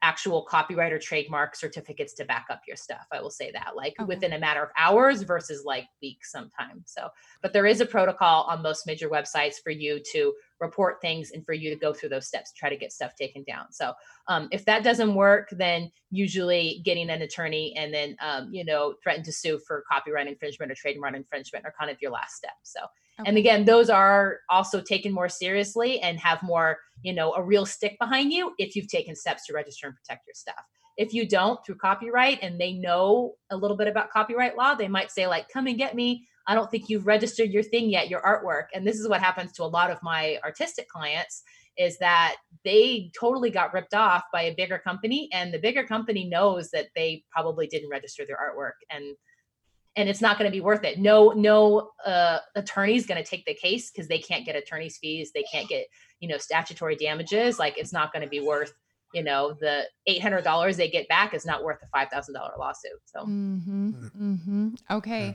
actual 0.00 0.42
copyright 0.42 0.92
or 0.92 0.98
trademark 0.98 1.56
certificates 1.56 2.14
to 2.14 2.24
back 2.24 2.46
up 2.50 2.62
your 2.66 2.76
stuff. 2.76 3.06
I 3.12 3.20
will 3.20 3.30
say 3.30 3.50
that, 3.52 3.72
like 3.76 3.94
okay. 3.98 4.06
within 4.06 4.32
a 4.32 4.38
matter 4.38 4.62
of 4.62 4.70
hours 4.78 5.22
versus 5.22 5.64
like 5.64 5.86
weeks 6.00 6.30
sometimes. 6.30 6.84
So, 6.86 7.08
but 7.42 7.52
there 7.52 7.66
is 7.66 7.80
a 7.80 7.86
protocol 7.86 8.44
on 8.44 8.62
most 8.62 8.86
major 8.86 9.08
websites 9.08 9.56
for 9.62 9.70
you 9.70 10.00
to 10.12 10.32
report 10.60 11.00
things 11.00 11.30
and 11.30 11.44
for 11.44 11.52
you 11.52 11.70
to 11.70 11.76
go 11.76 11.92
through 11.92 12.08
those 12.08 12.26
steps 12.26 12.52
to 12.52 12.58
try 12.58 12.68
to 12.68 12.76
get 12.76 12.92
stuff 12.92 13.14
taken 13.14 13.44
down. 13.44 13.72
So, 13.72 13.92
um, 14.26 14.48
if 14.52 14.64
that 14.64 14.84
doesn't 14.84 15.14
work, 15.14 15.48
then 15.52 15.90
usually 16.10 16.82
getting 16.84 17.10
an 17.10 17.22
attorney 17.22 17.74
and 17.76 17.92
then, 17.92 18.16
um, 18.20 18.48
you 18.52 18.64
know, 18.64 18.94
threaten 19.02 19.22
to 19.24 19.32
sue 19.32 19.58
for 19.66 19.84
copyright 19.90 20.26
infringement 20.26 20.72
or 20.72 20.74
trademark 20.74 21.14
infringement 21.14 21.64
are 21.64 21.74
kind 21.78 21.90
of 21.90 21.96
your 22.00 22.10
last 22.10 22.34
step. 22.34 22.54
So, 22.62 22.80
Okay. 23.20 23.28
And 23.28 23.38
again, 23.38 23.64
those 23.64 23.90
are 23.90 24.40
also 24.48 24.80
taken 24.80 25.12
more 25.12 25.28
seriously 25.28 25.98
and 26.00 26.20
have 26.20 26.40
more, 26.42 26.78
you 27.02 27.12
know, 27.12 27.32
a 27.32 27.42
real 27.42 27.66
stick 27.66 27.96
behind 27.98 28.32
you 28.32 28.52
if 28.58 28.76
you've 28.76 28.88
taken 28.88 29.16
steps 29.16 29.46
to 29.46 29.52
register 29.52 29.88
and 29.88 29.96
protect 29.96 30.26
your 30.26 30.34
stuff. 30.34 30.62
If 30.96 31.12
you 31.12 31.28
don't 31.28 31.64
through 31.64 31.76
copyright 31.76 32.38
and 32.42 32.60
they 32.60 32.72
know 32.72 33.34
a 33.50 33.56
little 33.56 33.76
bit 33.76 33.88
about 33.88 34.10
copyright 34.10 34.56
law, 34.56 34.74
they 34.74 34.88
might 34.88 35.10
say, 35.10 35.26
like, 35.26 35.48
come 35.48 35.66
and 35.66 35.78
get 35.78 35.96
me. 35.96 36.28
I 36.48 36.54
don't 36.54 36.70
think 36.70 36.88
you've 36.88 37.06
registered 37.06 37.50
your 37.50 37.62
thing 37.62 37.90
yet, 37.90 38.08
your 38.08 38.22
artwork. 38.22 38.68
And 38.74 38.86
this 38.86 38.98
is 38.98 39.06
what 39.06 39.20
happens 39.20 39.52
to 39.52 39.62
a 39.62 39.66
lot 39.66 39.90
of 39.90 39.98
my 40.02 40.38
artistic 40.42 40.88
clients 40.88 41.42
is 41.76 41.98
that 41.98 42.36
they 42.64 43.12
totally 43.18 43.50
got 43.50 43.72
ripped 43.72 43.94
off 43.94 44.24
by 44.32 44.42
a 44.42 44.54
bigger 44.54 44.78
company 44.78 45.28
and 45.32 45.54
the 45.54 45.58
bigger 45.58 45.84
company 45.84 46.24
knows 46.24 46.70
that 46.70 46.86
they 46.96 47.22
probably 47.30 47.68
didn't 47.68 47.90
register 47.90 48.24
their 48.26 48.36
artwork 48.36 48.72
and 48.90 49.14
and 49.96 50.08
it's 50.08 50.20
not 50.20 50.38
going 50.38 50.48
to 50.48 50.54
be 50.54 50.60
worth 50.60 50.84
it. 50.84 51.00
No, 51.00 51.30
no 51.30 51.90
uh, 52.06 52.38
attorney 52.54 52.94
is 52.94 53.04
going 53.04 53.22
to 53.22 53.28
take 53.28 53.44
the 53.46 53.54
case 53.54 53.90
because 53.90 54.06
they 54.06 54.20
can't 54.20 54.46
get 54.46 54.54
attorney's 54.54 54.96
fees. 54.96 55.32
They 55.34 55.42
can't 55.50 55.68
get, 55.68 55.86
you 56.20 56.28
know, 56.28 56.38
statutory 56.38 56.94
damages. 56.94 57.58
Like 57.58 57.76
it's 57.76 57.92
not 57.92 58.12
going 58.12 58.22
to 58.22 58.28
be 58.28 58.38
worth, 58.38 58.72
you 59.12 59.24
know, 59.24 59.56
the 59.58 59.86
eight 60.06 60.22
hundred 60.22 60.44
dollars 60.44 60.76
they 60.76 60.88
get 60.88 61.08
back 61.08 61.34
is 61.34 61.44
not 61.44 61.64
worth 61.64 61.78
a 61.82 61.88
five 61.88 62.10
thousand 62.10 62.34
dollar 62.34 62.52
lawsuit. 62.60 62.92
So, 63.06 63.20
mm-hmm, 63.22 63.90
mm-hmm. 64.06 64.68
okay. 64.88 65.26
Yeah, 65.26 65.32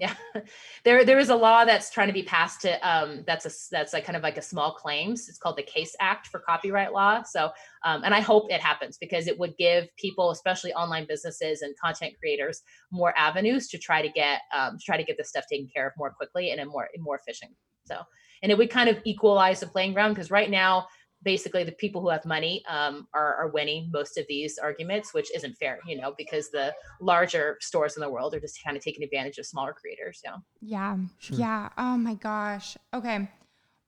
there 0.84 1.04
there 1.04 1.18
is 1.18 1.28
a 1.28 1.34
law 1.34 1.64
that's 1.64 1.90
trying 1.90 2.06
to 2.06 2.12
be 2.12 2.22
passed 2.22 2.62
to 2.62 2.88
um, 2.88 3.22
that's 3.26 3.46
a 3.46 3.50
that's 3.70 3.92
like 3.92 4.04
kind 4.04 4.16
of 4.16 4.22
like 4.22 4.38
a 4.38 4.42
small 4.42 4.72
claims. 4.72 5.28
It's 5.28 5.38
called 5.38 5.56
the 5.56 5.62
Case 5.62 5.94
Act 6.00 6.28
for 6.28 6.40
copyright 6.40 6.92
law. 6.92 7.22
So, 7.22 7.50
um, 7.84 8.02
and 8.04 8.14
I 8.14 8.20
hope 8.20 8.50
it 8.50 8.60
happens 8.60 8.96
because 8.98 9.26
it 9.26 9.38
would 9.38 9.56
give 9.56 9.88
people, 9.96 10.30
especially 10.30 10.72
online 10.72 11.06
businesses 11.06 11.62
and 11.62 11.74
content 11.78 12.14
creators, 12.18 12.62
more 12.90 13.12
avenues 13.16 13.68
to 13.68 13.78
try 13.78 14.02
to 14.02 14.08
get 14.08 14.40
um, 14.56 14.78
try 14.82 14.96
to 14.96 15.04
get 15.04 15.16
this 15.18 15.28
stuff 15.28 15.44
taken 15.50 15.68
care 15.74 15.86
of 15.86 15.92
more 15.98 16.10
quickly 16.10 16.50
and 16.50 16.60
in 16.60 16.68
more 16.68 16.88
in 16.94 17.02
more 17.02 17.16
efficient. 17.16 17.52
So, 17.84 17.96
and 18.42 18.50
it 18.50 18.58
would 18.58 18.70
kind 18.70 18.88
of 18.88 18.98
equalize 19.04 19.60
the 19.60 19.66
playing 19.66 19.92
ground 19.92 20.14
because 20.14 20.30
right 20.30 20.50
now 20.50 20.86
basically 21.22 21.64
the 21.64 21.72
people 21.72 22.00
who 22.00 22.08
have 22.08 22.24
money 22.24 22.62
um, 22.68 23.06
are, 23.14 23.34
are 23.36 23.48
winning 23.48 23.90
most 23.92 24.16
of 24.16 24.24
these 24.28 24.58
arguments, 24.58 25.12
which 25.12 25.34
isn't 25.34 25.56
fair, 25.58 25.78
you 25.86 26.00
know, 26.00 26.14
because 26.16 26.50
the 26.50 26.74
larger 27.00 27.56
stores 27.60 27.96
in 27.96 28.00
the 28.00 28.08
world 28.08 28.34
are 28.34 28.40
just 28.40 28.62
kind 28.64 28.76
of 28.76 28.82
taking 28.82 29.04
advantage 29.04 29.38
of 29.38 29.46
smaller 29.46 29.72
creators. 29.72 30.20
Yeah. 30.24 30.36
Yeah. 30.60 30.96
Sure. 31.18 31.38
Yeah. 31.38 31.68
Oh 31.76 31.96
my 31.96 32.14
gosh. 32.14 32.76
Okay. 32.94 33.28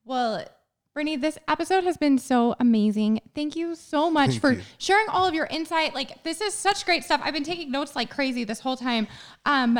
Well, 0.04 0.44
Brittany, 0.92 1.16
this 1.16 1.38
episode 1.48 1.84
has 1.84 1.96
been 1.96 2.18
so 2.18 2.54
amazing. 2.60 3.20
Thank 3.34 3.56
you 3.56 3.74
so 3.74 4.10
much 4.18 4.30
Thank 4.30 4.40
for 4.40 4.52
you. 4.52 4.62
sharing 4.78 5.08
all 5.08 5.26
of 5.26 5.34
your 5.34 5.46
insight. 5.46 5.94
Like 5.94 6.22
this 6.24 6.40
is 6.40 6.52
such 6.52 6.84
great 6.84 7.04
stuff. 7.04 7.20
I've 7.24 7.34
been 7.34 7.44
taking 7.44 7.70
notes 7.70 7.96
like 7.96 8.10
crazy 8.10 8.44
this 8.44 8.60
whole 8.60 8.76
time. 8.76 9.08
Um, 9.46 9.78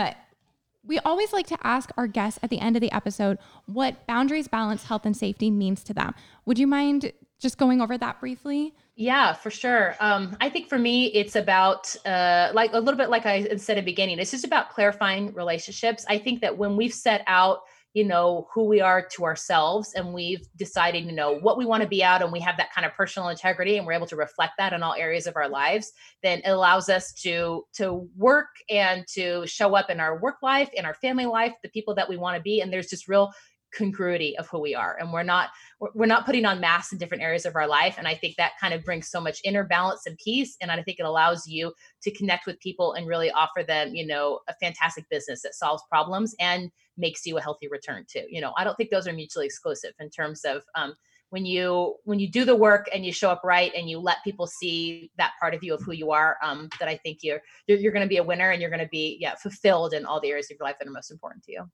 we 0.84 0.98
always 1.00 1.32
like 1.32 1.46
to 1.46 1.58
ask 1.62 1.90
our 1.96 2.06
guests 2.06 2.40
at 2.42 2.50
the 2.50 2.58
end 2.60 2.76
of 2.76 2.80
the 2.80 2.90
episode 2.92 3.38
what 3.66 4.06
boundaries, 4.06 4.48
balance, 4.48 4.84
health, 4.84 5.06
and 5.06 5.16
safety 5.16 5.50
means 5.50 5.84
to 5.84 5.94
them. 5.94 6.14
Would 6.44 6.58
you 6.58 6.66
mind 6.66 7.12
just 7.42 7.58
going 7.58 7.80
over 7.80 7.98
that 7.98 8.20
briefly? 8.20 8.72
Yeah, 8.94 9.32
for 9.32 9.50
sure. 9.50 9.96
Um, 10.00 10.36
I 10.40 10.48
think 10.48 10.68
for 10.68 10.78
me, 10.78 11.06
it's 11.06 11.34
about 11.34 11.94
uh, 12.06 12.50
like 12.54 12.72
a 12.72 12.78
little 12.78 12.98
bit 12.98 13.10
like 13.10 13.26
I 13.26 13.56
said 13.56 13.78
at 13.78 13.84
the 13.84 13.90
beginning. 13.90 14.18
It's 14.18 14.30
just 14.30 14.44
about 14.44 14.70
clarifying 14.70 15.34
relationships. 15.34 16.04
I 16.08 16.18
think 16.18 16.40
that 16.42 16.56
when 16.56 16.76
we've 16.76 16.94
set 16.94 17.24
out, 17.26 17.60
you 17.94 18.04
know, 18.04 18.48
who 18.54 18.64
we 18.64 18.80
are 18.80 19.02
to 19.02 19.24
ourselves, 19.24 19.92
and 19.94 20.14
we've 20.14 20.46
decided, 20.56 21.04
you 21.04 21.12
know, 21.12 21.34
what 21.40 21.58
we 21.58 21.66
want 21.66 21.82
to 21.82 21.88
be 21.88 22.02
out, 22.02 22.22
and 22.22 22.32
we 22.32 22.40
have 22.40 22.56
that 22.56 22.72
kind 22.72 22.86
of 22.86 22.92
personal 22.94 23.28
integrity, 23.28 23.76
and 23.76 23.86
we're 23.86 23.92
able 23.92 24.06
to 24.06 24.16
reflect 24.16 24.54
that 24.56 24.72
in 24.72 24.82
all 24.82 24.94
areas 24.94 25.26
of 25.26 25.36
our 25.36 25.48
lives, 25.48 25.92
then 26.22 26.38
it 26.38 26.48
allows 26.48 26.88
us 26.88 27.12
to 27.12 27.64
to 27.74 28.08
work 28.16 28.48
and 28.70 29.06
to 29.08 29.46
show 29.46 29.74
up 29.74 29.90
in 29.90 30.00
our 30.00 30.18
work 30.20 30.36
life, 30.42 30.70
in 30.72 30.86
our 30.86 30.94
family 30.94 31.26
life, 31.26 31.52
the 31.62 31.68
people 31.68 31.94
that 31.94 32.08
we 32.08 32.16
want 32.16 32.36
to 32.36 32.42
be, 32.42 32.60
and 32.60 32.72
there's 32.72 32.88
just 32.88 33.08
real 33.08 33.30
congruity 33.72 34.36
of 34.38 34.48
who 34.48 34.60
we 34.60 34.74
are. 34.74 34.96
And 34.98 35.12
we're 35.12 35.22
not 35.22 35.50
we're 35.94 36.06
not 36.06 36.26
putting 36.26 36.44
on 36.44 36.60
masks 36.60 36.92
in 36.92 36.98
different 36.98 37.22
areas 37.22 37.46
of 37.46 37.56
our 37.56 37.66
life. 37.66 37.96
And 37.98 38.06
i 38.06 38.14
think 38.14 38.36
that 38.36 38.52
kind 38.60 38.74
of 38.74 38.84
brings 38.84 39.08
so 39.08 39.20
much 39.20 39.40
inner 39.44 39.64
balance 39.64 40.06
and 40.06 40.16
peace. 40.18 40.56
And 40.60 40.70
i 40.70 40.82
think 40.82 40.98
it 40.98 41.06
allows 41.06 41.46
you 41.46 41.72
to 42.02 42.10
connect 42.10 42.46
with 42.46 42.60
people 42.60 42.92
and 42.92 43.06
really 43.06 43.30
offer 43.30 43.62
them 43.62 43.94
you 43.94 44.06
know 44.06 44.40
a 44.48 44.54
fantastic 44.54 45.08
business 45.10 45.42
that 45.42 45.54
solves 45.54 45.82
problems 45.88 46.34
and 46.38 46.70
makes 46.96 47.24
you 47.24 47.38
a 47.38 47.40
healthy 47.40 47.68
return 47.68 48.04
too. 48.08 48.24
You 48.28 48.40
know 48.40 48.52
i 48.56 48.64
don't 48.64 48.76
think 48.76 48.90
those 48.90 49.08
are 49.08 49.12
mutually 49.12 49.46
exclusive 49.46 49.92
in 50.00 50.10
terms 50.10 50.44
of 50.44 50.62
um, 50.74 50.94
when 51.32 51.46
you 51.46 51.94
when 52.04 52.20
you 52.20 52.28
do 52.28 52.44
the 52.44 52.54
work 52.54 52.90
and 52.92 53.06
you 53.06 53.12
show 53.12 53.30
up 53.30 53.40
right 53.42 53.72
and 53.74 53.88
you 53.88 53.98
let 53.98 54.18
people 54.22 54.46
see 54.46 55.10
that 55.16 55.32
part 55.40 55.54
of 55.54 55.64
you 55.64 55.72
of 55.72 55.80
who 55.80 55.92
you 55.92 56.10
are 56.10 56.36
um, 56.42 56.68
that 56.78 56.88
i 56.88 56.96
think 56.98 57.20
you're 57.22 57.40
you're, 57.66 57.78
you're 57.78 57.92
going 57.92 58.04
to 58.04 58.08
be 58.08 58.18
a 58.18 58.22
winner 58.22 58.50
and 58.50 58.60
you're 58.60 58.70
going 58.70 58.84
to 58.84 58.88
be 58.88 59.16
yeah 59.18 59.34
fulfilled 59.36 59.94
in 59.94 60.04
all 60.04 60.20
the 60.20 60.28
areas 60.28 60.50
of 60.50 60.58
your 60.60 60.66
life 60.66 60.76
that 60.78 60.86
are 60.86 60.92
most 60.92 61.10
important 61.10 61.42
to 61.42 61.52
you 61.52 61.70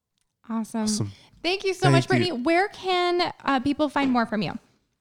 Awesome. 0.50 0.82
awesome. 0.82 1.12
Thank 1.42 1.64
you 1.64 1.74
so 1.74 1.82
Thank 1.82 1.92
much, 1.92 2.08
Brittany. 2.08 2.28
You. 2.28 2.36
Where 2.36 2.68
can 2.68 3.32
uh, 3.44 3.60
people 3.60 3.88
find 3.88 4.10
more 4.10 4.26
from 4.26 4.42
you? 4.42 4.58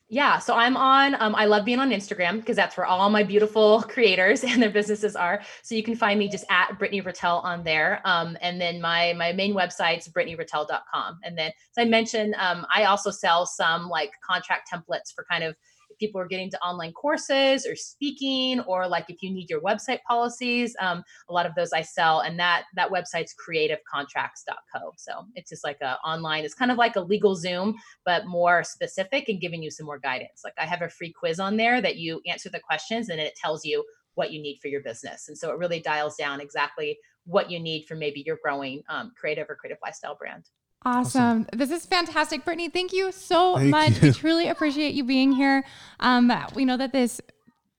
Yeah, 0.09 0.39
so 0.39 0.55
I'm 0.55 0.77
on. 0.77 1.15
Um, 1.19 1.35
I 1.35 1.45
love 1.45 1.65
being 1.65 1.79
on 1.79 1.89
Instagram 1.89 2.37
because 2.37 2.55
that's 2.55 2.77
where 2.77 2.85
all 2.85 3.09
my 3.09 3.23
beautiful 3.23 3.81
creators 3.89 4.41
and 4.45 4.61
their 4.61 4.69
businesses 4.69 5.17
are. 5.17 5.41
So 5.63 5.75
you 5.75 5.83
can 5.83 5.95
find 5.95 6.17
me 6.17 6.29
just 6.29 6.45
at 6.49 6.79
Brittany 6.79 7.01
Ratelle 7.01 7.39
on 7.39 7.63
there. 7.63 8.01
Um, 8.05 8.37
and 8.41 8.59
then 8.61 8.79
my 8.79 9.11
my 9.13 9.33
main 9.33 9.53
website's 9.53 10.07
BrittanyRatelle.com. 10.07 11.19
And 11.23 11.37
then, 11.37 11.47
as 11.47 11.77
I 11.77 11.83
mentioned, 11.85 12.35
um, 12.39 12.65
I 12.73 12.85
also 12.85 13.11
sell 13.11 13.45
some 13.45 13.89
like 13.89 14.11
contract 14.25 14.69
templates 14.73 15.13
for 15.13 15.25
kind 15.29 15.43
of 15.43 15.57
people 15.99 16.19
are 16.21 16.27
getting 16.27 16.49
to 16.51 16.59
online 16.61 16.91
courses 16.93 17.65
or 17.65 17.75
speaking, 17.75 18.59
or 18.61 18.87
like 18.87 19.05
if 19.09 19.21
you 19.21 19.31
need 19.31 19.49
your 19.49 19.61
website 19.61 20.01
policies, 20.07 20.75
um, 20.79 21.03
a 21.29 21.33
lot 21.33 21.45
of 21.45 21.55
those 21.55 21.73
I 21.73 21.81
sell, 21.81 22.21
and 22.21 22.39
that 22.39 22.65
that 22.75 22.89
website's 22.89 23.35
creativecontracts.co. 23.35 24.93
So 24.97 25.25
it's 25.35 25.49
just 25.49 25.63
like 25.63 25.81
a 25.81 25.97
online. 26.05 26.43
It's 26.43 26.53
kind 26.53 26.71
of 26.71 26.77
like 26.77 26.95
a 26.95 27.05
LegalZoom, 27.05 27.75
but 28.05 28.25
more 28.25 28.63
specific 28.63 29.29
and 29.29 29.41
giving 29.41 29.63
you 29.63 29.71
some 29.71 29.85
more 29.85 29.99
guidance. 29.99 30.41
Like 30.43 30.53
I 30.57 30.65
have 30.65 30.81
a 30.81 30.89
free 30.89 31.11
quiz 31.11 31.39
on 31.39 31.57
there 31.57 31.81
that 31.81 31.97
you 31.97 32.21
answer 32.27 32.49
the 32.49 32.59
questions, 32.59 33.09
and 33.09 33.19
it 33.19 33.35
tells 33.35 33.65
you 33.65 33.83
what 34.15 34.31
you 34.31 34.41
need 34.41 34.57
for 34.59 34.67
your 34.67 34.81
business. 34.81 35.27
And 35.27 35.37
so 35.37 35.51
it 35.51 35.59
really 35.59 35.79
dials 35.79 36.15
down 36.15 36.41
exactly 36.41 36.97
what 37.25 37.51
you 37.51 37.59
need 37.59 37.85
for 37.85 37.95
maybe 37.95 38.23
your 38.25 38.39
growing 38.43 38.81
um, 38.89 39.11
creative 39.15 39.47
or 39.49 39.55
creative 39.55 39.77
lifestyle 39.83 40.15
brand. 40.15 40.49
Awesome. 40.83 41.21
awesome. 41.21 41.47
This 41.53 41.71
is 41.71 41.85
fantastic. 41.85 42.45
Brittany, 42.45 42.69
thank 42.69 42.93
you 42.93 43.11
so 43.11 43.57
thank 43.57 43.69
much. 43.69 44.01
You. 44.01 44.09
We 44.09 44.13
truly 44.13 44.47
appreciate 44.47 44.93
you 44.93 45.03
being 45.03 45.31
here. 45.31 45.63
Um, 45.99 46.31
we 46.55 46.65
know 46.65 46.77
that 46.77 46.91
this 46.93 47.19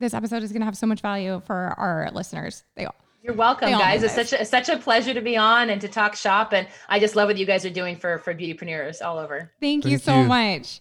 this 0.01 0.15
episode 0.15 0.43
is 0.43 0.53
going 0.53 0.61
to 0.61 0.67
have 0.67 0.77
so 0.77 0.87
much 0.87 1.01
value 1.01 1.43
for 1.47 1.75
our 1.77 2.11
listeners. 2.13 2.65
They 2.77 2.85
all 2.85 2.95
you're 3.23 3.35
welcome, 3.35 3.71
guys. 3.71 4.03
It's 4.03 4.15
such 4.15 4.33
a 4.33 4.45
such 4.45 4.69
a 4.69 4.79
pleasure 4.79 5.13
to 5.13 5.21
be 5.21 5.37
on 5.37 5.71
and 5.71 5.81
to 5.81 5.89
talk 5.89 6.15
shop. 6.15 6.53
And 6.53 6.69
I 6.89 6.99
just 6.99 7.17
love 7.17 7.29
what 7.29 7.37
you 7.37 7.47
guys 7.47 7.65
are 7.67 7.71
doing 7.71 7.97
for 7.97 8.19
for 8.19 8.33
beautypreneurs 8.35 9.05
all 9.05 9.19
over. 9.19 9.53
Thank, 9.61 9.83
Thank 9.83 9.87
you 9.87 9.99
so 9.99 10.21
you. 10.21 10.27
much. 10.27 10.81